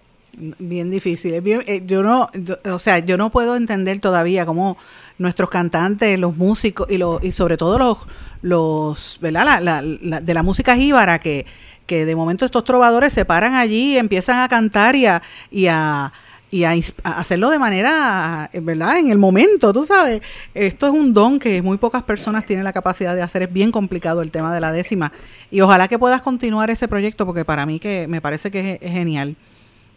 bien 0.60 0.90
difícil. 0.90 1.34
Eh, 1.34 1.84
yo 1.86 2.04
no, 2.04 2.30
o 2.66 2.80
sea, 2.80 3.00
yo 3.00 3.18
no 3.18 3.30
puedo 3.30 3.56
entender 3.56 4.00
todavía 4.00 4.46
cómo 4.46 4.78
nuestros 5.18 5.50
cantantes, 5.50 6.20
los 6.20 6.36
músicos 6.36 6.88
y, 6.90 6.98
los, 6.98 7.24
y 7.24 7.32
sobre 7.32 7.58
todo 7.58 7.78
los, 7.78 7.98
los 8.42 9.18
¿verdad? 9.22 9.60
La, 9.62 9.82
la, 9.82 10.22
de 10.22 10.34
la 10.34 10.44
música 10.44 10.76
jíbara 10.76 11.20
que, 11.20 11.46
que 11.86 12.06
de 12.06 12.16
momento 12.16 12.46
estos 12.46 12.64
trovadores 12.64 13.14
se 13.14 13.26
paran 13.26 13.54
allí 13.54 13.94
y 13.94 13.98
empiezan 13.98 14.40
a 14.40 14.48
cantar 14.48 14.96
y 14.96 15.06
a, 15.06 15.22
y 15.52 15.68
a, 15.68 16.12
y 16.52 16.64
a, 16.64 16.74
hacerlo 17.04 17.50
de 17.50 17.60
manera, 17.60 18.50
¿verdad? 18.62 19.00
En 19.00 19.10
el 19.10 19.18
momento, 19.18 19.74
tú 19.74 19.86
sabes. 19.86 20.22
Esto 20.54 20.88
es 20.88 20.92
un 20.94 21.14
don 21.14 21.40
que 21.40 21.62
muy 21.62 21.78
pocas 21.78 22.04
personas 22.04 22.46
tienen 22.46 22.64
la 22.64 22.74
capacidad 22.74 23.16
de 23.16 23.22
hacer. 23.22 23.44
Es 23.44 23.54
bien 23.54 23.72
complicado 23.72 24.22
el 24.22 24.32
tema 24.32 24.54
de 24.54 24.62
la 24.62 24.72
décima. 24.72 25.12
Y 25.52 25.62
ojalá 25.62 25.88
que 25.88 26.00
puedas 26.00 26.22
continuar 26.22 26.70
ese 26.70 26.88
proyecto 26.88 27.26
porque 27.26 27.46
para 27.46 27.66
mí 27.66 27.80
que 27.80 28.08
me 28.08 28.22
parece 28.22 28.52
que 28.52 28.80
es 28.82 28.92
genial 28.92 29.36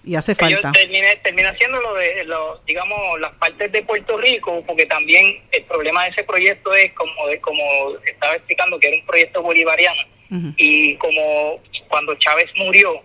y 0.05 0.15
hace 0.15 0.35
falta. 0.35 0.73
Terminé, 0.73 1.17
terminé 1.17 1.49
haciendo 1.49 1.81
lo 1.81 1.95
de, 1.95 2.25
lo, 2.25 2.61
digamos, 2.67 3.21
las 3.21 3.33
partes 3.35 3.71
de 3.73 3.83
Puerto 3.83 4.17
Rico, 4.19 4.63
porque 4.67 4.87
también 4.87 5.43
el 5.53 5.65
problema 5.65 6.05
de 6.05 6.11
ese 6.11 6.25
proyecto 6.25 6.75
es, 6.75 6.93
como, 6.95 7.27
de, 7.27 7.41
como 7.41 7.63
estaba 8.07 8.35
explicando, 8.35 8.79
que 8.79 8.89
era 8.89 8.97
un 8.97 9.07
proyecto 9.07 9.43
bolivariano. 9.43 10.03
Y 10.59 10.95
como 10.97 11.59
cuando 11.89 12.15
Chávez 12.17 12.51
murió, 12.57 13.03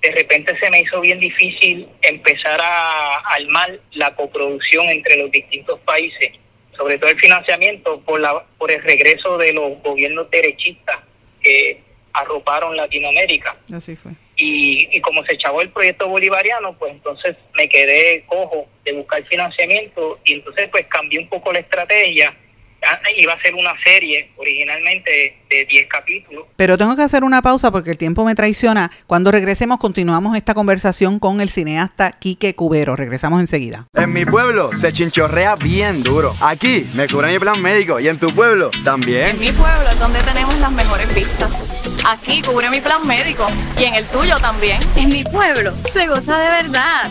de 0.00 0.12
repente 0.12 0.58
se 0.58 0.70
me 0.70 0.80
hizo 0.80 1.00
bien 1.00 1.20
difícil 1.20 1.88
empezar 2.02 2.58
a 2.62 3.18
armar 3.18 3.80
la 3.92 4.14
coproducción 4.14 4.86
entre 4.88 5.16
los 5.16 5.30
distintos 5.30 5.78
países, 5.80 6.32
sobre 6.76 6.98
todo 6.98 7.10
el 7.10 7.20
financiamiento 7.20 8.00
por, 8.00 8.20
la, 8.20 8.44
por 8.58 8.70
el 8.70 8.82
regreso 8.82 9.36
de 9.38 9.52
los 9.52 9.82
gobiernos 9.82 10.30
derechistas 10.30 11.00
que 11.42 11.82
arroparon 12.14 12.76
Latinoamérica. 12.76 13.56
Así 13.72 13.96
fue. 13.96 14.12
Y, 14.36 14.88
y 14.90 15.00
como 15.00 15.24
se 15.24 15.34
echaba 15.34 15.62
el 15.62 15.70
proyecto 15.70 16.08
bolivariano, 16.08 16.76
pues 16.76 16.92
entonces 16.92 17.36
me 17.54 17.68
quedé 17.68 18.24
cojo 18.26 18.66
de 18.84 18.92
buscar 18.92 19.24
financiamiento 19.26 20.18
y 20.24 20.34
entonces 20.34 20.68
pues 20.70 20.86
cambié 20.88 21.20
un 21.20 21.28
poco 21.28 21.52
la 21.52 21.60
estrategia 21.60 22.34
iba 23.16 23.32
a 23.32 23.40
ser 23.40 23.54
una 23.54 23.72
serie 23.84 24.30
originalmente 24.36 25.36
de 25.48 25.64
10 25.64 25.86
capítulos. 25.88 26.46
Pero 26.56 26.76
tengo 26.76 26.96
que 26.96 27.02
hacer 27.02 27.24
una 27.24 27.42
pausa 27.42 27.70
porque 27.70 27.90
el 27.90 27.98
tiempo 27.98 28.24
me 28.24 28.34
traiciona. 28.34 28.90
Cuando 29.06 29.30
regresemos 29.30 29.78
continuamos 29.78 30.36
esta 30.36 30.54
conversación 30.54 31.18
con 31.18 31.40
el 31.40 31.50
cineasta 31.50 32.12
Quique 32.12 32.54
Cubero. 32.54 32.96
Regresamos 32.96 33.40
enseguida. 33.40 33.86
En 33.94 34.12
mi 34.12 34.24
pueblo 34.24 34.70
se 34.74 34.92
chinchorrea 34.92 35.56
bien 35.56 36.02
duro. 36.02 36.34
Aquí 36.40 36.88
me 36.94 37.06
cubren 37.06 37.32
mi 37.32 37.38
plan 37.38 37.60
médico 37.60 38.00
y 38.00 38.08
en 38.08 38.18
tu 38.18 38.28
pueblo 38.28 38.70
también. 38.84 39.30
En 39.30 39.40
mi 39.40 39.50
pueblo 39.52 39.88
es 39.88 39.98
donde 39.98 40.20
tenemos 40.22 40.56
las 40.58 40.72
mejores 40.72 41.14
vistas. 41.14 41.82
Aquí 42.06 42.42
cubre 42.42 42.68
mi 42.70 42.80
plan 42.80 43.06
médico 43.06 43.46
y 43.78 43.84
en 43.84 43.94
el 43.94 44.06
tuyo 44.06 44.36
también. 44.38 44.78
En 44.96 45.08
mi 45.08 45.24
pueblo 45.24 45.70
se 45.72 46.06
goza 46.06 46.38
de 46.38 46.62
verdad. 46.62 47.10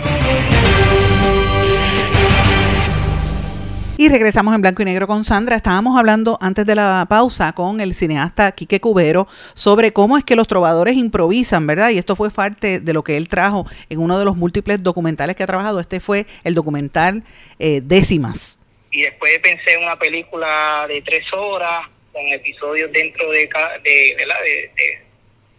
Y 4.01 4.09
regresamos 4.09 4.55
en 4.55 4.61
blanco 4.61 4.81
y 4.81 4.85
negro 4.85 5.05
con 5.05 5.23
Sandra. 5.23 5.55
Estábamos 5.55 5.95
hablando 5.95 6.39
antes 6.41 6.65
de 6.65 6.73
la 6.73 7.05
pausa 7.07 7.53
con 7.53 7.79
el 7.81 7.93
cineasta 7.93 8.51
Quique 8.51 8.79
Cubero 8.79 9.27
sobre 9.53 9.93
cómo 9.93 10.17
es 10.17 10.23
que 10.23 10.35
los 10.35 10.47
trovadores 10.47 10.95
improvisan, 10.95 11.67
¿verdad? 11.67 11.91
Y 11.91 11.99
esto 11.99 12.15
fue 12.15 12.31
parte 12.31 12.79
de 12.79 12.93
lo 12.93 13.03
que 13.03 13.15
él 13.15 13.27
trajo 13.27 13.67
en 13.91 13.99
uno 13.99 14.17
de 14.17 14.25
los 14.25 14.35
múltiples 14.35 14.81
documentales 14.81 15.35
que 15.35 15.43
ha 15.43 15.45
trabajado. 15.45 15.79
Este 15.79 15.99
fue 15.99 16.25
el 16.43 16.55
documental 16.55 17.23
eh, 17.59 17.81
Décimas. 17.83 18.57
Y 18.89 19.03
después 19.03 19.37
pensé 19.37 19.73
en 19.73 19.83
una 19.83 19.99
película 19.99 20.87
de 20.87 20.99
tres 21.03 21.23
horas 21.37 21.87
con 22.11 22.25
episodios 22.25 22.91
dentro 22.91 23.29
de, 23.29 23.47
de, 23.83 24.15
de 24.17 24.25
la, 24.25 24.35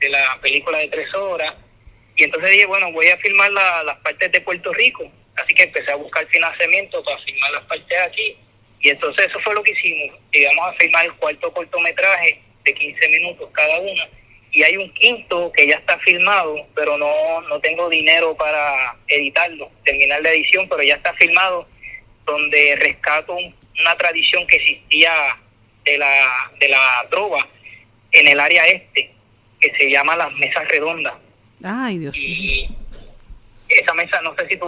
de 0.01 0.09
la 0.09 0.41
película 0.43 0.79
de 0.79 0.89
tres 0.89 1.15
horas. 1.15 1.55
Y 2.17 2.25
entonces 2.25 2.51
dije, 2.51 2.67
bueno, 2.67 2.91
voy 2.91 3.07
a 3.07 3.17
filmar 3.19 3.53
la- 3.53 3.85
las 3.85 3.99
partes 4.01 4.33
de 4.33 4.41
Puerto 4.41 4.73
Rico. 4.73 5.05
Así 5.37 5.55
que 5.55 5.63
empecé 5.65 5.91
a 5.93 5.97
buscar 5.97 6.27
financiamiento 6.29 7.03
para 7.05 7.19
filmar 7.23 7.51
las 7.53 7.65
partes 7.65 7.99
aquí. 8.01 8.37
Y 8.81 8.91
entonces 8.91 9.27
eso 9.27 9.39
fue 9.41 9.55
lo 9.55 9.63
que 9.63 9.73
hicimos. 9.73 10.19
Llegamos 10.33 10.67
a 10.69 10.73
filmar 10.75 11.05
el 11.07 11.13
cuarto 11.15 11.53
cortometraje 11.53 12.41
de 12.65 12.75
15 12.75 13.09
minutos 13.09 13.49
cada 13.53 13.79
una. 13.81 14.09
Y 14.51 14.63
hay 14.63 14.77
un 14.77 14.93
quinto 14.95 15.51
que 15.57 15.67
ya 15.67 15.77
está 15.77 15.99
filmado, 16.01 16.57
pero 16.75 16.99
no, 16.99 17.41
no 17.49 17.59
tengo 17.61 17.89
dinero 17.89 18.37
para 18.37 18.95
editarlo, 19.09 19.71
terminar 19.85 20.21
la 20.21 20.31
edición, 20.31 20.69
pero 20.69 20.83
ya 20.83 20.97
está 20.97 21.15
filmado, 21.15 21.67
donde 22.27 22.77
rescato 22.77 23.33
un- 23.35 23.55
una 23.81 23.97
tradición 23.97 24.47
que 24.47 24.57
existía 24.57 25.11
de 25.85 25.97
la, 25.97 26.53
de 26.61 26.69
la 26.69 27.07
trova 27.11 27.49
en 28.13 28.29
el 28.29 28.39
área 28.39 28.67
este, 28.67 29.11
que 29.59 29.73
se 29.79 29.91
llama 29.91 30.15
las 30.17 30.31
mesas 30.35 30.69
redondas. 30.69 31.15
Ay, 31.65 31.99
Dios 31.99 32.15
mío. 32.17 32.27
Y 32.29 32.69
esa 33.81 33.95
mesa, 33.95 34.21
no 34.23 34.35
sé 34.37 34.47
si 34.49 34.57
tú 34.57 34.67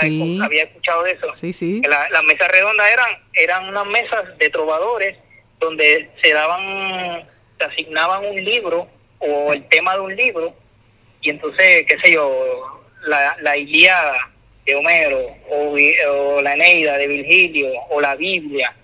Sí. 0.00 0.38
habías 0.42 0.66
escuchado 0.68 1.02
de 1.04 1.12
eso. 1.12 1.32
Sí, 1.34 1.52
sí. 1.52 1.80
La- 1.86 2.08
las 2.10 2.22
mesas 2.24 2.48
redondas 2.48 2.90
eran 2.90 3.08
eran 3.34 3.68
unas 3.68 3.86
mesas 3.86 4.36
de 4.38 4.50
trovadores 4.50 5.16
donde 5.60 6.08
se 6.22 6.32
daban, 6.32 7.26
se 7.58 7.64
asignaban 7.64 8.24
un 8.26 8.36
libro 8.44 8.88
o 9.20 9.52
el 9.52 9.64
tema 9.68 9.94
de 9.94 10.00
un 10.00 10.14
libro 10.16 10.54
y 11.20 11.30
entonces, 11.30 11.84
qué 11.86 11.96
sé 12.02 12.12
yo, 12.12 12.82
la, 13.02 13.36
la 13.40 13.56
Ilíada 13.56 14.30
de 14.64 14.74
Homero 14.74 15.20
o, 15.50 16.40
la 16.42 16.54
Eneida 16.54 16.96
de 16.98 17.06
Virgilio 17.08 17.70
o 17.90 18.00
la 18.00 18.14
Biblia 18.16 18.74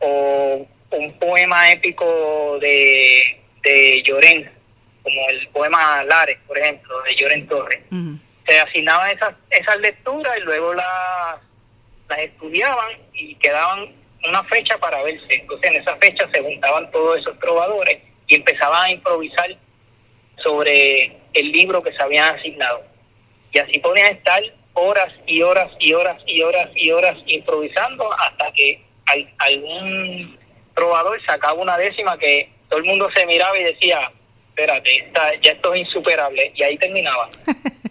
o 0.00 0.66
un 0.90 1.18
poema 1.18 1.72
épico 1.72 2.58
de, 2.60 3.36
de 3.62 4.02
Llorén, 4.04 4.48
como 5.02 5.28
el 5.28 5.48
poema 5.48 6.04
Lares, 6.04 6.38
por 6.46 6.56
ejemplo, 6.58 7.02
de 7.02 7.14
Llorén 7.16 7.46
Torres 7.48 7.80
Ujú. 7.90 8.18
Se 8.46 8.60
asignaban 8.60 9.10
esas, 9.16 9.34
esas 9.50 9.76
lecturas 9.78 10.36
y 10.38 10.40
luego 10.42 10.74
las, 10.74 11.36
las 12.08 12.18
estudiaban 12.18 12.92
y 13.12 13.34
quedaban 13.36 13.94
una 14.26 14.42
fecha 14.44 14.78
para 14.78 15.02
verse. 15.02 15.26
Entonces 15.30 15.70
en 15.70 15.80
esa 15.82 15.96
fecha 15.96 16.28
se 16.32 16.42
juntaban 16.42 16.90
todos 16.90 17.18
esos 17.18 17.38
trovadores 17.38 17.98
y 18.26 18.36
empezaban 18.36 18.82
a 18.84 18.90
improvisar 18.90 19.54
sobre 20.42 21.16
el 21.34 21.52
libro 21.52 21.82
que 21.82 21.92
se 21.92 22.02
habían 22.02 22.34
asignado. 22.34 22.82
Y 23.52 23.58
así 23.58 23.78
podían 23.78 24.12
estar 24.14 24.42
horas 24.74 25.12
y 25.26 25.42
horas 25.42 25.70
y 25.78 25.92
horas 25.94 26.20
y 26.26 26.42
horas 26.42 26.68
y 26.74 26.90
horas 26.90 27.16
improvisando 27.26 28.12
hasta 28.18 28.50
que 28.52 28.82
al- 29.06 29.30
algún 29.38 30.38
trovador 30.74 31.20
sacaba 31.24 31.54
una 31.54 31.78
décima 31.78 32.18
que 32.18 32.50
todo 32.68 32.80
el 32.80 32.84
mundo 32.86 33.08
se 33.14 33.24
miraba 33.26 33.56
y 33.58 33.64
decía, 33.64 34.10
espérate, 34.48 34.96
esta- 34.96 35.34
ya 35.40 35.52
esto 35.52 35.72
es 35.74 35.80
insuperable. 35.82 36.52
Y 36.56 36.62
ahí 36.62 36.76
terminaba. 36.78 37.28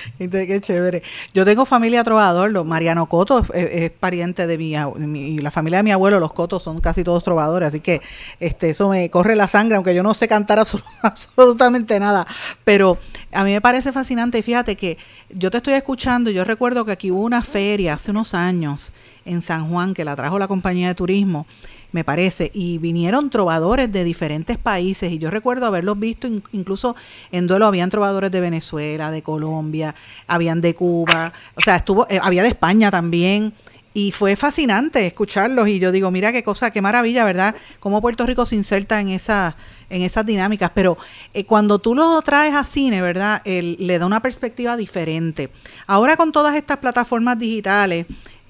Qué 0.18 0.60
chévere. 0.60 1.02
Yo 1.34 1.44
tengo 1.44 1.66
familia 1.66 2.04
trovador, 2.04 2.50
los 2.50 2.66
Mariano 2.66 3.06
Coto 3.08 3.44
es, 3.54 3.90
pariente 3.90 4.46
de 4.46 4.58
mi, 4.58 4.74
mi- 4.98 5.38
la 5.38 5.50
familia 5.50 5.78
de 5.78 5.82
mi 5.84 5.90
abuelo, 5.92 6.20
los 6.20 6.32
Cotos 6.32 6.62
son 6.62 6.80
casi 6.80 7.04
todos 7.04 7.22
trovadores, 7.24 7.68
así 7.68 7.80
que 7.80 8.00
este 8.40 8.70
eso 8.70 8.88
me 8.88 9.10
corre 9.10 9.36
la 9.36 9.48
sangre, 9.48 9.76
aunque 9.76 9.94
yo 9.94 10.02
no 10.02 10.14
sé 10.14 10.28
cantar 10.28 10.58
absolu- 10.58 10.82
absolutamente 11.02 11.98
nada, 12.00 12.26
pero 12.64 12.98
a 13.32 13.44
mí 13.44 13.52
me 13.52 13.60
parece 13.60 13.92
fascinante 13.92 14.42
fíjate 14.42 14.76
que 14.76 14.98
yo 15.30 15.50
te 15.50 15.58
estoy 15.58 15.74
escuchando, 15.74 16.30
yo 16.30 16.44
recuerdo 16.44 16.84
que 16.84 16.92
aquí 16.92 17.10
hubo 17.10 17.22
una 17.22 17.42
feria 17.42 17.94
hace 17.94 18.10
unos 18.10 18.34
años 18.34 18.92
en 19.26 19.42
San 19.42 19.68
Juan 19.68 19.92
que 19.92 20.04
la 20.04 20.16
trajo 20.16 20.38
la 20.38 20.48
compañía 20.48 20.88
de 20.88 20.94
turismo 20.94 21.46
me 21.92 22.04
parece, 22.04 22.50
y 22.52 22.76
vinieron 22.78 23.30
trovadores 23.30 23.90
de 23.90 24.04
diferentes 24.04 24.58
países, 24.58 25.10
y 25.12 25.18
yo 25.18 25.30
recuerdo 25.30 25.64
haberlos 25.66 25.98
visto, 25.98 26.26
in- 26.26 26.42
incluso 26.52 26.94
en 27.32 27.46
duelo 27.46 27.66
habían 27.66 27.88
trovadores 27.88 28.30
de 28.30 28.40
Venezuela, 28.40 29.10
de 29.10 29.22
Colombia, 29.22 29.94
habían 30.26 30.60
de 30.60 30.74
Cuba, 30.74 31.32
o 31.54 31.62
sea, 31.62 31.76
estuvo, 31.76 32.06
eh, 32.10 32.18
había 32.22 32.42
de 32.42 32.48
España 32.48 32.90
también, 32.90 33.54
y 33.94 34.12
fue 34.12 34.36
fascinante 34.36 35.06
escucharlos, 35.06 35.68
y 35.68 35.78
yo 35.78 35.90
digo, 35.90 36.10
mira 36.10 36.32
qué 36.32 36.42
cosa, 36.42 36.70
qué 36.70 36.82
maravilla, 36.82 37.24
¿verdad? 37.24 37.54
Cómo 37.80 38.02
Puerto 38.02 38.26
Rico 38.26 38.44
se 38.44 38.56
inserta 38.56 39.00
en 39.00 39.08
esa 39.08 39.56
en 39.88 40.02
esas 40.02 40.26
dinámicas, 40.26 40.72
pero 40.74 40.98
eh, 41.32 41.44
cuando 41.46 41.78
tú 41.78 41.94
lo 41.94 42.20
traes 42.20 42.52
a 42.54 42.64
cine, 42.64 43.00
¿verdad? 43.00 43.40
Le 43.46 43.98
da 44.00 44.04
una 44.04 44.20
perspectiva 44.20 44.76
diferente. 44.76 45.48
Ahora 45.86 46.16
con 46.16 46.32
todas 46.32 46.56
estas 46.56 46.78
plataformas 46.78 47.38
digitales, 47.38 48.04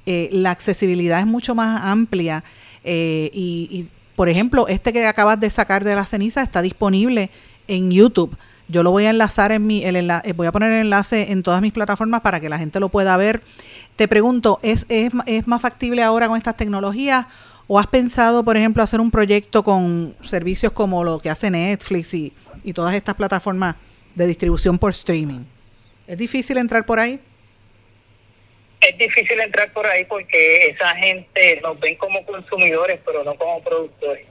eh, 0.07 0.29
la 0.33 0.53
accesibilidad 0.53 1.19
es 1.19 1.27
mucho 1.27 1.55
más 1.57 1.85
amplia 1.85 2.45
eh, 2.85 3.31
y, 3.33 3.89
por 4.15 4.29
ejemplo, 4.29 4.69
este 4.69 4.93
que 4.93 5.05
acabas 5.05 5.39
de 5.41 5.51
sacar 5.51 5.83
de 5.83 5.97
la 5.97 6.07
ceniza 6.07 6.43
está 6.43 6.63
disponible 6.63 7.31
en 7.67 7.91
YouTube. 7.91 8.37
Yo 8.69 8.83
lo 8.83 8.93
voy 8.93 9.07
a 9.07 9.11
enlazar 9.11 9.51
en 9.53 9.67
mi, 9.67 9.85
eh, 9.85 10.33
voy 10.37 10.47
a 10.47 10.53
poner 10.53 10.73
el 10.73 10.83
enlace 10.83 11.33
en 11.33 11.43
todas 11.43 11.61
mis 11.61 11.73
plataformas 11.73 12.21
para 12.21 12.41
que 12.41 12.49
la 12.49 12.59
gente 12.59 12.79
lo 12.79 12.89
pueda 12.89 13.17
ver. 13.17 13.43
Te 13.97 14.07
pregunto, 14.07 14.61
¿es, 14.63 14.87
más 15.47 15.61
factible 15.61 16.03
ahora 16.03 16.29
con 16.29 16.37
estas 16.37 16.57
tecnologías 16.57 17.27
o 17.67 17.81
has 17.81 17.89
pensado, 17.89 18.45
por 18.45 18.57
ejemplo, 18.57 18.83
hacer 18.83 19.01
un 19.01 19.11
proyecto 19.11 19.65
con 19.65 20.15
servicios 20.23 20.73
como 20.73 21.03
lo 21.03 21.19
que 21.19 21.31
hace 21.31 21.51
Netflix 21.51 22.15
y 22.15 22.33
todas 22.73 22.95
estas 22.95 23.17
plataformas 23.17 23.75
de 24.15 24.27
distribución 24.27 24.79
por 24.79 24.91
streaming? 24.91 25.41
¿Es 26.07 26.17
difícil 26.17 26.57
entrar 26.59 26.87
por 26.87 27.01
ahí? 27.01 27.21
Es 28.89 28.99
difícil 28.99 29.41
entrar 29.41 29.73
por 29.73 29.87
ahí 29.87 30.05
porque 30.05 30.69
esa 30.69 30.95
gente 30.97 31.61
nos 31.63 31.79
ven 31.81 31.97
como 31.97 32.25
consumidores, 32.27 32.99
pero 33.05 33.25
no 33.25 33.35
como 33.35 33.63
productores. 33.63 34.27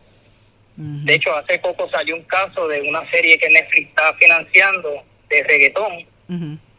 De 0.78 1.14
hecho, 1.14 1.34
hace 1.36 1.58
poco 1.60 1.90
salió 1.90 2.16
un 2.16 2.24
caso 2.24 2.68
de 2.68 2.82
una 2.82 3.10
serie 3.10 3.38
que 3.38 3.50
Netflix 3.50 3.88
estaba 3.90 4.14
financiando 4.18 5.04
de 5.30 5.44
reggaetón. 5.44 6.06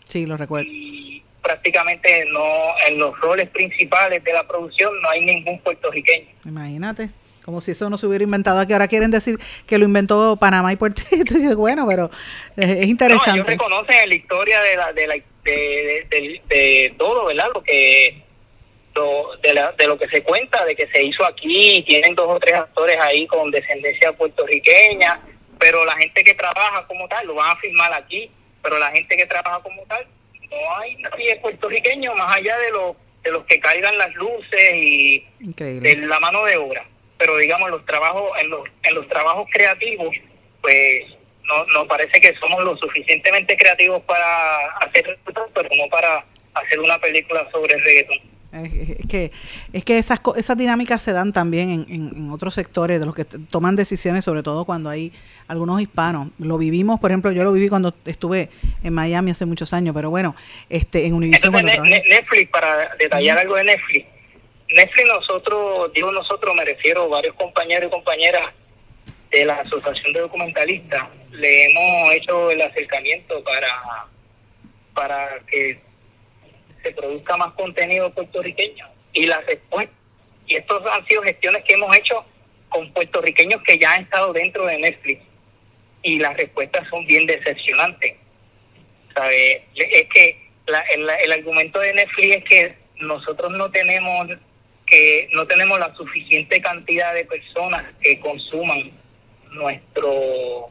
Sí, 0.09 0.27
lo 0.27 0.37
recuerdo. 0.37 0.69
y 0.71 1.23
prácticamente 1.43 2.25
no 2.33 2.43
en 2.89 2.99
los 2.99 3.19
roles 3.21 3.49
principales 3.51 4.23
de 4.25 4.33
la 4.33 4.47
producción 4.47 4.91
no 5.01 5.09
hay 5.11 5.25
ningún 5.25 5.61
puertorriqueño. 5.61 6.27
Imagínate, 6.45 7.09
como 7.45 7.61
si 7.61 7.71
eso 7.71 7.89
no 7.89 7.97
se 7.97 8.07
hubiera 8.07 8.25
inventado 8.25 8.59
aquí. 8.61 8.73
Ahora 8.73 8.89
quieren 8.89 9.11
decir 9.13 9.39
que 9.67 9.79
lo 9.79 9.85
inventó 9.85 10.37
Panamá 10.37 10.73
y 10.73 10.77
Puerto 10.77 11.03
Rico. 11.11 11.57
Bueno, 11.57 11.87
pero 11.87 12.11
es, 12.57 12.65
es 12.65 12.67
No, 12.69 12.73
ellos 12.75 12.89
interesante. 12.91 13.43
reconocen 13.45 13.97
en 14.03 14.09
la 14.11 14.15
historia 14.15 14.61
de 14.61 14.77
la, 14.77 14.93
de, 14.93 15.07
la, 15.07 15.15
de, 15.53 16.41
de- 16.49 16.95
todo, 16.99 17.27
¿verdad? 17.27 17.49
Lo 17.55 17.63
que 17.63 18.23
lo- 18.95 19.37
de, 19.43 19.53
la- 19.55 19.73
de 19.73 19.87
lo 19.87 19.99
que 19.99 20.09
se 20.09 20.23
cuenta, 20.23 20.65
de 20.65 20.75
que 20.75 20.87
se 20.89 21.03
hizo 21.03 21.25
aquí, 21.25 21.83
tienen 21.87 22.15
dos 22.15 22.29
o 22.29 22.41
tres 22.41 22.55
actores 22.55 22.97
ahí 22.99 23.27
con 23.27 23.51
descendencia 23.51 24.13
puertorriqueña, 24.13 25.21
pero 25.59 25.85
la 25.85 25.97
gente 25.97 26.23
que 26.25 26.35
trabaja 26.35 26.87
como 26.87 27.07
tal, 27.09 27.27
lo 27.27 27.35
van 27.35 27.51
a 27.57 27.61
firmar 27.61 27.93
aquí, 27.93 28.31
pero 28.63 28.79
la 28.79 28.91
gente 28.91 29.17
que 29.17 29.27
trabaja 29.27 29.61
como 29.63 29.83
tal, 29.85 30.07
no 30.51 30.77
hay 30.79 30.95
nadie 30.97 31.37
puertorriqueño 31.37 32.15
más 32.15 32.37
allá 32.37 32.57
de, 32.59 32.71
los 32.71 32.97
de 33.23 33.31
los 33.33 33.45
que 33.47 33.59
caigan 33.61 33.99
las 33.99 34.15
luces 34.15 34.75
y 34.75 35.27
Increíble. 35.41 35.95
de 35.95 36.07
la 36.07 36.21
mano 36.21 36.45
de 36.45 36.57
obra. 36.57 36.87
Pero 37.19 37.37
digamos, 37.39 37.71
los 37.71 37.85
trabajos 37.87 38.31
en 38.41 38.51
los, 38.51 38.63
en 38.83 38.95
los 38.95 39.09
trabajos 39.09 39.47
creativos, 39.53 40.15
pues 40.63 41.05
no 41.47 41.65
nos 41.73 41.85
parece 41.87 42.21
que 42.21 42.35
somos 42.41 42.63
lo 42.65 42.77
suficientemente 42.77 43.57
creativos 43.57 44.03
para 44.03 44.69
hacer 44.81 45.19
pero 45.55 45.69
no 45.77 45.89
para 45.91 46.25
hacer 46.55 46.81
una 46.81 46.99
película 47.01 47.49
sobre 47.53 47.75
el 47.75 47.83
reggaetón. 47.85 48.19
Es, 48.53 49.07
que, 49.07 49.33
es 49.75 49.85
que 49.85 49.99
esas, 49.99 50.19
esas 50.37 50.57
dinámicas 50.57 51.03
se 51.03 51.13
dan 51.13 51.33
también 51.33 51.69
en, 51.69 51.87
en- 51.91 52.17
en 52.17 52.31
otros 52.31 52.55
sectores 52.55 52.99
de 52.99 53.05
los 53.05 53.15
que 53.15 53.25
toman 53.27 53.77
decisiones, 53.77 54.25
sobre 54.25 54.43
todo 54.43 54.65
cuando 54.65 54.89
hay 54.89 55.13
algunos 55.47 55.79
hispanos. 55.81 56.29
Lo 56.39 56.57
vivimos, 56.57 56.99
por 56.99 57.11
ejemplo, 57.11 57.33
yo 57.33 57.45
lo 57.45 57.53
viví 57.53 57.69
cuando 57.69 57.93
estuve 58.07 58.49
en 58.83 58.95
Miami 58.95 59.33
hace 59.33 59.45
muchos 59.45 59.75
años, 59.75 59.95
pero 59.95 60.09
bueno, 60.09 60.35
este 60.71 61.05
en 61.07 61.13
Univision 61.15 61.55
Entonces, 61.55 61.83
Ne- 61.83 62.03
Netflix, 62.09 62.51
para 62.51 62.95
detallar 62.99 63.37
algo 63.39 63.57
de 63.57 63.65
Netflix, 63.65 64.07
Netflix 64.71 65.07
nosotros, 65.07 65.93
digo 65.93 66.11
nosotros, 66.13 66.55
me 66.55 66.65
refiero 66.65 67.09
varios 67.11 67.35
compañeros 67.35 67.89
y 67.89 67.91
compañeras 67.91 68.55
de 69.39 69.45
la 69.45 69.55
Asociación 69.61 70.13
de 70.13 70.21
Documentalistas, 70.21 71.05
le 71.31 71.65
hemos 71.67 72.13
hecho 72.15 72.51
el 72.51 72.63
acercamiento 72.63 73.43
para, 73.45 74.07
para 74.95 75.41
que 75.47 75.79
se 76.83 76.91
produzca 76.93 77.37
más 77.37 77.53
contenido 77.53 78.11
puertorriqueño. 78.13 78.87
Y 79.13 79.27
la 79.27 79.41
respuesta, 79.43 79.93
y 80.47 80.57
estos 80.57 80.83
han 80.91 81.05
sido 81.07 81.23
gestiones 81.23 81.65
que 81.65 81.75
hemos 81.75 81.95
hecho 81.97 82.25
con 82.69 82.91
puertorriqueños 82.93 83.63
que 83.63 83.79
ya 83.79 83.93
han 83.95 84.03
estado 84.05 84.33
dentro 84.33 84.65
de 84.67 84.79
Netflix. 84.79 85.23
Y 86.03 86.19
las 86.19 86.37
respuestas 86.37 86.89
son 86.89 87.05
bien 87.07 87.27
decepcionantes. 87.27 88.15
¿sabe? 89.15 89.65
Es 89.75 90.09
que 90.15 90.49
la- 90.67 90.81
el, 90.95 91.09
el 91.25 91.33
argumento 91.33 91.81
de 91.81 91.93
Netflix 91.95 92.37
es 92.37 92.45
que 92.45 92.75
nosotros 93.01 93.53
no 93.53 93.71
tenemos 93.71 94.29
que 94.87 95.29
no 95.33 95.45
tenemos 95.49 95.81
la 95.81 95.93
suficiente 95.97 96.61
cantidad 96.61 97.13
de 97.13 97.25
personas 97.25 97.85
que 98.01 98.21
consuman 98.21 98.93
nuestro 99.57 100.69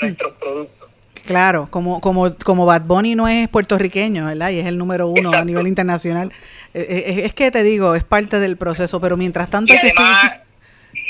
nuestros 0.00 0.32
productos. 0.38 0.88
Claro, 1.26 1.68
como, 1.70 2.00
como, 2.00 2.34
como 2.36 2.64
Bad 2.64 2.82
Bunny 2.82 3.14
no 3.14 3.28
es 3.28 3.48
puertorriqueño, 3.48 4.26
¿verdad? 4.26 4.50
Y 4.50 4.60
es 4.60 4.66
el 4.66 4.78
número 4.78 5.08
uno 5.08 5.32
a 5.32 5.44
nivel 5.44 5.66
internacional. 5.66 6.32
Eh, 6.72 6.86
eh, 6.88 7.04
Es, 7.08 7.16
es 7.26 7.32
que 7.34 7.50
te 7.50 7.62
digo, 7.62 7.94
es 7.94 8.04
parte 8.04 8.40
del 8.40 8.56
proceso, 8.56 9.00
pero 9.00 9.16
mientras 9.18 9.50
tanto 9.50 9.72
y 9.74 9.78
que 9.78 9.88
además 9.88 10.22
seguir- 10.22 10.40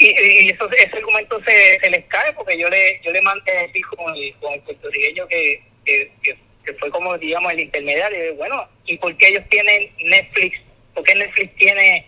y, 0.00 0.46
y 0.46 0.50
eso, 0.50 0.68
ese 0.72 0.96
argumento 0.96 1.38
se, 1.46 1.78
se 1.80 1.90
les 1.90 2.04
cae 2.06 2.32
porque 2.32 2.58
yo 2.58 2.68
le 2.68 3.00
yo 3.04 3.12
le 3.12 3.22
mandé 3.22 3.56
a 3.56 3.62
decir 3.62 3.82
con 3.96 4.14
el, 4.14 4.34
con 4.40 4.52
el 4.54 4.60
puertorriqueño 4.62 5.26
que, 5.28 5.62
que, 5.84 6.12
que, 6.22 6.38
que 6.64 6.74
fue 6.74 6.90
como 6.90 7.16
digamos 7.18 7.52
el 7.52 7.60
intermediario 7.60 8.34
bueno 8.36 8.66
y 8.86 8.96
por 8.98 9.16
qué 9.16 9.28
ellos 9.28 9.44
tienen 9.50 9.90
Netflix 10.04 10.58
por 10.94 11.04
qué 11.04 11.14
Netflix 11.14 11.54
tiene 11.56 12.06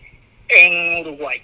en 0.48 1.00
Uruguay 1.06 1.40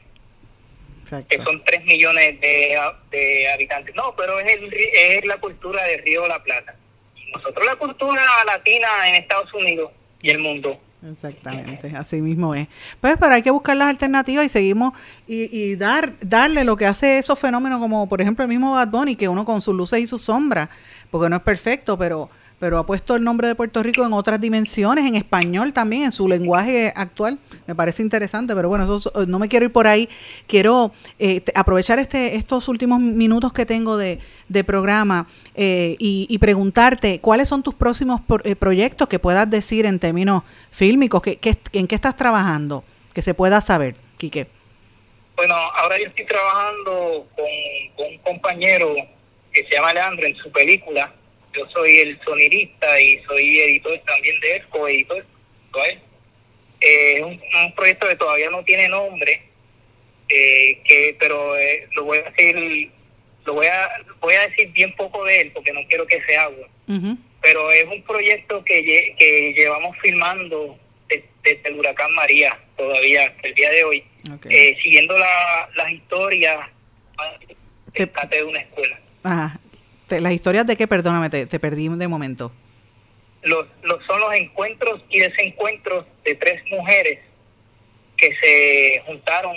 Exacto. 1.08 1.28
que 1.28 1.42
son 1.42 1.64
3 1.64 1.84
millones 1.84 2.40
de, 2.40 2.78
de 3.10 3.48
habitantes 3.50 3.94
no 3.94 4.14
pero 4.16 4.38
es 4.40 4.54
el, 4.54 4.72
es 4.72 5.24
la 5.24 5.38
cultura 5.38 5.82
del 5.84 6.02
Río 6.02 6.22
de 6.22 6.28
la 6.28 6.42
Plata 6.42 6.74
nosotros 7.34 7.64
la 7.64 7.76
cultura 7.76 8.22
latina 8.46 8.88
en 9.06 9.14
Estados 9.14 9.52
Unidos 9.54 9.90
y 10.20 10.30
el 10.30 10.38
mundo 10.38 10.78
Exactamente, 11.00 11.92
así 11.96 12.20
mismo 12.20 12.56
es. 12.56 12.66
Pues, 13.00 13.16
pero 13.20 13.34
hay 13.34 13.42
que 13.42 13.52
buscar 13.52 13.76
las 13.76 13.88
alternativas 13.88 14.44
y 14.44 14.48
seguimos 14.48 14.94
y, 15.28 15.44
y 15.56 15.76
dar 15.76 16.14
darle 16.20 16.64
lo 16.64 16.76
que 16.76 16.86
hace 16.86 17.18
esos 17.18 17.38
fenómenos 17.38 17.78
como 17.78 18.08
por 18.08 18.20
ejemplo 18.20 18.42
el 18.42 18.48
mismo 18.48 18.72
Bad 18.72 18.88
Bunny, 18.88 19.14
que 19.14 19.28
uno 19.28 19.44
con 19.44 19.62
sus 19.62 19.76
luces 19.76 20.00
y 20.00 20.08
sus 20.08 20.22
sombras, 20.22 20.68
porque 21.10 21.28
no 21.28 21.36
es 21.36 21.42
perfecto, 21.42 21.96
pero 21.96 22.28
pero 22.58 22.78
ha 22.78 22.84
puesto 22.86 23.14
el 23.14 23.22
nombre 23.22 23.46
de 23.48 23.54
Puerto 23.54 23.82
Rico 23.82 24.04
en 24.04 24.12
otras 24.12 24.40
dimensiones, 24.40 25.06
en 25.06 25.14
español 25.14 25.72
también, 25.72 26.04
en 26.04 26.12
su 26.12 26.28
lenguaje 26.28 26.92
actual. 26.96 27.38
Me 27.66 27.74
parece 27.74 28.02
interesante, 28.02 28.54
pero 28.54 28.68
bueno, 28.68 28.84
eso, 28.84 28.96
es- 29.20 29.28
no 29.28 29.38
me 29.38 29.48
quiero 29.48 29.66
ir 29.66 29.72
por 29.72 29.86
ahí. 29.86 30.08
Quiero 30.46 30.92
eh, 31.18 31.42
aprovechar 31.54 31.98
este 31.98 32.34
estos 32.36 32.66
últimos 32.68 32.98
minutos 33.00 33.52
que 33.52 33.64
tengo 33.64 33.96
de, 33.96 34.18
de 34.48 34.64
programa 34.64 35.28
eh, 35.54 35.94
y, 35.98 36.26
y 36.28 36.38
preguntarte 36.38 37.20
cuáles 37.20 37.48
son 37.48 37.62
tus 37.62 37.74
próximos 37.74 38.20
pro- 38.22 38.44
eh, 38.44 38.56
proyectos 38.56 39.06
que 39.08 39.18
puedas 39.18 39.48
decir 39.48 39.86
en 39.86 39.98
términos 39.98 40.42
fílmicos, 40.70 41.22
que, 41.22 41.36
que- 41.36 41.58
en 41.72 41.86
qué 41.86 41.94
estás 41.94 42.16
trabajando, 42.16 42.82
que 43.14 43.22
se 43.22 43.34
pueda 43.34 43.60
saber, 43.60 43.94
Quique. 44.16 44.48
Bueno, 45.36 45.54
ahora 45.54 45.96
yo 46.00 46.06
estoy 46.08 46.26
trabajando 46.26 47.26
con, 47.36 47.44
con 47.96 48.06
un 48.12 48.18
compañero 48.18 48.92
que 49.52 49.64
se 49.64 49.76
llama 49.76 49.92
Leandro 49.94 50.26
en 50.26 50.34
su 50.36 50.50
película. 50.50 51.12
Yo 51.54 51.68
soy 51.70 51.98
el 52.00 52.20
sonidista 52.24 53.00
y 53.00 53.18
soy 53.24 53.60
editor 53.60 53.98
también 54.06 54.38
de 54.40 54.56
él, 54.56 54.62
coeditor. 54.68 55.18
él. 55.88 55.98
Eh, 56.80 57.14
Es 57.16 57.22
un, 57.22 57.40
un 57.64 57.74
proyecto 57.74 58.06
que 58.08 58.16
todavía 58.16 58.50
no 58.50 58.62
tiene 58.64 58.88
nombre, 58.88 59.42
eh, 60.28 60.80
que 60.84 61.16
pero 61.18 61.56
eh, 61.56 61.88
lo 61.94 62.04
voy 62.04 62.18
a 62.18 62.30
decir, 62.30 62.90
lo 63.44 63.54
voy 63.54 63.66
a 63.66 63.88
voy 64.20 64.34
a 64.34 64.46
decir 64.48 64.70
bien 64.72 64.94
poco 64.94 65.24
de 65.24 65.40
él 65.40 65.52
porque 65.52 65.72
no 65.72 65.80
quiero 65.88 66.06
que 66.06 66.22
se 66.22 66.36
haga. 66.36 66.54
Pero 67.40 67.70
es 67.72 67.84
un 67.84 68.02
proyecto 68.02 68.62
que, 68.64 69.14
que 69.18 69.52
llevamos 69.56 69.96
filmando 70.02 70.78
de- 71.08 71.24
desde 71.42 71.68
el 71.68 71.78
huracán 71.78 72.12
María 72.14 72.58
todavía 72.76 73.26
hasta 73.26 73.48
el 73.48 73.54
día 73.54 73.70
de 73.70 73.84
hoy 73.84 74.04
eh, 74.50 74.76
siguiendo 74.82 75.16
la, 75.18 75.68
las 75.76 75.90
historias 75.92 76.58
de 78.30 78.42
una 78.44 78.60
escuela. 78.60 79.00
Ajá. 79.24 79.60
Te- 80.08 80.20
las 80.20 80.32
historias 80.32 80.66
de 80.66 80.76
qué, 80.76 80.88
perdóname, 80.88 81.30
te, 81.30 81.46
te 81.46 81.60
perdí 81.60 81.88
de 81.88 82.08
momento. 82.08 82.50
Los, 83.42 83.66
los, 83.82 84.04
son 84.06 84.20
los 84.20 84.34
encuentros 84.34 85.02
y 85.10 85.20
desencuentros 85.20 86.04
de 86.24 86.34
tres 86.34 86.60
mujeres 86.70 87.20
que 88.16 88.34
se 88.40 89.02
juntaron 89.06 89.56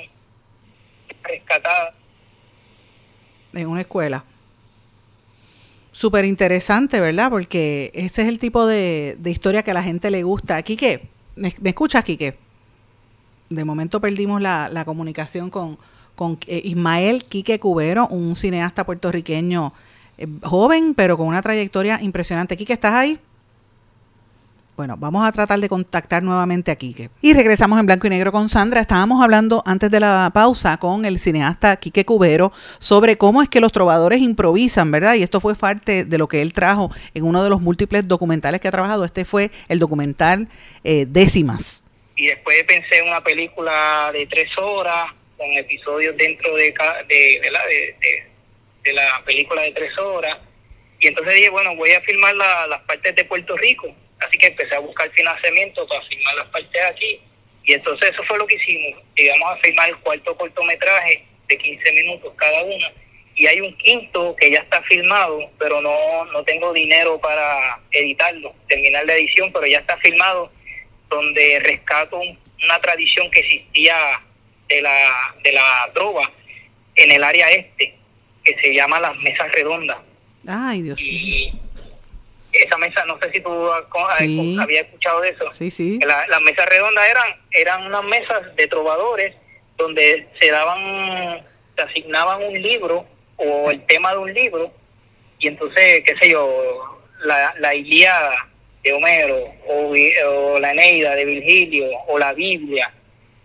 rescatadas. 1.24 1.95
En 3.54 3.68
una 3.68 3.82
escuela. 3.82 4.24
Súper 5.91 6.26
interesante, 6.26 6.99
¿verdad? 7.02 7.30
Porque 7.30 7.91
ese 7.93 8.22
es 8.22 8.28
el 8.28 8.39
tipo 8.39 8.66
de, 8.66 9.16
de 9.20 9.32
historia 9.32 9.64
que 9.64 9.72
a 9.72 9.74
la 9.74 9.84
gente 9.84 10.10
le 10.12 10.24
gusta. 10.24 10.62
Quique, 10.62 11.08
¿me, 11.36 11.54
me 11.60 11.70
escuchas, 11.70 12.04
Quique? 12.04 12.36
De 13.49 13.66
momento 13.66 13.99
perdimos 13.99 14.41
la, 14.41 14.70
la 14.72 14.86
comunicación 14.86 15.49
con, 15.49 15.78
con 16.16 16.39
eh, 16.47 16.62
Ismael 16.64 17.26
Quique 17.26 17.60
Cubero, 17.60 18.08
un 18.08 18.36
cineasta 18.38 18.86
puertorriqueño 18.86 19.74
joven, 20.44 20.94
pero 20.96 21.18
con 21.18 21.28
una 21.28 21.42
trayectoria 21.42 22.00
impresionante. 22.02 22.58
Quique, 22.58 22.74
¿estás 22.74 22.94
ahí? 22.94 23.20
Bueno, 24.78 24.96
vamos 24.98 25.24
a 25.28 25.32
tratar 25.32 25.60
de 25.60 25.70
contactar 25.70 26.24
nuevamente 26.24 26.72
a 26.72 26.76
Quique. 26.76 27.10
Y 27.22 27.34
regresamos 27.34 27.80
en 27.80 27.86
blanco 27.86 28.08
y 28.08 28.10
negro 28.10 28.32
con 28.32 28.50
Sandra. 28.50 28.82
Estábamos 28.82 29.22
hablando 29.22 29.62
antes 29.66 29.92
de 29.92 30.00
la 30.00 30.32
pausa 30.34 30.78
con 30.78 31.06
el 31.06 31.20
cineasta 31.20 31.76
Quique 31.76 32.04
Cubero 32.04 32.52
sobre 32.80 33.18
cómo 33.18 33.44
es 33.44 33.50
que 33.50 33.60
los 33.60 33.72
trovadores 33.72 34.22
improvisan, 34.22 34.90
¿verdad? 34.90 35.16
Y 35.16 35.24
esto 35.24 35.40
fue 35.40 35.54
parte 35.56 36.04
de 36.04 36.18
lo 36.18 36.28
que 36.28 36.42
él 36.42 36.54
trajo 36.54 36.90
en 37.14 37.26
uno 37.26 37.44
de 37.44 37.50
los 37.52 37.62
múltiples 37.62 38.08
documentales 38.08 38.60
que 38.60 38.70
ha 38.70 38.72
trabajado. 38.72 39.06
Este 39.06 39.24
fue 39.24 39.52
el 39.68 39.78
documental 39.78 40.48
eh, 40.84 41.06
Décimas. 41.08 41.84
Y 42.16 42.28
después 42.28 42.64
pensé 42.64 43.00
en 43.00 43.10
una 43.10 43.22
película 43.22 44.10
de 44.14 44.26
tres 44.26 44.50
horas 44.58 45.12
con 45.38 45.52
episodios 45.52 46.16
dentro 46.18 46.56
de, 46.56 46.74
de, 47.08 47.16
de 47.42 47.52
de, 48.00 48.31
de- 48.84 48.94
la 48.94 49.22
película 49.26 49.62
de 49.64 49.72
tres 49.72 49.98
horas. 49.98 50.38
Y 51.00 51.08
entonces 51.08 51.34
dije, 51.36 51.50
bueno, 51.50 51.76
voy 51.76 51.92
a 51.92 52.02
filmar 52.02 52.36
la- 52.36 52.68
las 52.68 52.82
partes 52.82 53.16
de 53.16 53.26
Puerto 53.26 53.56
Rico. 53.58 53.94
Así 54.20 54.38
que 54.38 54.48
empecé 54.48 54.76
a 54.76 54.80
buscar 54.80 55.10
financiamiento 55.12 55.88
para 55.88 56.06
filmar 56.08 56.36
las 56.36 56.48
partes 56.50 56.82
aquí. 56.84 57.20
Y 57.64 57.74
entonces 57.74 58.12
eso 58.12 58.24
fue 58.24 58.38
lo 58.38 58.46
que 58.48 58.56
hicimos. 58.56 59.02
Llegamos 59.16 59.52
a 59.52 59.58
filmar 59.58 59.90
el 59.90 59.98
cuarto 59.98 60.36
cortometraje 60.38 61.24
de 61.48 61.58
15 61.58 61.92
minutos 61.94 62.34
cada 62.38 62.64
uno. 62.64 62.88
Y 63.36 63.48
hay 63.48 63.62
un 63.62 63.76
quinto 63.78 64.36
que 64.36 64.52
ya 64.52 64.60
está 64.60 64.82
filmado, 64.84 65.50
pero 65.58 65.82
no, 65.82 66.26
no 66.26 66.44
tengo 66.44 66.74
dinero 66.74 67.20
para 67.20 67.80
editarlo, 67.92 68.54
terminar 68.68 69.06
la 69.06 69.14
edición, 69.14 69.52
pero 69.54 69.66
ya 69.66 69.80
está 69.80 69.98
filmado, 69.98 70.52
donde 71.10 71.60
rescato 71.62 72.18
un- 72.18 72.38
una 72.64 72.80
tradición 72.80 73.32
que 73.32 73.40
existía 73.40 74.22
de 74.68 74.82
la, 74.82 75.36
de 75.44 75.52
la 75.54 75.90
trova 75.94 76.32
en 76.96 77.12
el 77.12 77.24
área 77.24 77.50
este, 77.50 77.96
que 78.44 78.56
se 78.62 78.74
llama 78.74 79.00
las 79.00 79.16
mesas 79.18 79.52
redondas. 79.52 79.98
Ay, 80.48 80.82
Dios 80.82 81.00
mío. 81.02 81.54
Y 82.54 82.58
esa 82.58 82.78
mesa, 82.78 83.06
no 83.06 83.18
sé 83.20 83.32
si 83.32 83.39
tú 83.39 83.70
Sí. 84.18 84.58
habías 84.60 84.86
escuchado 84.86 85.22
de 85.22 85.30
eso. 85.30 85.50
Sí, 85.52 85.72
sí. 85.72 86.00
La- 86.06 86.28
las 86.28 86.42
mesas 86.42 86.66
redondas 86.68 87.08
eran 87.10 87.28
eran 87.52 87.86
unas 87.86 88.04
mesas 88.04 88.56
de 88.56 88.68
trovadores 88.68 89.36
donde 89.78 90.28
se 90.39 90.50
daban, 90.52 91.46
se 91.76 91.82
asignaban 91.84 92.44
un 92.44 92.62
libro 92.62 93.06
o 93.38 93.72
el 93.72 93.82
tema 93.86 94.12
de 94.12 94.18
un 94.18 94.34
libro 94.34 94.72
y 95.39 95.48
entonces, 95.48 96.04
qué 96.06 96.16
sé 96.22 96.30
yo, 96.30 97.00
la, 97.24 97.54
la 97.60 97.74
Ilíada 97.76 98.48
de 98.84 98.94
Homero 98.94 99.54
o 99.68 100.60
la 100.60 100.72
Eneida 100.72 101.16
de 101.16 101.26
Virgilio 101.26 101.88
o 102.08 102.18
la 102.20 102.34
Biblia 102.34 102.92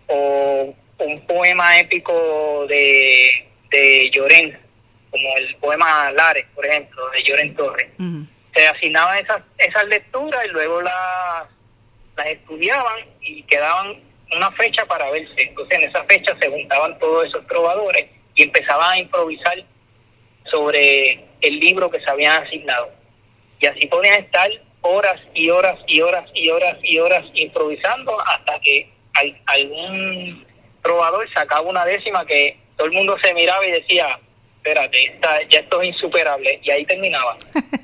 o 0.07 0.73
un 0.99 1.27
poema 1.27 1.79
épico 1.79 2.65
de, 2.67 3.47
de 3.71 4.09
Llorén, 4.11 4.57
como 5.11 5.37
el 5.37 5.55
poema 5.57 6.11
Lares, 6.11 6.45
por 6.55 6.65
ejemplo, 6.65 7.09
de 7.11 7.23
Llorén 7.23 7.55
Torres 7.55 7.87
se 8.55 8.67
asignaban 8.67 9.17
esas, 9.23 9.41
esas 9.57 9.85
lecturas 9.85 10.43
y 10.45 10.49
luego 10.49 10.81
las, 10.81 11.43
las 12.15 12.25
estudiaban 12.27 13.05
y 13.21 13.43
quedaban 13.43 14.01
una 14.35 14.51
fecha 14.53 14.85
para 14.85 15.09
verse. 15.11 15.33
Entonces 15.37 15.79
en 15.79 15.89
esa 15.89 16.03
fecha 16.05 16.35
se 16.41 16.49
juntaban 16.49 16.97
todos 16.99 17.25
esos 17.27 17.45
trovadores 17.47 18.05
y 18.35 18.43
empezaban 18.43 18.91
a 18.91 18.97
improvisar 18.99 19.63
sobre 20.51 21.23
el 21.41 21.59
libro 21.59 21.89
que 21.89 21.99
se 21.99 22.09
habían 22.09 22.43
asignado. 22.43 22.89
Y 23.59 23.67
así 23.67 23.85
podían 23.87 24.23
estar 24.23 24.49
horas 24.81 25.19
y 25.33 25.49
horas 25.49 25.77
y 25.87 26.01
horas 26.01 26.29
y 26.33 26.49
horas 26.49 26.77
y 26.83 26.97
horas 26.99 27.25
improvisando 27.33 28.19
hasta 28.27 28.59
que 28.61 28.89
al- 29.15 29.37
algún 29.47 30.45
trovador 30.81 31.27
sacaba 31.33 31.61
una 31.61 31.85
décima 31.85 32.25
que 32.25 32.57
todo 32.77 32.87
el 32.87 32.93
mundo 32.93 33.17
se 33.23 33.33
miraba 33.33 33.65
y 33.65 33.71
decía, 33.71 34.19
espérate, 34.67 34.97
esta- 35.13 35.41
ya 35.49 35.59
esto 35.59 35.81
es 35.81 35.89
insuperable. 35.89 36.59
Y 36.63 36.71
ahí 36.71 36.85
terminaba. 36.85 37.37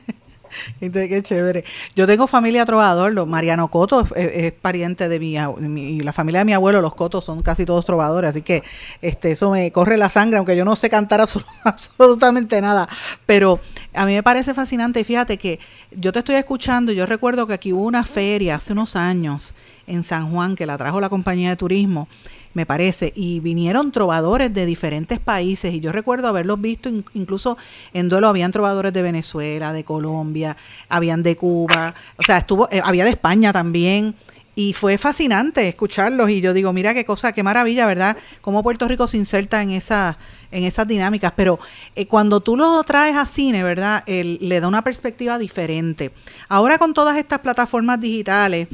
Qué 0.79 1.21
chévere. 1.23 1.63
Yo 1.95 2.05
tengo 2.05 2.27
familia 2.27 2.63
trovador, 2.65 3.11
los 3.11 3.27
Mariano 3.27 3.69
Coto 3.69 4.05
es, 4.15 4.51
pariente 4.51 5.09
de 5.09 5.19
mi, 5.19 5.36
mi- 5.61 5.99
la 6.01 6.13
familia 6.13 6.41
de 6.41 6.45
mi 6.45 6.53
abuelo, 6.53 6.79
los 6.79 6.93
Cotos 6.93 7.25
son 7.25 7.41
casi 7.41 7.65
todos 7.65 7.86
trovadores, 7.86 8.29
así 8.29 8.43
que 8.43 8.61
este 9.01 9.31
eso 9.31 9.49
me 9.49 9.71
corre 9.71 9.97
la 9.97 10.11
sangre, 10.11 10.38
aunque 10.38 10.55
yo 10.55 10.63
no 10.63 10.75
sé 10.75 10.91
cantar 10.91 11.21
absolu- 11.21 11.45
absolutamente 11.63 12.61
nada, 12.61 12.88
pero 13.25 13.61
a 13.95 14.05
mí 14.05 14.13
me 14.13 14.21
parece 14.21 14.53
fascinante 14.53 14.99
y 14.99 15.03
fíjate 15.03 15.38
que 15.38 15.59
yo 15.91 16.11
te 16.11 16.19
estoy 16.19 16.36
escuchando, 16.36 16.91
yo 16.91 17.07
recuerdo 17.07 17.47
que 17.47 17.53
aquí 17.53 17.73
hubo 17.73 17.84
una 17.86 18.03
feria 18.03 18.55
hace 18.55 18.73
unos 18.73 18.95
años 18.95 19.55
en 19.88 20.03
San 20.03 20.31
Juan 20.31 20.55
que 20.55 20.65
la 20.65 20.77
trajo 20.77 20.99
la 21.01 21.09
compañía 21.09 21.49
de 21.49 21.55
turismo 21.55 22.07
me 22.53 22.67
parece, 22.67 23.11
y 23.15 23.39
vinieron 23.39 23.91
trovadores 23.91 24.53
de 24.53 24.67
diferentes 24.67 25.19
países, 25.19 25.73
y 25.73 25.79
yo 25.79 25.91
recuerdo 25.91 26.27
haberlos 26.27 26.61
visto, 26.61 26.88
in- 26.88 27.03
incluso 27.15 27.57
en 27.93 28.09
duelo 28.09 28.27
habían 28.27 28.51
trovadores 28.51 28.93
de 28.93 29.01
Venezuela, 29.01 29.73
de 29.73 29.84
Colombia, 29.84 30.55
habían 30.88 31.23
de 31.23 31.36
Cuba, 31.36 31.95
o 32.15 32.21
sea, 32.21 32.38
estuvo, 32.38 32.69
eh, 32.71 32.79
había 32.84 33.05
de 33.05 33.09
España 33.09 33.51
también, 33.51 34.13
y 34.55 34.73
fue 34.73 34.99
fascinante 34.99 35.67
escucharlos 35.67 36.29
y 36.29 36.41
yo 36.41 36.53
digo, 36.53 36.71
mira 36.73 36.93
qué 36.93 37.05
cosa, 37.05 37.31
qué 37.31 37.41
maravilla, 37.41 37.88
¿verdad? 37.88 38.17
Cómo 38.41 38.61
Puerto 38.61 38.88
Rico 38.88 39.07
se 39.07 39.17
inserta 39.17 39.63
en 39.63 39.71
esa 39.71 40.19
en 40.51 40.63
esas 40.63 40.88
dinámicas, 40.88 41.34
pero 41.36 41.57
eh, 41.95 42.05
cuando 42.05 42.39
tú 42.41 42.55
lo 42.55 42.84
traes 42.84 43.15
a 43.15 43.25
cine, 43.25 43.63
¿verdad? 43.63 44.03
Le 44.05 44.59
da 44.59 44.67
una 44.67 44.84
perspectiva 44.84 45.39
diferente. 45.39 46.11
Ahora 46.49 46.77
con 46.77 46.93
todas 46.93 47.17
estas 47.17 47.39
plataformas 47.39 47.99
digitales, 47.99 48.67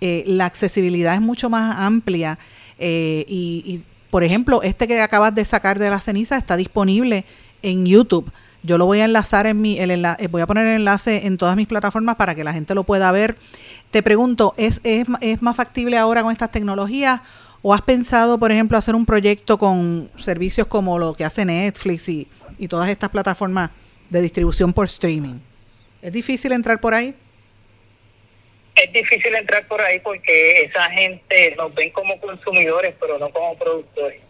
eh, 0.00 0.24
la 0.26 0.46
accesibilidad 0.46 1.14
es 1.14 1.20
mucho 1.20 1.48
más 1.48 1.76
amplia 1.78 2.38
eh, 2.78 3.24
y, 3.28 3.62
y, 3.64 3.82
por 4.10 4.24
ejemplo, 4.24 4.62
este 4.62 4.86
que 4.86 5.00
acabas 5.00 5.34
de 5.34 5.44
sacar 5.44 5.78
de 5.78 5.90
la 5.90 6.00
ceniza 6.00 6.36
está 6.36 6.56
disponible 6.56 7.24
en 7.62 7.86
YouTube. 7.86 8.30
Yo 8.62 8.78
lo 8.78 8.86
voy 8.86 9.00
a 9.00 9.04
enlazar 9.04 9.46
en 9.46 9.60
mi, 9.60 9.78
el 9.78 9.90
enla 9.90 10.18
voy 10.30 10.42
a 10.42 10.46
poner 10.46 10.66
el 10.66 10.76
enlace 10.76 11.26
en 11.26 11.38
todas 11.38 11.56
mis 11.56 11.68
plataformas 11.68 12.16
para 12.16 12.34
que 12.34 12.42
la 12.42 12.52
gente 12.52 12.74
lo 12.74 12.84
pueda 12.84 13.12
ver. 13.12 13.36
Te 13.90 14.02
pregunto, 14.02 14.54
¿es, 14.56 14.80
es, 14.82 15.06
es 15.20 15.40
más 15.40 15.56
factible 15.56 15.96
ahora 15.96 16.22
con 16.22 16.32
estas 16.32 16.50
tecnologías? 16.50 17.20
¿O 17.62 17.74
has 17.74 17.82
pensado, 17.82 18.38
por 18.38 18.52
ejemplo, 18.52 18.76
hacer 18.76 18.94
un 18.94 19.06
proyecto 19.06 19.58
con 19.58 20.10
servicios 20.16 20.66
como 20.66 20.98
lo 20.98 21.14
que 21.14 21.24
hace 21.24 21.44
Netflix 21.44 22.08
y, 22.08 22.28
y 22.58 22.68
todas 22.68 22.88
estas 22.88 23.10
plataformas 23.10 23.70
de 24.10 24.20
distribución 24.20 24.72
por 24.72 24.86
streaming? 24.86 25.36
¿Es 26.02 26.12
difícil 26.12 26.52
entrar 26.52 26.80
por 26.80 26.94
ahí? 26.94 27.14
Es 28.76 28.92
difícil 28.92 29.34
entrar 29.34 29.66
por 29.66 29.80
ahí 29.80 29.98
porque 30.00 30.62
esa 30.62 30.90
gente 30.90 31.54
nos 31.56 31.74
ven 31.74 31.90
como 31.90 32.18
consumidores, 32.20 32.94
pero 33.00 33.18
no 33.18 33.30
como 33.30 33.56
productores. 33.58 34.20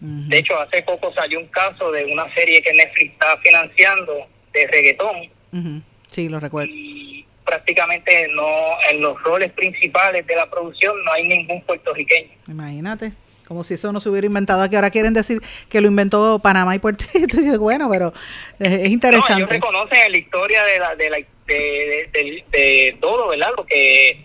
Uh 0.00 0.06
-huh. 0.06 0.28
De 0.28 0.38
hecho, 0.38 0.58
hace 0.60 0.82
poco 0.82 1.12
salió 1.12 1.40
un 1.40 1.48
caso 1.48 1.90
de 1.90 2.04
una 2.06 2.32
serie 2.34 2.62
que 2.62 2.72
Netflix 2.72 3.12
estaba 3.12 3.36
financiando 3.40 4.26
de 4.52 4.66
reggaetón. 4.68 5.16
Uh 5.52 5.56
-huh. 5.56 5.82
Sí, 6.10 6.28
lo 6.28 6.38
recuerdo. 6.38 6.70
Y 6.72 7.26
prácticamente 7.44 8.28
no 8.28 8.76
en 8.90 9.00
los 9.00 9.20
roles 9.22 9.52
principales 9.52 10.26
de 10.26 10.36
la 10.36 10.48
producción 10.48 10.94
no 11.04 11.12
hay 11.12 11.24
ningún 11.28 11.60
puertorriqueño. 11.62 12.30
Imagínate, 12.48 13.12
como 13.46 13.64
si 13.64 13.74
eso 13.74 13.92
no 13.92 14.00
se 14.00 14.08
hubiera 14.08 14.26
inventado 14.26 14.62
aquí. 14.62 14.76
Ahora 14.76 14.90
quieren 14.90 15.12
decir 15.14 15.40
que 15.68 15.80
lo 15.80 15.88
inventó 15.88 16.38
Panamá 16.38 16.74
y 16.74 16.78
Puerto 16.78 17.04
Rico. 17.14 17.58
bueno, 17.58 17.88
pero 17.90 18.12
es, 18.58 18.72
es 18.72 18.88
interesante. 18.88 19.32
No, 19.32 19.38
ellos 19.38 19.50
reconocen 19.50 19.98
en 20.06 20.12
la 20.12 20.18
historia 20.18 20.64
de, 20.64 20.78
la, 20.78 20.96
de, 20.96 21.10
la, 21.10 21.18
de, 21.46 22.08
de, 22.12 22.44
de 22.50 22.96
todo, 23.00 23.28
¿verdad? 23.28 23.50
Lo 23.56 23.64
que 23.66 24.24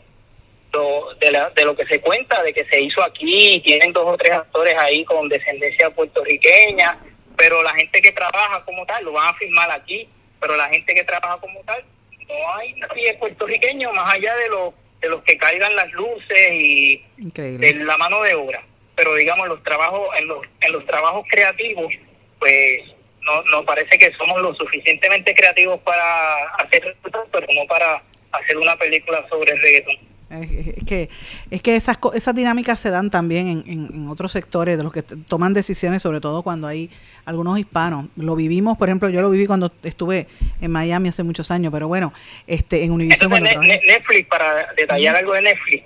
lo, 0.71 1.13
de, 1.15 1.31
la, 1.31 1.49
de 1.49 1.65
lo 1.65 1.75
que 1.75 1.85
se 1.87 1.99
cuenta, 1.99 2.43
de 2.43 2.53
que 2.53 2.65
se 2.65 2.79
hizo 2.79 3.01
aquí, 3.03 3.61
tienen 3.65 3.91
dos 3.91 4.05
o 4.05 4.17
tres 4.17 4.31
actores 4.33 4.75
ahí 4.77 5.03
con 5.05 5.27
descendencia 5.27 5.89
puertorriqueña, 5.89 6.99
pero 7.35 7.63
la 7.63 7.73
gente 7.73 8.01
que 8.01 8.11
trabaja 8.11 8.63
como 8.65 8.85
tal 8.85 9.03
lo 9.03 9.13
van 9.13 9.33
a 9.33 9.37
firmar 9.37 9.71
aquí, 9.71 10.07
pero 10.39 10.55
la 10.55 10.69
gente 10.69 10.93
que 10.93 11.03
trabaja 11.03 11.37
como 11.39 11.59
tal 11.61 11.83
no 12.27 12.53
hay 12.55 12.73
nadie 12.73 13.13
puertorriqueño 13.15 13.91
más 13.93 14.13
allá 14.13 14.35
de 14.35 14.49
los 14.49 14.73
de 15.01 15.09
los 15.09 15.23
que 15.23 15.37
cargan 15.37 15.75
las 15.75 15.91
luces 15.93 16.51
y 16.51 17.03
Increíble. 17.17 17.73
de 17.73 17.85
la 17.85 17.97
mano 17.97 18.21
de 18.21 18.35
obra 18.35 18.61
pero 18.95 19.15
digamos 19.15 19.47
los 19.47 19.63
trabajos 19.63 20.09
en 20.19 20.27
los 20.27 20.45
en 20.59 20.71
los 20.73 20.85
trabajos 20.85 21.25
creativos 21.29 21.91
pues 22.37 22.81
no 23.29 23.43
nos 23.51 23.65
parece 23.65 23.97
que 23.97 24.11
somos 24.13 24.41
lo 24.41 24.53
suficientemente 24.55 25.33
creativos 25.33 25.79
para 25.81 26.45
hacer 26.57 26.95
pero 27.31 27.47
no 27.53 27.65
para 27.67 28.01
hacer 28.31 28.57
una 28.57 28.75
película 28.77 29.25
sobre 29.29 29.53
el 29.53 29.61
reggaetón. 29.61 30.09
Es 30.29 30.85
que 30.85 31.09
es 31.49 31.61
que 31.63 31.75
esas 31.75 31.97
esas 32.13 32.35
dinámicas 32.35 32.79
se 32.79 32.91
dan 32.91 33.09
también 33.09 33.47
en, 33.47 33.63
en, 33.65 33.89
en, 33.95 34.09
otros 34.09 34.31
sectores 34.31 34.77
de 34.77 34.83
los 34.83 34.93
que 34.93 35.01
toman 35.01 35.55
decisiones 35.55 36.03
sobre 36.03 36.21
todo 36.21 36.43
cuando 36.43 36.67
hay 36.67 36.91
algunos 37.25 37.57
hispanos. 37.57 38.05
Lo 38.15 38.35
vivimos 38.35 38.77
por 38.77 38.89
ejemplo 38.89 39.09
yo 39.09 39.21
lo 39.21 39.31
viví 39.31 39.47
cuando 39.47 39.71
estuve 39.81 40.27
en 40.61 40.71
Miami 40.71 41.09
hace 41.09 41.23
muchos 41.23 41.49
años 41.49 41.73
pero 41.73 41.87
bueno 41.87 42.13
este 42.45 42.83
en 42.83 42.91
Univision 42.91 43.33
Entonces, 43.33 43.59
ne 43.59 43.81
Netflix 43.87 44.27
para 44.27 44.71
detallar 44.73 45.15
algo 45.15 45.33
de 45.33 45.41
Netflix 45.41 45.83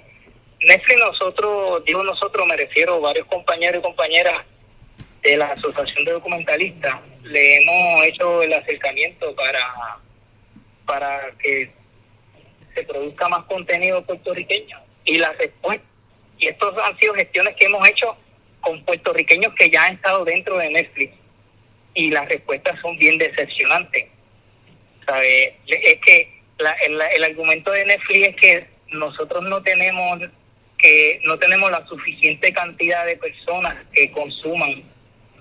Netflix 0.59 0.99
nosotros 0.99 1.85
digo 1.85 2.03
nosotros 2.03 2.45
me 2.45 2.57
refiero 2.57 2.95
a 2.95 2.99
varios 2.99 3.25
compañeros 3.27 3.79
y 3.79 3.81
compañeras 3.81 4.43
de 5.21 5.37
la 5.37 5.45
asociación 5.53 6.03
de 6.03 6.11
documentalistas 6.11 6.95
le 7.23 7.57
hemos 7.57 8.05
hecho 8.05 8.43
el 8.43 8.53
acercamiento 8.53 9.35
para 9.35 9.99
para 10.85 11.31
que 11.39 11.71
se 12.75 12.83
produzca 12.83 13.29
más 13.29 13.45
contenido 13.45 14.03
puertorriqueño. 14.05 14.79
Y 15.05 15.17
la 15.17 15.31
respuesta, 15.33 15.85
y 16.37 16.47
estos 16.47 16.75
han 16.77 16.97
sido 16.97 17.13
gestiones 17.13 17.55
que 17.55 17.65
hemos 17.65 17.87
hecho 17.87 18.15
con 18.61 18.83
puertorriqueños 18.83 19.53
que 19.55 19.69
ya 19.69 19.85
han 19.85 19.95
estado 19.95 20.25
dentro 20.25 20.57
de 20.57 20.69
Netflix. 20.69 21.13
Y 21.93 22.09
las 22.09 22.27
respuestas 22.27 22.79
son 22.81 22.97
bien 22.97 23.17
decepcionantes. 23.17 24.05
¿Sabe? 25.05 25.55
Es 25.67 25.99
que 26.05 26.41
la, 26.57 26.71
el, 26.85 26.99
el 27.15 27.23
argumento 27.23 27.71
de 27.71 27.85
Netflix 27.85 28.27
es 28.29 28.35
que 28.37 28.67
nosotros 28.87 29.43
no 29.43 29.61
tenemos 29.61 30.19
que 30.77 31.21
no 31.23 31.39
tenemos 31.39 31.71
la 31.71 31.85
suficiente 31.87 32.51
cantidad 32.51 33.05
de 33.05 33.15
personas 33.15 33.75
que 33.93 34.11
consuman 34.11 34.83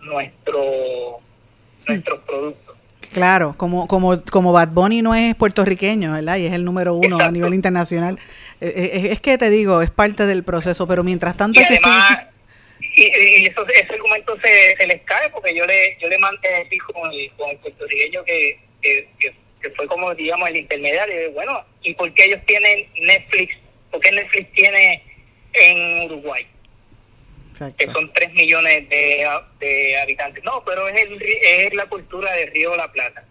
nuestro 0.03 1.21
nuestros 1.87 2.21
productos. 2.21 2.77
Claro, 3.13 3.55
como, 3.57 3.87
como, 3.89 4.23
como 4.25 4.53
Bad 4.53 4.69
Bunny 4.69 5.03
no 5.03 5.15
es 5.15 5.35
puertorriqueño, 5.35 6.13
¿verdad? 6.13 6.37
Y 6.37 6.47
es 6.47 6.53
el 6.53 6.65
número 6.65 6.95
uno 6.95 7.17
Exacto. 7.17 7.25
a 7.25 7.31
nivel 7.31 7.55
internacional. 7.55 8.19
Es, 8.61 9.05
es, 9.05 9.21
que 9.21 9.37
te 9.39 9.51
digo, 9.51 9.83
es 9.83 9.91
parte 9.91 10.25
del 10.25 10.45
proceso, 10.45 10.87
pero 10.87 11.03
mientras 11.03 11.37
tanto... 11.37 11.61
Y 11.61 11.65
además, 11.65 12.17
que 12.17 12.33
y, 12.95 13.43
y 13.43 13.47
eso, 13.47 13.67
ese 13.69 13.93
argumento 13.93 14.37
se, 14.43 14.77
se, 14.77 14.87
les 14.87 15.01
cae 15.03 15.31
porque 15.31 15.55
yo 15.55 15.67
le 15.67 15.97
yo 16.01 16.09
le 16.09 16.19
mandé 16.19 16.49
a 16.55 16.59
decir 16.59 16.83
con 16.83 17.11
el, 17.11 17.31
con 17.37 17.51
el 17.51 17.57
puertorriqueño 17.59 18.25
que, 18.25 18.59
que, 18.83 19.09
que, 19.19 19.35
que, 19.63 19.71
fue 19.71 19.87
como, 19.87 20.15
digamos, 20.15 20.49
el 20.49 20.59
intermediario. 20.59 21.33
Bueno, 21.33 21.65
¿y 21.83 21.95
por 21.95 22.13
qué 22.15 22.25
ellos 22.25 22.41
tienen 22.47 22.87
Netflix? 23.01 23.57
¿Por 23.91 24.01
qué 24.01 24.13
Netflix 24.13 24.53
tiene 24.53 25.03
en 25.55 26.11
Uruguay? 26.11 26.47
Exacto. 27.69 27.87
que 27.87 27.93
son 27.93 28.13
3 28.13 28.35
millones 28.35 28.89
de, 28.89 29.29
de, 29.61 30.01
habitantes. 30.01 30.43
No, 30.45 30.63
pero 30.65 30.89
es, 30.89 31.03
el, 31.05 31.23
es 31.23 31.75
la 31.75 31.87
cultura 31.87 32.33
del 32.33 32.51
Río 32.53 32.73
de 32.73 32.77
la 32.77 32.93
Plata. 32.93 33.25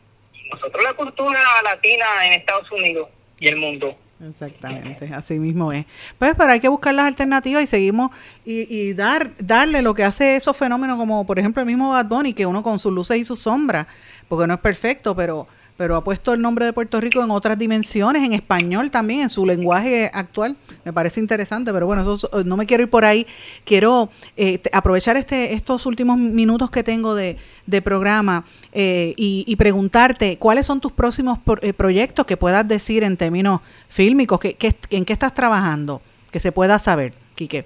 Nosotros 0.51 0.84
la 0.84 0.93
cultura 0.93 1.39
latina 1.63 2.05
en 2.25 2.34
Estados 2.34 2.69
Unidos 2.71 3.09
y 3.39 3.47
el 3.47 3.57
mundo. 3.57 3.97
Exactamente, 4.29 5.09
así 5.13 5.39
mismo 5.39 5.71
es. 5.71 5.86
Pues, 6.19 6.36
pero 6.38 6.51
hay 6.51 6.59
que 6.59 6.67
buscar 6.67 6.93
las 6.93 7.07
alternativas 7.07 7.63
y 7.63 7.67
seguimos 7.67 8.11
y, 8.45 8.67
y 8.73 8.93
dar 8.93 9.32
darle 9.39 9.82
lo 9.82 9.95
que 9.95 10.03
hace 10.03 10.36
esos 10.36 10.55
fenómenos 10.55 10.97
como 10.97 11.25
por 11.25 11.39
ejemplo 11.39 11.61
el 11.61 11.65
mismo 11.65 11.89
Bad 11.89 12.05
Bunny, 12.05 12.34
que 12.34 12.45
uno 12.45 12.61
con 12.61 12.79
sus 12.79 12.93
luces 12.93 13.17
y 13.17 13.25
sus 13.25 13.39
sombras, 13.39 13.88
porque 14.27 14.45
no 14.45 14.53
es 14.53 14.59
perfecto, 14.59 15.15
pero 15.15 15.47
pero 15.82 15.95
ha 15.95 16.03
puesto 16.03 16.32
el 16.32 16.43
nombre 16.43 16.63
de 16.63 16.73
Puerto 16.73 17.01
Rico 17.01 17.23
en 17.23 17.32
otras 17.32 17.57
dimensiones, 17.57 18.23
en 18.23 18.34
español 18.34 18.91
también, 18.91 19.21
en 19.21 19.29
su 19.32 19.47
lenguaje 19.47 20.11
actual. 20.13 20.55
Me 20.84 20.93
parece 20.93 21.19
interesante, 21.19 21.73
pero 21.73 21.88
bueno, 21.88 22.03
eso, 22.03 22.29
no 22.45 22.55
me 22.55 22.67
quiero 22.67 22.84
ir 22.84 22.89
por 22.91 23.03
ahí. 23.03 23.25
Quiero 23.65 24.11
eh, 24.38 24.61
aprovechar 24.73 25.17
este, 25.17 25.53
estos 25.53 25.88
últimos 25.88 26.19
minutos 26.19 26.69
que 26.69 26.84
tengo 26.84 27.15
de, 27.15 27.36
programa 27.84 28.45
eh, 28.73 29.15
y, 29.17 29.43
y, 29.47 29.55
preguntarte 29.55 30.38
cuáles 30.38 30.67
son 30.67 30.82
tus 30.82 30.91
próximos 30.91 31.39
pro, 31.39 31.57
eh, 31.63 31.73
proyectos 31.73 32.27
que 32.27 32.38
puedas 32.38 32.67
decir 32.67 33.03
en 33.03 33.17
términos 33.17 33.61
fílmicos, 33.89 34.39
que, 34.39 34.53
que, 34.53 34.75
en 34.91 35.03
qué 35.03 35.13
estás 35.13 35.34
trabajando, 35.34 36.03
que 36.32 36.39
se 36.39 36.51
pueda 36.51 36.77
saber, 36.77 37.15
Quique. 37.34 37.65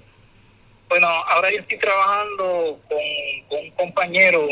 Bueno, 0.88 1.06
ahora 1.06 1.50
yo 1.52 1.58
estoy 1.58 1.78
trabajando 1.78 2.80
con, 2.88 2.98
con 3.50 3.58
un 3.58 3.70
compañero 3.72 4.48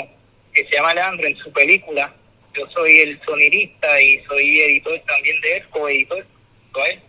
que 0.53 0.67
se 0.67 0.77
llama 0.77 0.93
Leandro 0.93 1.27
en 1.27 1.37
su 1.39 1.51
película 1.51 2.13
yo 2.55 2.69
soy 2.71 3.01
el 3.01 3.21
sonidista 3.25 4.01
y 4.01 4.23
soy 4.25 4.61
editor 4.61 5.01
también 5.07 5.41
de 5.41 5.57
él, 5.57 5.69
coeditor. 5.71 6.27
Es 6.77 7.01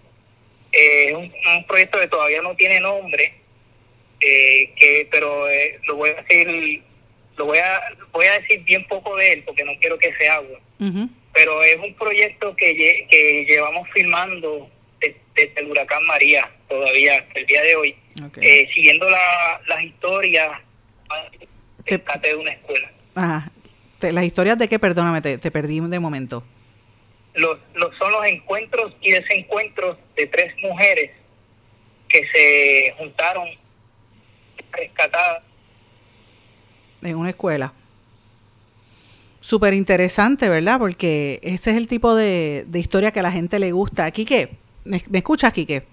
eh, 0.71 1.15
un, 1.15 1.31
un, 1.55 1.65
proyecto 1.65 1.99
que 1.99 2.07
todavía 2.07 2.41
no 2.41 2.55
tiene 2.55 2.79
nombre, 2.79 3.33
eh, 4.19 4.71
que 4.75 5.07
pero 5.09 5.49
eh, 5.49 5.79
lo 5.87 5.95
voy 5.95 6.09
a 6.09 6.21
decir, 6.21 6.83
lo 7.37 7.45
voy 7.45 7.57
a 7.59 7.81
voy 8.11 8.25
a 8.25 8.39
decir 8.39 8.61
bien 8.63 8.85
poco 8.87 9.15
de 9.15 9.33
él 9.33 9.43
porque 9.45 9.63
no 9.63 9.71
quiero 9.79 9.97
que 9.97 10.13
se 10.15 10.27
haga. 10.27 10.59
Uh 10.79 10.85
-huh. 10.85 11.09
Pero 11.33 11.63
es 11.63 11.77
un 11.77 11.93
proyecto 11.95 12.55
que, 12.55 13.07
que 13.09 13.45
llevamos 13.47 13.87
filmando 13.93 14.69
desde, 14.99 15.19
desde, 15.35 15.61
el 15.61 15.71
huracán 15.71 16.05
María 16.05 16.49
todavía 16.67 17.19
hasta 17.19 17.39
el 17.39 17.45
día 17.45 17.61
de 17.61 17.75
hoy, 17.75 17.95
okay. 18.25 18.67
siguiendo 18.73 19.09
la, 19.09 19.61
las 19.67 19.83
historias 19.83 20.59
de 22.21 22.35
una 22.35 22.51
escuela. 22.51 22.91
Ajá. 23.15 23.51
¿Las 24.11 24.25
historias 24.25 24.57
de 24.57 24.67
qué? 24.67 24.79
Perdóname, 24.79 25.21
te, 25.21 25.37
te 25.37 25.51
perdí 25.51 25.79
de 25.79 25.99
momento. 25.99 26.43
Los, 27.33 27.57
los, 27.73 27.95
son 27.97 28.11
los 28.11 28.25
encuentros 28.25 28.93
y 29.01 29.11
desencuentros 29.11 29.97
de 30.15 30.27
tres 30.27 30.53
mujeres 30.61 31.11
que 32.07 32.25
se 32.27 32.93
juntaron 32.97 33.47
rescatadas. 34.71 35.43
En 37.01 37.15
una 37.17 37.29
escuela. 37.29 37.73
Súper 39.41 39.73
interesante, 39.73 40.49
¿verdad? 40.49 40.79
Porque 40.79 41.39
ese 41.43 41.71
es 41.71 41.77
el 41.77 41.87
tipo 41.87 42.15
de, 42.15 42.65
de, 42.67 42.79
historia 42.79 43.11
que 43.11 43.19
a 43.19 43.23
la 43.23 43.31
gente 43.31 43.59
le 43.59 43.71
gusta. 43.71 44.09
Quique, 44.11 44.49
¿me, 44.85 45.03
me 45.09 45.19
escuchas, 45.19 45.53
Quique? 45.53 45.83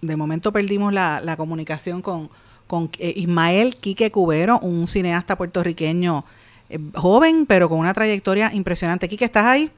De 0.00 0.16
momento 0.16 0.52
perdimos 0.52 0.92
la, 0.92 1.20
la 1.22 1.36
comunicación 1.36 2.00
con, 2.00 2.30
con 2.66 2.90
eh, 2.98 3.12
Ismael 3.16 3.76
Quique 3.76 4.10
Cubero, 4.10 4.60
un 4.60 4.86
cineasta 4.86 5.36
puertorriqueño 5.36 6.24
joven, 6.94 7.46
pero 7.46 7.68
con 7.68 7.78
una 7.78 7.94
trayectoria 7.94 8.52
impresionante. 8.52 9.08
Quique, 9.08 9.24
¿estás 9.24 9.46
ahí? 9.46 9.70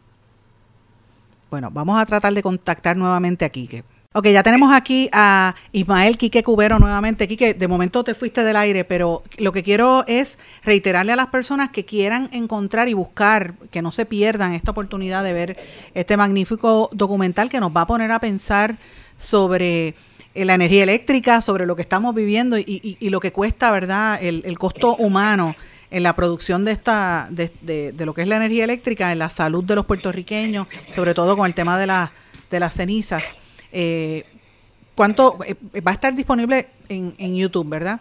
Bueno, 1.50 1.70
vamos 1.72 2.00
a 2.00 2.06
tratar 2.06 2.32
de 2.32 2.42
contactar 2.42 2.96
nuevamente 2.96 3.44
a 3.44 3.48
Quique. 3.48 3.84
Ok, 4.12 4.26
ya 4.26 4.42
tenemos 4.42 4.74
aquí 4.74 5.08
a 5.12 5.54
Ismael 5.70 6.18
Quique 6.18 6.42
Cubero 6.42 6.80
nuevamente. 6.80 7.28
Quique, 7.28 7.54
de 7.54 7.68
momento 7.68 8.02
te 8.02 8.14
fuiste 8.14 8.42
del 8.42 8.56
aire, 8.56 8.84
pero 8.84 9.22
lo 9.38 9.52
que 9.52 9.62
quiero 9.62 10.04
es 10.08 10.40
reiterarle 10.64 11.12
a 11.12 11.16
las 11.16 11.28
personas 11.28 11.70
que 11.70 11.84
quieran 11.84 12.28
encontrar 12.32 12.88
y 12.88 12.94
buscar, 12.94 13.54
que 13.70 13.82
no 13.82 13.92
se 13.92 14.06
pierdan 14.06 14.52
esta 14.52 14.72
oportunidad 14.72 15.22
de 15.22 15.32
ver 15.32 15.56
este 15.94 16.16
magnífico 16.16 16.90
documental 16.92 17.48
que 17.48 17.60
nos 17.60 17.70
va 17.70 17.82
a 17.82 17.86
poner 17.86 18.10
a 18.10 18.18
pensar 18.18 18.78
sobre 19.16 19.94
eh, 20.34 20.44
la 20.44 20.54
energía 20.54 20.82
eléctrica, 20.82 21.40
sobre 21.40 21.66
lo 21.66 21.76
que 21.76 21.82
estamos 21.82 22.12
viviendo 22.12 22.58
y, 22.58 22.96
lo 23.00 23.20
que 23.20 23.32
cuesta, 23.32 23.70
¿verdad?, 23.70 24.18
el, 24.20 24.58
costo 24.58 24.96
humano 24.96 25.54
en 25.90 26.02
la 26.02 26.14
producción 26.14 26.64
de 26.64 26.72
esta 26.72 27.26
de, 27.30 27.50
de, 27.60 28.06
lo 28.06 28.14
que 28.14 28.22
es 28.22 28.28
la 28.28 28.36
energía 28.36 28.64
eléctrica, 28.64 29.12
en 29.12 29.18
la 29.18 29.28
salud 29.28 29.64
de 29.64 29.74
los 29.74 29.86
puertorriqueños, 29.86 30.66
sobre 30.88 31.14
todo 31.14 31.36
con 31.36 31.46
el 31.46 31.54
tema 31.54 31.78
de, 31.78 31.86
la, 31.86 32.12
de 32.50 32.60
las 32.60 32.74
cenizas. 32.74 33.36
Eh, 33.72 34.24
¿Cuánto 34.94 35.38
eh, 35.46 35.54
va 35.80 35.90
a 35.92 35.94
estar 35.94 36.14
disponible 36.14 36.68
en, 36.88 37.14
en 37.18 37.36
YouTube, 37.36 37.68
verdad? 37.68 38.00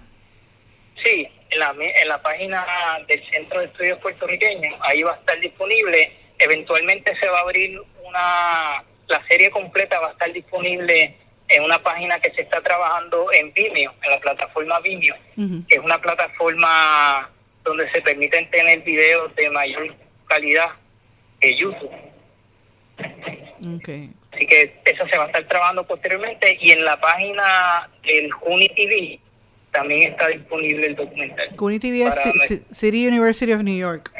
Sí, 1.03 1.27
en 1.49 1.59
la, 1.59 1.73
en 1.79 2.07
la 2.07 2.21
página 2.21 2.65
del 3.07 3.23
Centro 3.31 3.59
de 3.59 3.65
Estudios 3.65 3.99
Puertorriqueños, 3.99 4.75
ahí 4.81 5.01
va 5.01 5.13
a 5.13 5.15
estar 5.15 5.39
disponible. 5.39 6.11
Eventualmente 6.37 7.13
se 7.19 7.27
va 7.27 7.39
a 7.39 7.41
abrir 7.41 7.79
una, 8.03 8.83
la 9.07 9.27
serie 9.27 9.49
completa 9.49 9.99
va 9.99 10.09
a 10.09 10.11
estar 10.11 10.31
disponible 10.31 11.15
en 11.47 11.63
una 11.63 11.81
página 11.81 12.19
que 12.19 12.31
se 12.31 12.41
está 12.41 12.61
trabajando 12.61 13.31
en 13.33 13.51
Vimeo, 13.53 13.93
en 14.03 14.11
la 14.11 14.19
plataforma 14.19 14.79
Vimeo, 14.81 15.15
que 15.35 15.75
es 15.75 15.79
una 15.79 15.99
plataforma 15.99 17.29
donde 17.63 17.89
se 17.91 18.01
permiten 18.01 18.49
tener 18.49 18.81
videos 18.81 19.35
de 19.35 19.49
mayor 19.49 19.95
calidad 20.27 20.69
que 21.39 21.55
YouTube. 21.55 21.91
Okay. 23.77 24.11
Así 24.31 24.45
que 24.45 24.73
eso 24.85 25.05
se 25.11 25.17
va 25.17 25.25
a 25.25 25.27
estar 25.27 25.47
trabajando 25.47 25.85
posteriormente 25.85 26.57
y 26.61 26.71
en 26.71 26.85
la 26.85 26.99
página 26.99 27.89
del 28.03 28.33
CUNY 28.35 28.69
TV 28.69 29.19
también 29.71 30.11
está 30.11 30.27
disponible 30.27 30.87
el 30.87 30.95
documental. 30.95 31.55
CUNY 31.55 31.79
TV 31.79 32.03
es 32.03 32.63
City 32.71 33.07
University 33.07 33.53
of 33.53 33.63
New 33.63 33.77
York. 33.77 34.11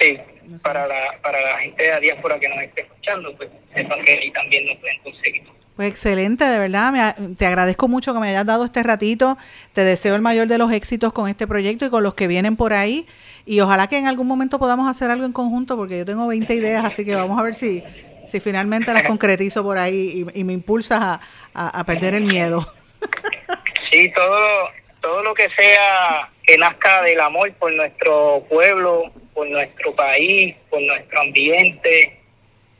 Sí, 0.00 0.18
para 0.62 0.86
la, 0.86 1.18
para 1.22 1.40
la 1.40 1.58
gente 1.58 1.82
de 1.82 1.90
la 1.90 2.00
diáspora 2.00 2.38
que 2.38 2.48
nos 2.48 2.62
esté 2.62 2.82
escuchando, 2.82 3.36
pues 3.36 3.50
sepan 3.74 4.04
que 4.04 4.12
ahí 4.12 4.30
también 4.30 4.66
nos 4.66 4.76
pueden 4.78 4.98
conseguir. 5.00 5.42
Pues 5.78 5.90
excelente, 5.90 6.44
de 6.44 6.58
verdad, 6.58 7.14
te 7.38 7.46
agradezco 7.46 7.86
mucho 7.86 8.12
que 8.12 8.18
me 8.18 8.30
hayas 8.30 8.44
dado 8.44 8.64
este 8.64 8.82
ratito, 8.82 9.38
te 9.74 9.84
deseo 9.84 10.16
el 10.16 10.22
mayor 10.22 10.48
de 10.48 10.58
los 10.58 10.72
éxitos 10.72 11.12
con 11.12 11.28
este 11.28 11.46
proyecto 11.46 11.86
y 11.86 11.88
con 11.88 12.02
los 12.02 12.14
que 12.14 12.26
vienen 12.26 12.56
por 12.56 12.72
ahí. 12.72 13.06
Y 13.46 13.60
ojalá 13.60 13.86
que 13.86 13.96
en 13.96 14.08
algún 14.08 14.26
momento 14.26 14.58
podamos 14.58 14.90
hacer 14.90 15.08
algo 15.12 15.24
en 15.24 15.32
conjunto 15.32 15.76
porque 15.76 15.98
yo 15.98 16.04
tengo 16.04 16.26
20 16.26 16.52
ideas, 16.52 16.84
así 16.84 17.04
que 17.04 17.14
vamos 17.14 17.38
a 17.38 17.44
ver 17.44 17.54
si 17.54 17.84
si 18.26 18.40
finalmente 18.40 18.92
las 18.92 19.04
concretizo 19.04 19.62
por 19.62 19.78
ahí 19.78 20.26
y, 20.34 20.42
me 20.42 20.52
impulsas 20.52 21.20
a, 21.54 21.84
perder 21.84 22.14
el 22.14 22.24
miedo. 22.24 22.66
Sí, 23.92 24.12
todo, 24.14 24.68
todo 25.00 25.22
lo 25.22 25.32
que 25.32 25.48
sea 25.56 26.28
que 26.42 26.58
nazca 26.58 27.02
del 27.02 27.20
amor 27.20 27.52
por 27.54 27.72
nuestro 27.72 28.44
pueblo, 28.50 29.12
por 29.32 29.48
nuestro 29.48 29.94
país, 29.94 30.56
por 30.68 30.82
nuestro 30.82 31.20
ambiente, 31.20 32.18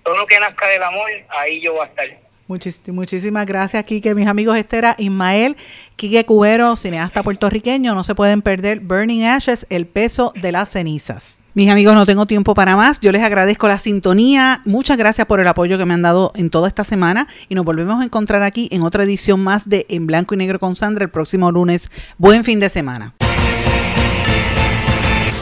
todo 0.03 0.17
lo 0.17 0.27
que 0.27 0.41
nazca 0.41 0.67
del 0.67 0.83
amor, 0.83 1.09
ahí 1.29 1.61
yo 1.61 1.75
voy 1.75 1.83
a 1.83 1.89
estar 1.89 2.28
muchísimas 2.49 3.47
gracias, 3.47 3.85
Quique. 3.85 4.15
Mis 4.15 4.27
amigos, 4.27 4.57
este 4.57 4.79
era 4.79 4.95
Ismael 4.99 5.57
Quique 5.97 6.25
Cubero, 6.25 6.77
cineasta 6.77 7.23
puertorriqueño. 7.23 7.95
No 7.95 8.05
se 8.05 8.15
pueden 8.15 8.41
perder 8.41 8.81
Burning 8.81 9.25
Ashes, 9.25 9.67
el 9.69 9.87
peso 9.87 10.33
de 10.41 10.53
las 10.53 10.71
cenizas. 10.71 11.41
Mis 11.55 11.71
amigos, 11.71 11.95
no 11.95 12.07
tengo 12.07 12.25
tiempo 12.25 12.55
para 12.55 12.77
más. 12.77 13.01
Yo 13.01 13.13
les 13.13 13.23
agradezco 13.23 13.69
la 13.69 13.79
sintonía. 13.79 14.63
Muchas 14.65 14.97
gracias 14.97 15.27
por 15.27 15.41
el 15.41 15.49
apoyo 15.49 15.77
que 15.77 15.85
me 15.85 15.95
han 15.95 16.03
dado 16.03 16.33
en 16.37 16.51
toda 16.51 16.69
esta 16.69 16.85
semana. 16.85 17.29
Y 17.49 17.55
nos 17.55 17.65
volvemos 17.65 18.01
a 18.01 18.05
encontrar 18.05 18.43
aquí 18.43 18.69
en 18.73 18.83
otra 18.83 19.05
edición 19.05 19.41
más 19.41 19.69
de 19.69 19.85
En 19.89 20.07
Blanco 20.07 20.35
y 20.35 20.39
Negro 20.39 20.59
con 20.59 20.75
Sandra 20.75 21.05
el 21.05 21.11
próximo 21.11 21.53
lunes. 21.53 21.89
Buen 22.17 22.45
fin 22.45 22.61
de 22.61 22.71
semana. 22.71 23.15